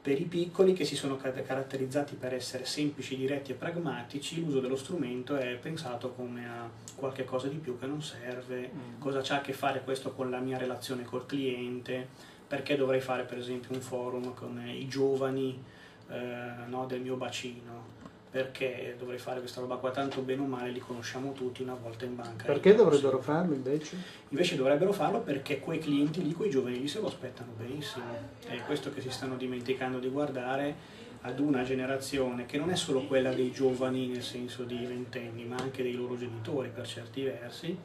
Per 0.00 0.18
i 0.18 0.24
piccoli 0.24 0.72
che 0.72 0.86
si 0.86 0.96
sono 0.96 1.16
caratterizzati 1.16 2.14
per 2.14 2.32
essere 2.32 2.64
semplici, 2.64 3.16
diretti 3.16 3.52
e 3.52 3.54
pragmatici, 3.54 4.40
l'uso 4.40 4.60
dello 4.60 4.76
strumento 4.76 5.36
è 5.36 5.56
pensato 5.56 6.12
come 6.12 6.48
a 6.48 6.68
qualche 6.94 7.24
cosa 7.24 7.48
di 7.48 7.56
più 7.56 7.78
che 7.78 7.86
non 7.86 8.02
serve, 8.02 8.70
mm. 8.74 9.00
cosa 9.00 9.20
c'ha 9.22 9.36
a 9.36 9.40
che 9.42 9.52
fare 9.52 9.82
questo 9.82 10.12
con 10.12 10.30
la 10.30 10.38
mia 10.38 10.56
relazione 10.56 11.04
col 11.04 11.26
cliente, 11.26 12.08
perché 12.48 12.76
dovrei 12.76 13.00
fare 13.00 13.24
per 13.24 13.38
esempio 13.38 13.74
un 13.74 13.80
forum 13.82 14.32
con 14.32 14.60
i 14.66 14.88
giovani 14.88 15.62
eh, 16.08 16.66
no, 16.66 16.86
del 16.86 17.00
mio 17.00 17.16
bacino, 17.16 17.98
perché 18.30 18.94
dovrei 18.96 19.18
fare 19.18 19.40
questa 19.40 19.60
roba 19.60 19.76
qua, 19.76 19.90
tanto 19.90 20.20
bene 20.20 20.42
o 20.42 20.44
male 20.44 20.70
li 20.70 20.78
conosciamo 20.78 21.32
tutti 21.32 21.62
una 21.62 21.74
volta 21.74 22.04
in 22.04 22.14
banca. 22.14 22.44
Perché 22.44 22.74
dovrebbero 22.74 23.18
farlo 23.20 23.54
invece? 23.54 23.96
Invece 24.28 24.54
dovrebbero 24.54 24.92
farlo 24.92 25.20
perché 25.20 25.58
quei 25.58 25.80
clienti 25.80 26.22
lì, 26.22 26.32
quei 26.32 26.48
giovani 26.48 26.78
lì 26.78 26.86
se 26.86 27.00
lo 27.00 27.08
aspettano 27.08 27.52
benissimo. 27.56 28.04
È 28.46 28.56
questo 28.62 28.92
che 28.92 29.00
si 29.00 29.10
stanno 29.10 29.36
dimenticando 29.36 29.98
di 29.98 30.08
guardare 30.08 30.98
ad 31.22 31.40
una 31.40 31.64
generazione 31.64 32.46
che 32.46 32.56
non 32.56 32.70
è 32.70 32.76
solo 32.76 33.04
quella 33.06 33.32
dei 33.32 33.50
giovani 33.50 34.06
nel 34.06 34.22
senso 34.22 34.62
di 34.62 34.76
ventenni, 34.86 35.44
ma 35.44 35.56
anche 35.56 35.82
dei 35.82 35.94
loro 35.94 36.16
genitori 36.16 36.70
per 36.72 36.86
certi 36.86 37.24
versi, 37.24 37.76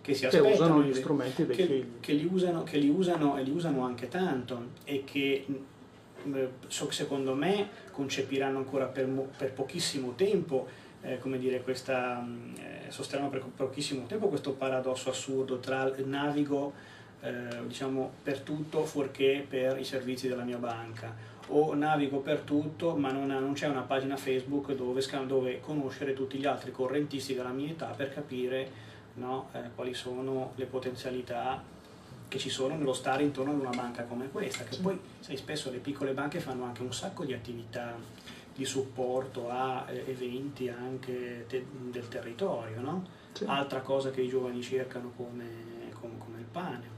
che 0.00 0.14
si 0.14 0.26
aspettano, 0.26 0.48
che 0.48 0.54
usano 0.54 0.82
gli 0.82 0.94
strumenti 0.94 1.46
dei 1.46 1.56
che, 1.56 1.64
figli. 1.64 1.92
Che 2.00 2.12
li 2.12 2.28
usano, 2.30 2.64
che 2.64 2.78
li 2.78 2.88
usano 2.88 3.36
e 3.36 3.42
li 3.44 3.50
usano 3.50 3.84
anche 3.84 4.08
tanto 4.08 4.70
e 4.84 5.04
che 5.04 5.46
eh, 6.34 6.48
secondo 6.68 7.34
me 7.34 7.68
concepiranno 7.90 8.58
ancora 8.58 8.86
per, 8.86 9.06
per 9.36 9.52
pochissimo 9.52 10.14
tempo, 10.14 10.66
eh, 11.02 11.18
come 11.18 11.38
dire, 11.38 11.62
questa, 11.62 12.26
eh, 12.56 12.90
sosterranno 12.90 13.28
per 13.30 13.44
pochissimo 13.44 14.06
tempo 14.06 14.28
questo 14.28 14.52
paradosso 14.52 15.10
assurdo 15.10 15.58
tra 15.58 15.92
navigo 16.04 16.72
eh, 17.20 17.66
diciamo, 17.66 18.12
per 18.22 18.40
tutto 18.40 18.84
fuorché 18.84 19.44
per 19.48 19.78
i 19.78 19.84
servizi 19.84 20.28
della 20.28 20.44
mia 20.44 20.58
banca. 20.58 21.34
O 21.48 21.74
navigo 21.74 22.18
per 22.18 22.40
tutto 22.40 22.96
ma 22.96 23.12
non, 23.12 23.26
non 23.26 23.52
c'è 23.52 23.68
una 23.68 23.82
pagina 23.82 24.16
Facebook 24.16 24.72
dove, 24.74 25.00
dove, 25.26 25.60
conoscere 25.60 26.12
tutti 26.12 26.38
gli 26.38 26.46
altri 26.46 26.72
correntisti 26.72 27.34
della 27.34 27.50
mia 27.50 27.70
età 27.70 27.86
per 27.86 28.12
capire 28.12 28.68
no, 29.14 29.48
eh, 29.52 29.60
quali 29.74 29.94
sono 29.94 30.52
le 30.56 30.66
potenzialità 30.66 31.62
che 32.28 32.38
ci 32.38 32.50
sono 32.50 32.76
nello 32.76 32.92
stare 32.92 33.22
intorno 33.22 33.52
ad 33.52 33.60
una 33.60 33.70
banca 33.70 34.04
come 34.04 34.28
questa, 34.30 34.64
che 34.64 34.76
poi 34.78 34.98
sai, 35.20 35.36
spesso 35.36 35.70
le 35.70 35.78
piccole 35.78 36.12
banche 36.12 36.40
fanno 36.40 36.64
anche 36.64 36.82
un 36.82 36.92
sacco 36.92 37.24
di 37.24 37.32
attività 37.32 37.94
di 38.56 38.64
supporto 38.64 39.50
a 39.50 39.86
eh, 39.88 40.04
eventi 40.06 40.68
anche 40.68 41.44
te- 41.46 41.66
del 41.70 42.08
territorio, 42.08 42.80
no? 42.80 43.04
sì. 43.32 43.44
altra 43.46 43.80
cosa 43.80 44.10
che 44.10 44.22
i 44.22 44.28
giovani 44.28 44.62
cercano 44.62 45.12
come, 45.14 45.44
come, 46.00 46.14
come, 46.18 46.38
il 46.38 46.46
pane. 46.50 46.94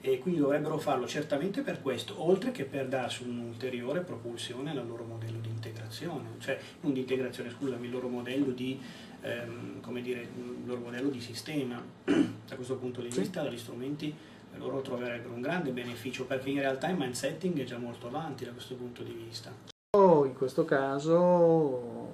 E 0.00 0.20
quindi 0.20 0.38
dovrebbero 0.38 0.78
farlo 0.78 1.08
certamente 1.08 1.62
per 1.62 1.82
questo, 1.82 2.24
oltre 2.24 2.52
che 2.52 2.64
per 2.64 2.86
darsi 2.86 3.24
un'ulteriore 3.24 4.00
propulsione 4.00 4.70
al 4.70 4.86
loro 4.86 5.02
modello 5.02 5.40
di 5.40 5.48
integrazione, 5.48 6.28
cioè 6.38 6.58
non 6.82 6.92
di 6.92 7.00
integrazione, 7.00 7.50
scusami, 7.50 7.86
il 7.86 7.92
loro 7.92 8.06
modello 8.06 8.52
di 8.52 8.80
ehm, 9.22 9.80
come 9.80 10.02
dire, 10.02 10.20
il 10.20 10.66
loro 10.66 10.80
modello 10.80 11.08
di 11.08 11.20
sistema. 11.20 11.82
da 12.04 12.54
questo 12.54 12.76
punto 12.76 13.00
di 13.00 13.08
vista, 13.08 13.42
dagli 13.42 13.58
strumenti 13.58 14.14
loro 14.58 14.80
troverebbero 14.80 15.34
un 15.34 15.40
grande 15.40 15.70
beneficio 15.70 16.24
perché 16.24 16.50
in 16.50 16.60
realtà 16.60 16.88
il 16.88 16.96
mind 16.96 17.14
setting 17.14 17.60
è 17.60 17.64
già 17.64 17.78
molto 17.78 18.08
avanti 18.08 18.44
da 18.44 18.50
questo 18.50 18.74
punto 18.74 19.02
di 19.02 19.12
vista. 19.12 19.52
In 19.92 20.34
questo 20.36 20.64
caso 20.64 22.08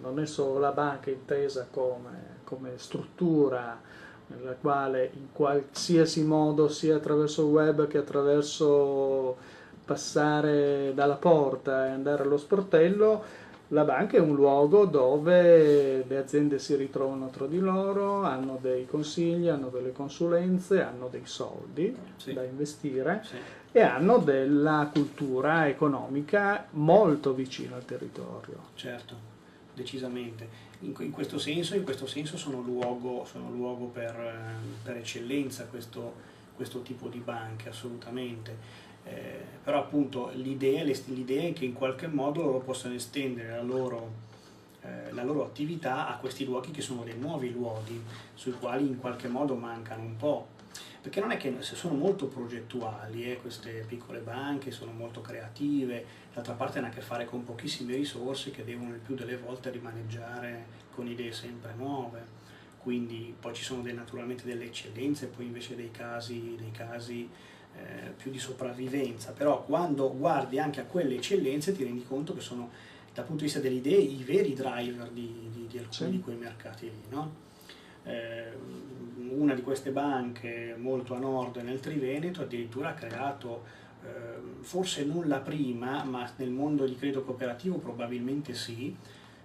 non 0.00 0.18
è 0.20 0.26
solo 0.26 0.58
la 0.58 0.72
banca 0.72 1.10
intesa 1.10 1.66
come, 1.70 2.38
come 2.44 2.72
struttura 2.76 3.80
nella 4.28 4.52
quale 4.52 5.10
in 5.14 5.32
qualsiasi 5.32 6.22
modo, 6.22 6.68
sia 6.68 6.96
attraverso 6.96 7.42
il 7.42 7.48
web 7.48 7.86
che 7.88 7.98
attraverso 7.98 9.36
passare 9.84 10.92
dalla 10.94 11.16
porta 11.16 11.86
e 11.86 11.90
andare 11.90 12.22
allo 12.22 12.36
sportello, 12.36 13.48
la 13.72 13.84
banca 13.84 14.16
è 14.16 14.20
un 14.20 14.34
luogo 14.34 14.84
dove 14.84 16.04
le 16.04 16.16
aziende 16.16 16.58
si 16.58 16.74
ritrovano 16.74 17.28
tra 17.30 17.46
di 17.46 17.58
loro, 17.58 18.22
hanno 18.22 18.58
dei 18.60 18.86
consigli, 18.86 19.46
hanno 19.46 19.68
delle 19.68 19.92
consulenze, 19.92 20.82
hanno 20.82 21.08
dei 21.08 21.22
soldi 21.24 21.96
sì. 22.16 22.32
da 22.32 22.42
investire 22.42 23.22
sì. 23.24 23.36
e 23.70 23.80
hanno 23.80 24.18
della 24.18 24.90
cultura 24.92 25.68
economica 25.68 26.66
molto 26.70 27.32
vicina 27.32 27.76
al 27.76 27.84
territorio. 27.84 28.56
Certo, 28.74 29.14
decisamente. 29.72 30.68
In, 30.80 30.94
in, 30.98 31.12
questo, 31.12 31.38
senso, 31.38 31.76
in 31.76 31.84
questo 31.84 32.06
senso, 32.06 32.36
sono 32.36 32.60
luogo, 32.60 33.24
sono 33.24 33.50
luogo 33.50 33.84
per, 33.84 34.16
per, 34.82 34.96
eccellenza 34.96 35.66
questo, 35.66 36.14
questo 36.56 36.80
tipo 36.80 37.06
di 37.06 37.18
banche, 37.18 37.68
assolutamente 37.68 38.88
eh, 39.10 39.40
però 39.62 39.78
appunto 39.78 40.30
l'idea, 40.34 40.82
l'idea, 40.82 41.48
è 41.48 41.52
che 41.52 41.64
in 41.64 41.72
qualche 41.72 42.06
modo 42.06 42.42
loro 42.42 42.58
possano 42.60 42.94
estendere 42.94 43.50
la 43.50 43.62
loro, 43.62 44.12
eh, 44.82 45.12
la 45.12 45.22
loro 45.22 45.44
attività 45.44 46.08
a 46.08 46.16
questi 46.16 46.44
luoghi 46.44 46.70
che 46.70 46.80
sono 46.80 47.02
dei 47.02 47.18
nuovi 47.18 47.52
luoghi, 47.52 48.02
sui 48.34 48.52
quali 48.52 48.86
in 48.86 48.98
qualche 48.98 49.28
modo 49.28 49.54
mancano 49.54 50.02
un 50.02 50.16
po'. 50.16 50.58
Perché 51.00 51.20
non 51.20 51.30
è 51.30 51.38
che 51.38 51.56
sono 51.60 51.94
molto 51.94 52.26
progettuali, 52.26 53.30
eh, 53.30 53.38
queste 53.38 53.84
piccole 53.88 54.18
banche 54.18 54.70
sono 54.70 54.92
molto 54.92 55.20
creative, 55.20 56.04
d'altra 56.32 56.52
parte 56.52 56.78
hanno 56.78 56.88
a 56.88 56.90
che 56.90 57.00
fare 57.00 57.24
con 57.24 57.44
pochissime 57.44 57.96
risorse 57.96 58.50
che 58.50 58.64
devono 58.64 58.94
il 58.94 59.00
più 59.00 59.14
delle 59.14 59.36
volte 59.36 59.70
rimaneggiare 59.70 60.78
con 60.94 61.06
idee 61.06 61.32
sempre 61.32 61.72
nuove 61.76 62.38
quindi 62.82 63.34
poi 63.38 63.54
ci 63.54 63.62
sono 63.62 63.82
dei, 63.82 63.92
naturalmente 63.92 64.44
delle 64.44 64.64
eccellenze, 64.64 65.26
poi 65.26 65.44
invece 65.44 65.76
dei 65.76 65.90
casi, 65.90 66.56
dei 66.58 66.70
casi 66.70 67.28
eh, 67.80 68.10
più 68.16 68.30
di 68.30 68.38
sopravvivenza, 68.38 69.32
però 69.32 69.64
quando 69.64 70.14
guardi 70.16 70.58
anche 70.58 70.80
a 70.80 70.84
quelle 70.84 71.14
eccellenze 71.16 71.72
ti 71.72 71.84
rendi 71.84 72.04
conto 72.06 72.34
che 72.34 72.40
sono 72.40 72.70
dal 73.12 73.24
punto 73.24 73.40
di 73.40 73.50
vista 73.50 73.60
delle 73.60 73.76
idee 73.76 73.98
i 73.98 74.22
veri 74.22 74.54
driver 74.54 75.08
di, 75.08 75.48
di, 75.50 75.66
di 75.66 75.78
alcuni 75.78 76.10
sì. 76.10 76.10
di 76.10 76.20
quei 76.20 76.36
mercati 76.36 76.84
lì. 76.84 77.02
No? 77.08 77.48
Eh, 78.04 78.52
una 79.30 79.54
di 79.54 79.62
queste 79.62 79.90
banche 79.90 80.74
molto 80.78 81.14
a 81.14 81.18
nord 81.18 81.56
nel 81.56 81.80
Triveneto 81.80 82.42
addirittura 82.42 82.90
ha 82.90 82.94
creato 82.94 83.64
eh, 84.02 84.62
forse 84.62 85.04
non 85.04 85.28
la 85.28 85.40
prima, 85.40 86.02
ma 86.04 86.30
nel 86.36 86.50
mondo 86.50 86.86
di 86.86 86.96
credito 86.96 87.22
cooperativo 87.22 87.76
probabilmente 87.76 88.54
sì, 88.54 88.94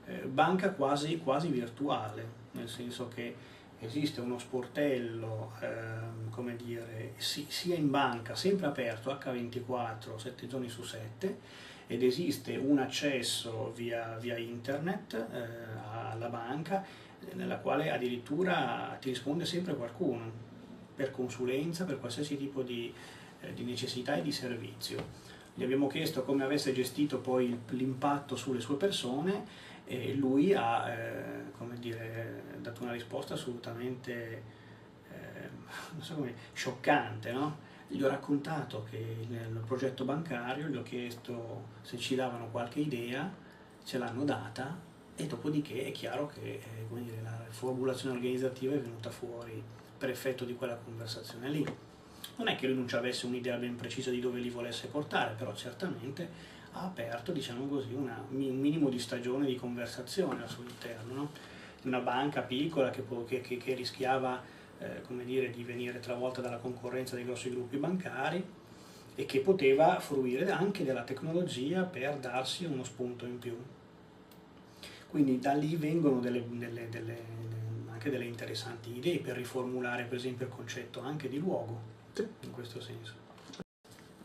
eh, 0.06 0.26
banca 0.26 0.72
quasi, 0.72 1.18
quasi 1.18 1.50
virtuale, 1.50 2.28
nel 2.52 2.70
senso 2.70 3.08
che 3.14 3.36
esiste 3.80 4.22
uno 4.22 4.40
sportello, 4.40 5.54
ehm, 5.62 6.30
come 6.30 6.56
dire, 6.56 7.14
si, 7.18 7.46
sia 7.50 7.76
in 7.76 7.90
banca, 7.90 8.36
sempre 8.36 8.68
aperto 8.68 9.12
H24, 9.12 10.18
7 10.18 10.48
giorni 10.48 10.70
su 10.70 10.84
7, 10.84 11.40
ed 11.88 12.02
esiste 12.02 12.56
un 12.56 12.80
accesso 12.80 13.72
via, 13.76 14.18
via 14.18 14.38
internet 14.38 15.14
eh, 15.14 15.48
alla 16.12 16.30
banca 16.30 16.84
nella 17.34 17.58
quale 17.58 17.92
addirittura 17.92 18.98
ti 19.00 19.10
risponde 19.10 19.46
sempre 19.46 19.76
qualcuno 19.76 20.32
per 20.96 21.12
consulenza, 21.12 21.86
per 21.86 22.00
qualsiasi 22.00 22.38
tipo 22.38 22.62
di, 22.62 22.94
eh, 23.42 23.54
di 23.54 23.64
necessità 23.64 24.16
e 24.16 24.22
di 24.22 24.32
servizio. 24.32 25.34
Gli 25.54 25.64
abbiamo 25.64 25.88
chiesto 25.88 26.24
come 26.24 26.44
avesse 26.44 26.74
gestito 26.74 27.20
poi 27.20 27.58
l'impatto 27.70 28.36
sulle 28.36 28.60
sue 28.60 28.76
persone 28.76 29.74
e 29.86 30.14
lui 30.16 30.54
ha 30.54 30.90
eh, 30.92 31.44
dire, 31.80 32.44
dato 32.60 32.84
una 32.84 32.92
risposta 32.92 33.36
assolutamente 33.36 34.44
eh, 35.12 35.50
so 36.00 36.16
come, 36.16 36.34
scioccante. 36.54 37.32
No? 37.32 37.58
Gli 37.88 38.02
ho 38.02 38.08
raccontato 38.08 38.86
che 38.90 39.26
nel 39.30 39.62
progetto 39.66 40.04
bancario 40.06 40.68
gli 40.68 40.76
ho 40.76 40.84
chiesto 40.84 41.68
se 41.82 41.98
ci 41.98 42.16
davano 42.16 42.50
qualche 42.50 42.80
idea, 42.80 43.32
ce 43.84 43.98
l'hanno 43.98 44.24
data 44.24 44.76
e 45.16 45.28
dopodiché 45.28 45.86
è 45.86 45.92
chiaro 45.92 46.26
che 46.28 46.42
eh, 46.42 46.88
dire, 46.90 47.22
la 47.22 47.46
formulazione 47.50 48.16
organizzativa 48.16 48.74
è 48.74 48.80
venuta 48.80 49.10
fuori 49.12 49.64
per 49.98 50.10
effetto 50.10 50.44
di 50.46 50.56
quella 50.56 50.76
conversazione 50.76 51.50
lì. 51.50 51.66
Non 52.38 52.48
è 52.48 52.56
che 52.56 52.68
lui 52.68 52.76
non 52.76 52.88
ci 52.88 52.96
avesse 52.96 53.28
un'idea 53.28 53.56
ben 53.58 53.76
precisa 53.76 54.10
di 54.10 54.20
dove 54.20 54.40
li 54.40 54.50
volesse 54.50 54.88
portare, 54.88 55.36
però 55.36 55.54
certamente 55.54 56.54
ha 56.76 56.84
aperto 56.84 57.32
diciamo 57.32 57.68
così, 57.68 57.94
una, 57.94 58.26
un 58.30 58.60
minimo 58.60 58.90
di 58.90 59.00
stagione 59.00 59.46
di 59.46 59.56
conversazione 59.56 60.44
al 60.44 60.50
suo 60.50 60.64
interno. 60.64 61.14
No? 61.14 61.32
Una 61.84 62.00
banca 62.00 62.42
piccola 62.42 62.90
che, 62.90 63.04
che, 63.26 63.42
che, 63.42 63.58
che 63.58 63.74
rischiava 63.74 64.42
eh, 64.80 65.02
dire, 65.24 65.52
di 65.52 65.64
venire 65.64 66.00
travolta 66.00 66.42
dalla 66.42 66.58
concorrenza 66.58 67.16
dei 67.16 67.24
grossi 67.24 67.50
gruppi 67.50 67.78
bancari 67.78 68.44
e 69.16 69.26
che 69.26 69.40
poteva 69.40 70.00
fruire 70.00 70.52
anche 70.52 70.84
della 70.84 71.04
tecnologia 71.04 71.84
per 71.84 72.18
darsi 72.18 72.66
uno 72.66 72.84
spunto 72.84 73.26
in 73.26 73.40
più. 73.40 73.58
Quindi 75.08 75.40
da 75.40 75.54
lì 75.54 75.78
vengono 75.78 76.20
delle, 76.20 76.44
delle, 76.46 76.90
delle, 76.90 77.24
anche 77.90 78.10
delle 78.10 78.26
interessanti 78.26 78.98
idee 78.98 79.20
per 79.20 79.38
riformulare 79.38 80.04
per 80.04 80.18
esempio 80.18 80.48
il 80.48 80.52
concetto 80.52 81.00
anche 81.00 81.30
di 81.30 81.38
luogo, 81.38 81.80
in 82.42 82.52
questo 82.52 82.82
senso 82.82 83.25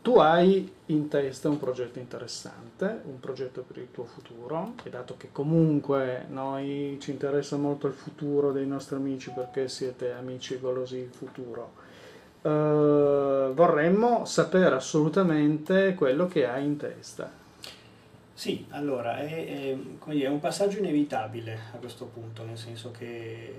tu 0.01 0.17
hai 0.17 0.71
in 0.87 1.07
testa 1.09 1.47
un 1.47 1.59
progetto 1.59 1.99
interessante, 1.99 3.01
un 3.05 3.19
progetto 3.19 3.61
per 3.61 3.77
il 3.77 3.91
tuo 3.91 4.05
futuro, 4.05 4.73
e 4.83 4.89
dato 4.89 5.15
che 5.15 5.29
comunque 5.31 6.25
noi 6.29 6.97
ci 6.99 7.11
interessa 7.11 7.55
molto 7.55 7.87
il 7.87 7.93
futuro 7.93 8.51
dei 8.51 8.65
nostri 8.65 8.95
amici 8.95 9.31
perché 9.31 9.67
siete 9.67 10.11
amici 10.11 10.59
golosi 10.59 10.97
il 10.97 11.11
futuro, 11.11 11.73
eh, 12.41 13.51
vorremmo 13.53 14.25
sapere 14.25 14.73
assolutamente 14.73 15.93
quello 15.93 16.27
che 16.27 16.47
hai 16.47 16.65
in 16.65 16.77
testa. 16.77 17.39
Sì, 18.33 18.65
allora 18.69 19.19
è, 19.19 19.75
è, 19.75 19.77
è, 20.07 20.27
un 20.27 20.39
passaggio 20.39 20.79
inevitabile 20.79 21.59
a 21.75 21.77
questo 21.77 22.05
punto, 22.05 22.43
nel 22.43 22.57
senso 22.57 22.89
che 22.89 23.53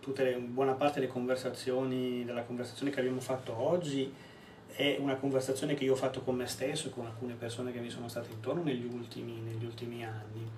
tutta 0.00 0.22
le, 0.22 0.36
buona 0.36 0.72
parte 0.72 1.00
delle 1.00 1.12
conversazioni, 1.12 2.24
della 2.24 2.42
conversazione 2.44 2.90
che 2.90 3.00
abbiamo 3.00 3.20
fatto 3.20 3.54
oggi 3.54 4.10
è 4.74 4.96
una 4.98 5.16
conversazione 5.16 5.74
che 5.74 5.84
io 5.84 5.92
ho 5.92 5.96
fatto 5.96 6.20
con 6.22 6.36
me 6.36 6.46
stesso 6.46 6.88
e 6.88 6.90
con 6.90 7.06
alcune 7.06 7.34
persone 7.34 7.72
che 7.72 7.80
mi 7.80 7.90
sono 7.90 8.08
state 8.08 8.30
intorno 8.32 8.62
negli 8.62 8.84
ultimi, 8.84 9.40
negli 9.40 9.64
ultimi 9.64 10.04
anni. 10.04 10.50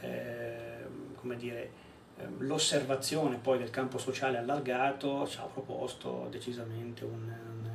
Eh, 0.00 0.84
come 1.16 1.36
dire, 1.36 1.70
ehm, 2.18 2.42
l'osservazione 2.46 3.36
poi 3.36 3.58
del 3.58 3.70
campo 3.70 3.98
sociale 3.98 4.38
allargato 4.38 5.26
ci 5.26 5.38
ha 5.38 5.44
proposto 5.44 6.28
decisamente 6.30 7.04
un, 7.04 7.22
un, 7.22 7.70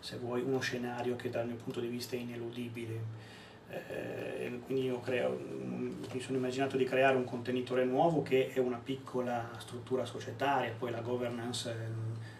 se 0.00 0.16
vuoi, 0.16 0.42
uno 0.42 0.60
scenario 0.60 1.16
che 1.16 1.30
dal 1.30 1.46
mio 1.46 1.56
punto 1.56 1.80
di 1.80 1.88
vista 1.88 2.16
è 2.16 2.18
ineludibile 2.18 3.36
eh, 3.70 4.60
quindi 4.64 4.84
io 4.84 5.00
creo, 5.00 5.38
mi 5.38 6.20
sono 6.20 6.38
immaginato 6.38 6.76
di 6.76 6.84
creare 6.84 7.16
un 7.16 7.24
contenitore 7.24 7.84
nuovo 7.84 8.22
che 8.22 8.50
è 8.52 8.58
una 8.58 8.80
piccola 8.82 9.50
struttura 9.58 10.06
societaria, 10.06 10.72
poi 10.76 10.90
la 10.90 11.00
governance 11.00 11.74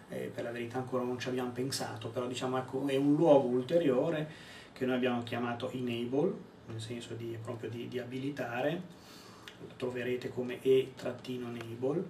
eh, 0.09 0.31
per 0.33 0.43
la 0.43 0.51
verità 0.51 0.77
ancora 0.77 1.03
non 1.03 1.19
ci 1.19 1.29
abbiamo 1.29 1.51
pensato, 1.51 2.09
però 2.09 2.27
diciamo 2.27 2.57
ecco, 2.57 2.85
è 2.87 2.95
un 2.95 3.15
luogo 3.15 3.47
ulteriore 3.47 4.27
che 4.73 4.85
noi 4.85 4.95
abbiamo 4.95 5.23
chiamato 5.23 5.69
enable, 5.71 6.33
nel 6.67 6.81
senso 6.81 7.13
di, 7.13 7.37
proprio 7.41 7.69
di, 7.69 7.87
di 7.87 7.99
abilitare, 7.99 8.81
lo 9.59 9.73
troverete 9.75 10.29
come 10.29 10.61
e-enable, 10.61 12.03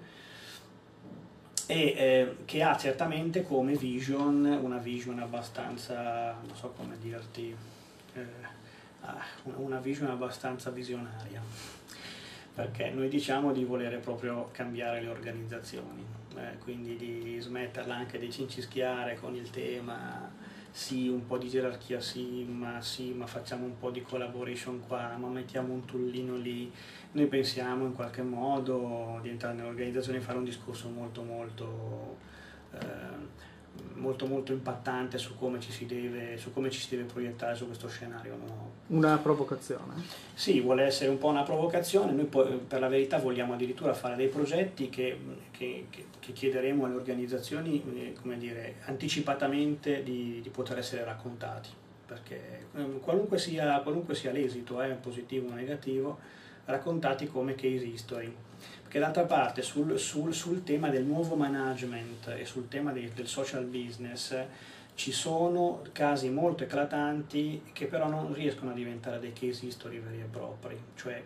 e 1.65 1.75
eh, 1.77 2.35
che 2.45 2.63
ha 2.63 2.75
certamente 2.75 3.43
come 3.43 3.75
vision 3.75 4.43
una 4.43 4.77
vision 4.77 5.19
abbastanza, 5.19 6.33
non 6.45 6.55
so 6.55 6.73
come 6.75 6.97
dirti, 6.99 7.55
eh, 8.15 8.25
una 9.55 9.79
vision 9.79 10.09
abbastanza 10.09 10.69
visionaria, 10.71 11.41
perché 12.53 12.89
noi 12.89 13.07
diciamo 13.07 13.51
di 13.51 13.63
volere 13.63 13.97
proprio 13.97 14.49
cambiare 14.51 15.01
le 15.01 15.09
organizzazioni, 15.09 16.03
eh, 16.35 16.57
quindi 16.63 16.95
di 16.95 17.39
smetterla 17.39 17.95
anche 17.95 18.19
di 18.19 18.31
cincischiare 18.31 19.15
con 19.19 19.35
il 19.35 19.49
tema 19.49 20.29
sì, 20.71 21.07
un 21.07 21.25
po' 21.25 21.37
di 21.37 21.49
gerarchia 21.49 21.99
sì, 21.99 22.43
ma 22.43 22.79
sì, 22.81 23.11
ma 23.13 23.25
facciamo 23.25 23.65
un 23.65 23.77
po' 23.77 23.89
di 23.89 24.01
collaboration 24.01 24.81
qua, 24.85 25.15
ma 25.17 25.27
mettiamo 25.27 25.73
un 25.73 25.83
tullino 25.85 26.35
lì. 26.35 26.71
Noi 27.13 27.25
pensiamo 27.25 27.85
in 27.85 27.93
qualche 27.93 28.21
modo 28.21 29.19
di 29.21 29.29
entrare 29.29 29.55
nell'organizzazione 29.55 30.19
e 30.19 30.21
fare 30.21 30.37
un 30.37 30.43
discorso 30.43 30.89
molto 30.89 31.23
molto 31.23 32.17
eh, 32.73 32.77
molto 33.99 34.25
molto 34.25 34.51
impattante 34.51 35.17
su 35.17 35.37
come 35.37 35.59
ci 35.59 35.71
si 35.71 35.85
deve, 35.85 36.37
su 36.37 36.51
come 36.53 36.69
ci 36.69 36.79
si 36.79 36.89
deve 36.89 37.03
proiettare 37.03 37.55
su 37.55 37.65
questo 37.65 37.87
scenario 37.87 38.35
nuovo. 38.35 38.71
Una 38.87 39.17
provocazione? 39.17 39.93
Sì, 40.33 40.59
vuole 40.61 40.83
essere 40.83 41.09
un 41.09 41.17
po' 41.17 41.27
una 41.27 41.43
provocazione, 41.43 42.11
noi 42.11 42.25
poi, 42.25 42.57
per 42.57 42.79
la 42.79 42.87
verità 42.87 43.17
vogliamo 43.17 43.53
addirittura 43.53 43.93
fare 43.93 44.15
dei 44.15 44.27
progetti 44.27 44.89
che, 44.89 45.17
che, 45.51 45.87
che 45.89 46.31
chiederemo 46.31 46.85
alle 46.85 46.95
organizzazioni 46.95 47.83
eh, 47.95 48.13
come 48.19 48.37
dire, 48.37 48.75
anticipatamente 48.85 50.01
di, 50.01 50.39
di, 50.41 50.49
poter 50.49 50.79
essere 50.79 51.03
raccontati, 51.03 51.69
perché 52.05 52.67
ehm, 52.75 52.99
qualunque 52.99 53.37
sia, 53.37 53.79
qualunque 53.81 54.15
sia 54.15 54.31
l'esito, 54.31 54.81
eh, 54.81 54.93
positivo 54.93 55.49
o 55.49 55.53
negativo, 55.53 56.17
raccontati 56.65 57.27
come 57.27 57.55
case 57.55 57.85
history 57.85 58.33
perché 58.89 59.05
d'altra 59.05 59.25
parte 59.25 59.61
sul, 59.61 59.99
sul, 59.99 60.33
sul, 60.33 60.63
tema 60.63 60.89
del 60.89 61.03
nuovo 61.03 61.35
management 61.35 62.29
e 62.29 62.43
sul 62.43 62.67
tema 62.67 62.91
del, 62.91 63.09
del 63.09 63.27
social 63.27 63.63
business 63.65 64.35
ci 64.95 65.11
sono 65.11 65.83
casi 65.91 66.29
molto 66.29 66.63
eclatanti 66.63 67.69
che 67.71 67.85
però 67.85 68.09
non 68.09 68.33
riescono 68.33 68.71
a 68.71 68.73
diventare 68.73 69.19
dei 69.19 69.31
case 69.31 69.67
history 69.67 69.99
veri 69.99 70.21
e 70.21 70.23
propri, 70.23 70.75
cioè 70.95 71.23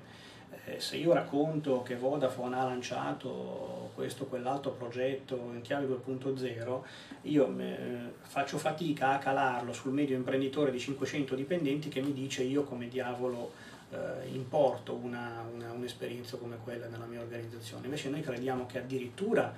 eh, 0.65 0.81
se 0.81 0.97
io 0.97 1.13
racconto 1.13 1.83
che 1.83 1.95
Vodafone 1.95 2.57
ha 2.57 2.65
lanciato 2.65 3.91
questo 3.95 4.23
o 4.23 4.27
quell'altro 4.27 4.71
progetto 4.71 5.35
in 5.53 5.61
chiave 5.61 5.87
2.0, 5.87 6.81
io 7.21 7.59
eh, 7.59 7.75
faccio 8.23 8.57
fatica 8.57 9.13
a 9.13 9.19
calarlo 9.19 9.71
sul 9.71 9.93
medio 9.93 10.17
imprenditore 10.17 10.69
di 10.69 10.79
500 10.79 11.33
dipendenti 11.33 11.87
che 11.87 12.01
mi 12.01 12.11
dice 12.11 12.43
io 12.43 12.63
come 12.63 12.89
diavolo 12.89 13.53
eh, 13.93 14.27
importo 14.29 14.95
una, 14.95 15.45
una, 15.53 15.71
un'esperienza 15.71 16.37
come 16.37 16.57
quella 16.63 16.87
nella 16.87 17.05
mia 17.05 17.21
organizzazione. 17.21 17.85
Invece 17.85 18.09
noi 18.09 18.21
crediamo 18.21 18.65
che 18.65 18.79
addirittura 18.79 19.53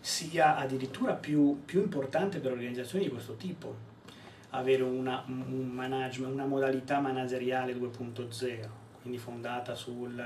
sia 0.00 0.56
addirittura 0.56 1.14
più, 1.14 1.62
più 1.64 1.82
importante 1.82 2.38
per 2.38 2.52
organizzazioni 2.52 3.04
di 3.04 3.10
questo 3.10 3.34
tipo 3.34 3.94
avere 4.50 4.82
una, 4.82 5.24
un 5.26 5.68
management, 5.68 6.32
una 6.32 6.46
modalità 6.46 7.00
manageriale 7.00 7.74
2.0 7.74 8.84
quindi 9.06 9.22
fondata 9.22 9.76
sul 9.76 10.20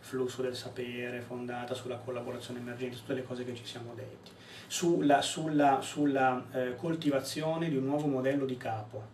flusso 0.00 0.40
del 0.40 0.56
sapere, 0.56 1.20
fondata 1.20 1.74
sulla 1.74 1.96
collaborazione 1.96 2.58
emergente, 2.58 2.96
tutte 2.96 3.12
le 3.12 3.22
cose 3.22 3.44
che 3.44 3.54
ci 3.54 3.66
siamo 3.66 3.92
detti, 3.94 4.30
sulla, 4.66 5.20
sulla, 5.20 5.82
sulla 5.82 6.42
eh, 6.52 6.74
coltivazione 6.74 7.68
di 7.68 7.76
un 7.76 7.84
nuovo 7.84 8.06
modello 8.06 8.46
di 8.46 8.56
capo? 8.56 9.13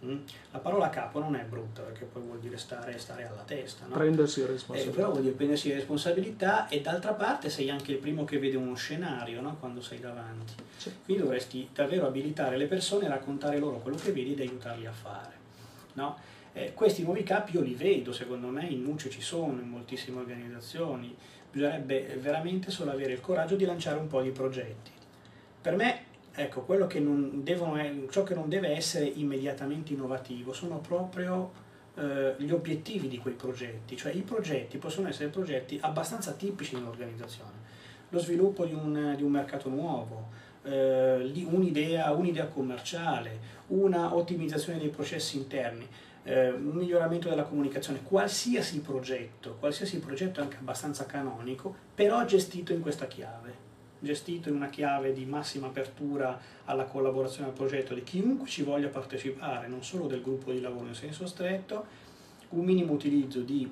La 0.00 0.60
parola 0.60 0.90
capo 0.90 1.18
non 1.18 1.34
è 1.34 1.42
brutta 1.42 1.82
perché 1.82 2.04
poi 2.04 2.22
vuol 2.22 2.38
dire 2.38 2.56
stare, 2.56 2.96
stare 2.98 3.26
alla 3.26 3.42
testa, 3.42 3.86
no? 3.86 3.96
prendersi 3.96 4.44
responsabilità. 4.44 4.90
Eh, 4.90 4.94
però 4.94 5.10
vuol 5.10 5.22
dire 5.22 5.34
prendersi 5.34 5.72
responsabilità 5.72 6.68
e 6.68 6.80
d'altra 6.80 7.14
parte 7.14 7.50
sei 7.50 7.68
anche 7.68 7.92
il 7.92 7.98
primo 7.98 8.24
che 8.24 8.38
vede 8.38 8.56
uno 8.56 8.76
scenario 8.76 9.40
no? 9.40 9.56
quando 9.58 9.80
sei 9.80 9.98
davanti. 9.98 10.52
Sì. 10.76 10.92
Quindi 11.04 11.24
dovresti 11.24 11.68
davvero 11.72 12.06
abilitare 12.06 12.56
le 12.56 12.66
persone 12.66 13.06
a 13.06 13.08
raccontare 13.08 13.58
loro 13.58 13.78
quello 13.78 13.96
che 13.96 14.12
vedi 14.12 14.34
ed 14.34 14.40
aiutarli 14.40 14.86
a 14.86 14.92
fare. 14.92 15.32
No? 15.94 16.16
Eh, 16.52 16.74
questi 16.74 17.02
nuovi 17.02 17.24
capi 17.24 17.56
io 17.56 17.60
li 17.60 17.74
vedo, 17.74 18.12
secondo 18.12 18.46
me 18.46 18.66
in 18.66 18.82
Nuce 18.82 19.10
ci 19.10 19.20
sono, 19.20 19.60
in 19.60 19.68
moltissime 19.68 20.20
organizzazioni, 20.20 21.14
bisognerebbe 21.50 22.18
veramente 22.20 22.70
solo 22.70 22.92
avere 22.92 23.14
il 23.14 23.20
coraggio 23.20 23.56
di 23.56 23.64
lanciare 23.64 23.98
un 23.98 24.06
po' 24.06 24.22
di 24.22 24.30
progetti. 24.30 24.92
Per 25.60 25.74
me 25.74 26.06
Ecco, 26.40 26.64
che 26.86 27.04
devono, 27.42 27.82
ciò 28.10 28.22
che 28.22 28.32
non 28.32 28.48
deve 28.48 28.68
essere 28.68 29.06
immediatamente 29.06 29.92
innovativo 29.92 30.52
sono 30.52 30.78
proprio 30.78 31.50
eh, 31.96 32.36
gli 32.38 32.52
obiettivi 32.52 33.08
di 33.08 33.18
quei 33.18 33.34
progetti, 33.34 33.96
cioè 33.96 34.12
i 34.12 34.20
progetti 34.20 34.78
possono 34.78 35.08
essere 35.08 35.30
progetti 35.30 35.80
abbastanza 35.82 36.30
tipici 36.30 36.76
in 36.76 36.82
un'organizzazione, 36.82 37.50
lo 38.10 38.20
sviluppo 38.20 38.64
di 38.66 38.72
un, 38.72 39.14
di 39.16 39.24
un 39.24 39.32
mercato 39.32 39.68
nuovo, 39.68 40.28
eh, 40.62 41.28
un'idea, 41.44 42.12
un'idea 42.12 42.46
commerciale, 42.46 43.40
una 43.68 44.14
ottimizzazione 44.14 44.78
dei 44.78 44.90
processi 44.90 45.38
interni, 45.38 45.88
eh, 46.22 46.50
un 46.50 46.76
miglioramento 46.76 47.28
della 47.28 47.42
comunicazione, 47.42 48.04
qualsiasi 48.04 48.80
progetto, 48.80 49.56
qualsiasi 49.58 49.98
progetto 49.98 50.40
anche 50.40 50.58
abbastanza 50.60 51.04
canonico, 51.04 51.74
però 51.92 52.24
gestito 52.24 52.72
in 52.72 52.80
questa 52.80 53.08
chiave 53.08 53.66
gestito 53.98 54.48
in 54.48 54.56
una 54.56 54.68
chiave 54.68 55.12
di 55.12 55.24
massima 55.24 55.66
apertura 55.66 56.38
alla 56.64 56.84
collaborazione 56.84 57.48
al 57.48 57.54
progetto 57.54 57.94
di 57.94 58.02
chiunque 58.02 58.48
ci 58.48 58.62
voglia 58.62 58.88
partecipare, 58.88 59.68
non 59.68 59.82
solo 59.82 60.06
del 60.06 60.22
gruppo 60.22 60.52
di 60.52 60.60
lavoro 60.60 60.86
in 60.86 60.94
senso 60.94 61.26
stretto, 61.26 61.84
un 62.50 62.64
minimo 62.64 62.92
utilizzo 62.92 63.40
di 63.40 63.70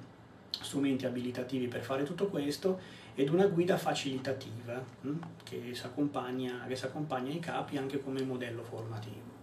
strumenti 0.51 1.07
abilitativi 1.07 1.69
per 1.69 1.83
fare 1.83 2.05
tutto 2.05 2.27
questo 2.27 2.79
ed 3.15 3.31
una 3.31 3.47
guida 3.47 3.77
facilitativa 3.77 4.83
hm, 5.03 5.19
che, 5.43 5.71
si 5.73 5.85
accompagna, 5.87 6.63
ai 6.65 7.39
capi 7.39 7.77
anche 7.79 8.01
come 8.01 8.23
modello 8.23 8.63
formativo. 8.63 9.35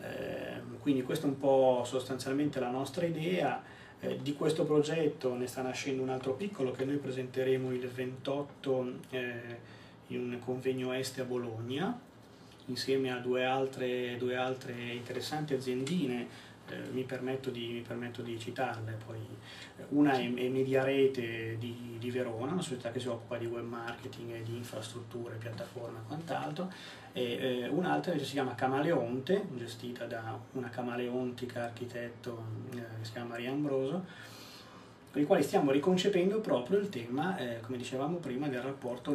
Eh, 0.00 0.78
quindi 0.80 1.02
questa 1.02 1.26
è 1.26 1.28
un 1.28 1.38
po' 1.38 1.82
sostanzialmente 1.84 2.58
la 2.58 2.70
nostra 2.70 3.06
idea. 3.06 3.62
Eh, 4.00 4.18
di 4.22 4.34
questo 4.34 4.64
progetto 4.64 5.34
ne 5.34 5.46
sta 5.46 5.60
nascendo 5.60 6.02
un 6.02 6.08
altro 6.08 6.32
piccolo 6.32 6.70
che 6.70 6.84
noi 6.84 6.96
presenteremo 6.96 7.70
il 7.70 7.86
28 7.86 8.92
eh, 9.10 9.58
in 10.10 10.32
un 10.32 10.38
convegno 10.38 10.92
est 10.92 11.18
a 11.18 11.24
Bologna, 11.24 11.98
insieme 12.66 13.10
a 13.12 13.18
due 13.18 13.44
altre, 13.44 14.16
due 14.16 14.36
altre 14.36 14.72
interessanti 14.72 15.54
aziendine, 15.54 16.48
eh, 16.68 16.88
mi, 16.92 17.02
permetto 17.02 17.50
di, 17.50 17.68
mi, 17.68 17.80
permetto 17.80 18.22
di, 18.22 18.38
citarle, 18.38 18.96
poi, 19.04 19.18
una 19.90 20.12
è, 20.12 20.22
è 20.22 20.48
Mediarete 20.48 21.56
di, 21.58 21.96
di, 21.98 22.10
Verona, 22.10 22.52
una 22.52 22.62
società 22.62 22.90
che 22.92 23.00
si 23.00 23.08
occupa 23.08 23.38
di 23.38 23.46
web 23.46 23.64
marketing 23.64 24.42
di 24.42 24.56
infrastrutture, 24.56 25.36
piattaforme 25.36 25.98
e 25.98 26.06
quant'altro, 26.06 26.72
e 27.12 27.22
eh, 27.22 27.68
un'altra 27.68 28.16
si 28.18 28.32
chiama 28.32 28.54
Camaleonte, 28.54 29.48
gestita 29.56 30.06
da 30.06 30.38
una 30.52 30.68
camaleontica 30.68 31.64
architetto 31.64 32.44
eh, 32.72 32.76
che 32.76 33.04
si 33.04 33.12
chiama 33.12 33.30
Maria 33.30 33.50
Ambroso, 33.50 34.04
con 35.10 35.20
i 35.20 35.24
quali 35.24 35.42
stiamo 35.42 35.70
riconcependo 35.70 36.40
proprio 36.40 36.78
il 36.78 36.88
tema, 36.88 37.36
eh, 37.36 37.60
come 37.60 37.76
dicevamo 37.76 38.18
prima, 38.18 38.48
del 38.48 38.60
rapporto 38.60 39.12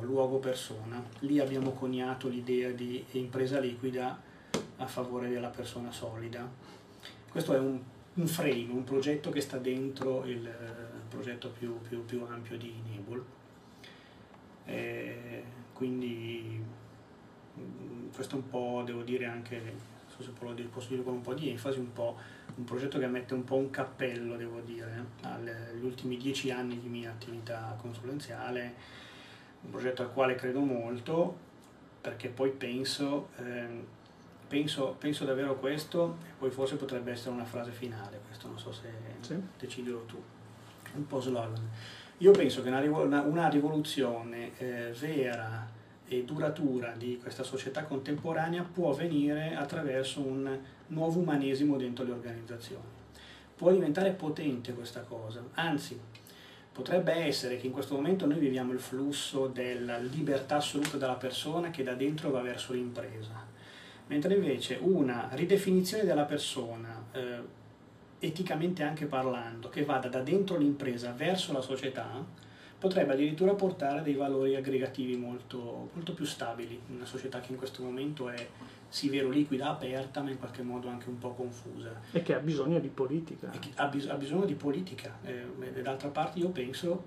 luogo-persona. 0.00 1.02
Lì 1.20 1.38
abbiamo 1.38 1.70
coniato 1.72 2.28
l'idea 2.28 2.70
di 2.70 3.04
impresa 3.12 3.58
liquida 3.58 4.20
a 4.76 4.86
favore 4.86 5.28
della 5.28 5.48
persona 5.48 5.90
solida. 5.90 6.48
Questo 7.30 7.54
è 7.54 7.58
un, 7.58 7.80
un 8.14 8.26
frame, 8.26 8.68
un 8.70 8.84
progetto 8.84 9.30
che 9.30 9.40
sta 9.40 9.58
dentro 9.58 10.24
il 10.24 10.46
eh, 10.46 11.08
progetto 11.08 11.48
più, 11.48 11.80
più, 11.80 12.04
più, 12.04 12.24
ampio 12.28 12.56
di 12.58 12.72
Enable. 12.84 13.22
Eh, 14.66 15.42
quindi 15.72 16.62
Mm, 17.58 18.10
questo 18.12 18.34
è 18.36 18.38
un 18.38 18.48
po', 18.48 18.82
devo 18.84 19.02
dire 19.02 19.26
anche, 19.26 19.60
so 20.08 20.22
se 20.22 20.30
posso 20.30 20.88
dire 20.88 21.02
con 21.02 21.14
un 21.14 21.20
po' 21.20 21.34
di 21.34 21.50
enfasi, 21.50 21.78
un, 21.78 21.92
po', 21.92 22.16
un 22.56 22.64
progetto 22.64 22.98
che 22.98 23.06
mette 23.06 23.34
un 23.34 23.44
po' 23.44 23.56
un 23.56 23.70
cappello, 23.70 24.36
devo 24.36 24.60
dire, 24.60 25.04
agli 25.22 25.84
ultimi 25.84 26.16
dieci 26.16 26.50
anni 26.50 26.78
di 26.78 26.88
mia 26.88 27.10
attività 27.10 27.76
consulenziale, 27.80 28.74
un 29.62 29.70
progetto 29.70 30.02
al 30.02 30.12
quale 30.12 30.34
credo 30.34 30.60
molto, 30.60 31.36
perché 32.00 32.28
poi 32.28 32.50
penso... 32.50 33.28
Eh, 33.36 34.02
penso, 34.46 34.94
penso 34.98 35.24
davvero 35.24 35.58
questo, 35.58 36.18
e 36.28 36.32
poi 36.38 36.50
forse 36.50 36.76
potrebbe 36.76 37.10
essere 37.10 37.30
una 37.30 37.44
frase 37.44 37.72
finale, 37.72 38.20
questo 38.24 38.46
non 38.46 38.58
so 38.58 38.70
se 38.72 38.88
sì. 39.20 39.34
decidilo 39.58 40.04
tu, 40.04 40.22
un 40.94 41.06
po' 41.06 41.20
slogan. 41.20 41.68
Io 42.18 42.30
penso 42.30 42.62
che 42.62 42.68
una, 42.68 43.22
una 43.22 43.48
rivoluzione 43.48 44.56
eh, 44.58 44.92
vera 44.96 45.66
e 46.06 46.24
duratura 46.24 46.92
di 46.92 47.18
questa 47.20 47.42
società 47.42 47.82
contemporanea 47.84 48.62
può 48.62 48.92
avvenire 48.92 49.56
attraverso 49.56 50.20
un 50.20 50.58
nuovo 50.88 51.20
umanesimo 51.20 51.76
dentro 51.76 52.04
le 52.04 52.12
organizzazioni. 52.12 52.82
Può 53.56 53.70
diventare 53.70 54.10
potente 54.10 54.72
questa 54.72 55.00
cosa, 55.00 55.42
anzi 55.54 55.98
potrebbe 56.72 57.12
essere 57.12 57.56
che 57.56 57.66
in 57.66 57.72
questo 57.72 57.94
momento 57.94 58.26
noi 58.26 58.38
viviamo 58.38 58.72
il 58.72 58.80
flusso 58.80 59.46
della 59.46 59.96
libertà 59.98 60.56
assoluta 60.56 60.96
della 60.96 61.14
persona 61.14 61.70
che 61.70 61.84
da 61.84 61.94
dentro 61.94 62.30
va 62.30 62.40
verso 62.40 62.72
l'impresa 62.72 63.52
mentre 64.06 64.34
invece 64.34 64.78
una 64.80 65.30
ridefinizione 65.32 66.04
della 66.04 66.24
persona, 66.24 67.04
eh, 67.12 67.62
eticamente 68.18 68.82
anche 68.82 69.06
parlando, 69.06 69.68
che 69.68 69.84
vada 69.84 70.08
da 70.08 70.20
dentro 70.20 70.56
l'impresa 70.56 71.12
verso 71.12 71.52
la 71.52 71.60
società, 71.60 72.24
potrebbe 72.78 73.12
addirittura 73.12 73.54
portare 73.54 74.02
dei 74.02 74.14
valori 74.14 74.56
aggregativi 74.56 75.16
molto, 75.16 75.90
molto 75.92 76.12
più 76.12 76.24
stabili, 76.24 76.80
una 76.88 77.06
società 77.06 77.40
che 77.40 77.52
in 77.52 77.58
questo 77.58 77.82
momento 77.82 78.28
è 78.28 78.48
sì 78.88 79.08
vero 79.08 79.28
liquida, 79.28 79.70
aperta, 79.70 80.22
ma 80.22 80.30
in 80.30 80.38
qualche 80.38 80.62
modo 80.62 80.88
anche 80.88 81.08
un 81.08 81.18
po' 81.18 81.32
confusa. 81.32 82.00
E 82.12 82.22
che 82.22 82.34
ha 82.34 82.38
bisogno 82.38 82.78
di 82.78 82.88
politica. 82.88 83.50
Ha, 83.74 83.86
bis- 83.86 84.06
ha, 84.06 84.14
bisogno 84.14 84.44
di 84.44 84.54
politica. 84.54 85.18
Eh, 85.24 85.82
d'altra 85.82 86.08
parte 86.08 86.38
io 86.38 86.50
penso 86.50 87.02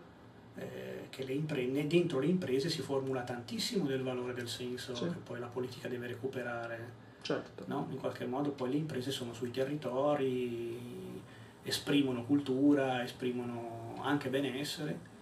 eh, 0.55 1.07
che 1.09 1.23
le 1.23 1.33
imprese, 1.33 1.87
dentro 1.87 2.19
le 2.19 2.25
imprese 2.25 2.69
si 2.69 2.81
formula 2.81 3.21
tantissimo 3.21 3.85
del 3.85 4.01
valore 4.01 4.33
del 4.33 4.49
senso 4.49 4.95
sì. 4.95 5.05
che 5.05 5.15
poi 5.23 5.39
la 5.39 5.47
politica 5.47 5.87
deve 5.87 6.07
recuperare. 6.07 7.05
Certo. 7.21 7.63
No? 7.67 7.87
In 7.89 7.97
qualche 7.97 8.25
modo 8.25 8.51
poi 8.51 8.71
le 8.71 8.77
imprese 8.77 9.11
sono 9.11 9.33
sui 9.33 9.51
territori, 9.51 11.21
esprimono 11.63 12.25
cultura, 12.25 13.03
esprimono 13.03 13.95
anche 14.01 14.29
benessere. 14.29 15.15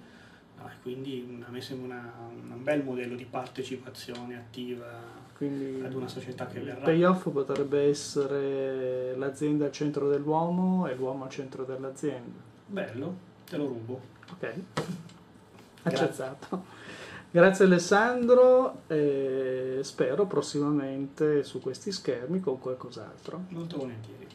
No, 0.57 0.69
quindi 0.81 1.43
a 1.45 1.51
me 1.51 1.61
sembra 1.61 1.95
una, 1.95 2.13
un 2.55 2.63
bel 2.63 2.83
modello 2.83 3.15
di 3.15 3.25
partecipazione 3.25 4.35
attiva 4.35 5.23
quindi 5.35 5.83
ad 5.83 5.93
una 5.93 6.07
società 6.07 6.47
che 6.47 6.61
verrà. 6.61 6.77
Il 6.77 6.83
payoff 6.83 7.29
potrebbe 7.29 7.89
essere 7.89 9.15
l'azienda 9.17 9.65
al 9.65 9.71
centro 9.71 10.09
dell'uomo 10.09 10.87
e 10.87 10.95
l'uomo 10.95 11.25
al 11.25 11.29
centro 11.29 11.65
dell'azienda. 11.65 12.39
Bello, 12.67 13.15
te 13.49 13.57
lo 13.57 13.67
rubo. 13.67 14.01
Ok 14.31 14.53
accettato. 15.89 16.63
Grazie 17.31 17.65
Alessandro 17.65 18.83
e 18.87 19.79
spero 19.83 20.25
prossimamente 20.25 21.43
su 21.43 21.59
questi 21.59 21.91
schermi 21.91 22.39
con 22.39 22.59
qualcos'altro. 22.59 23.43
Molto 23.49 23.77
volentieri. 23.77 24.27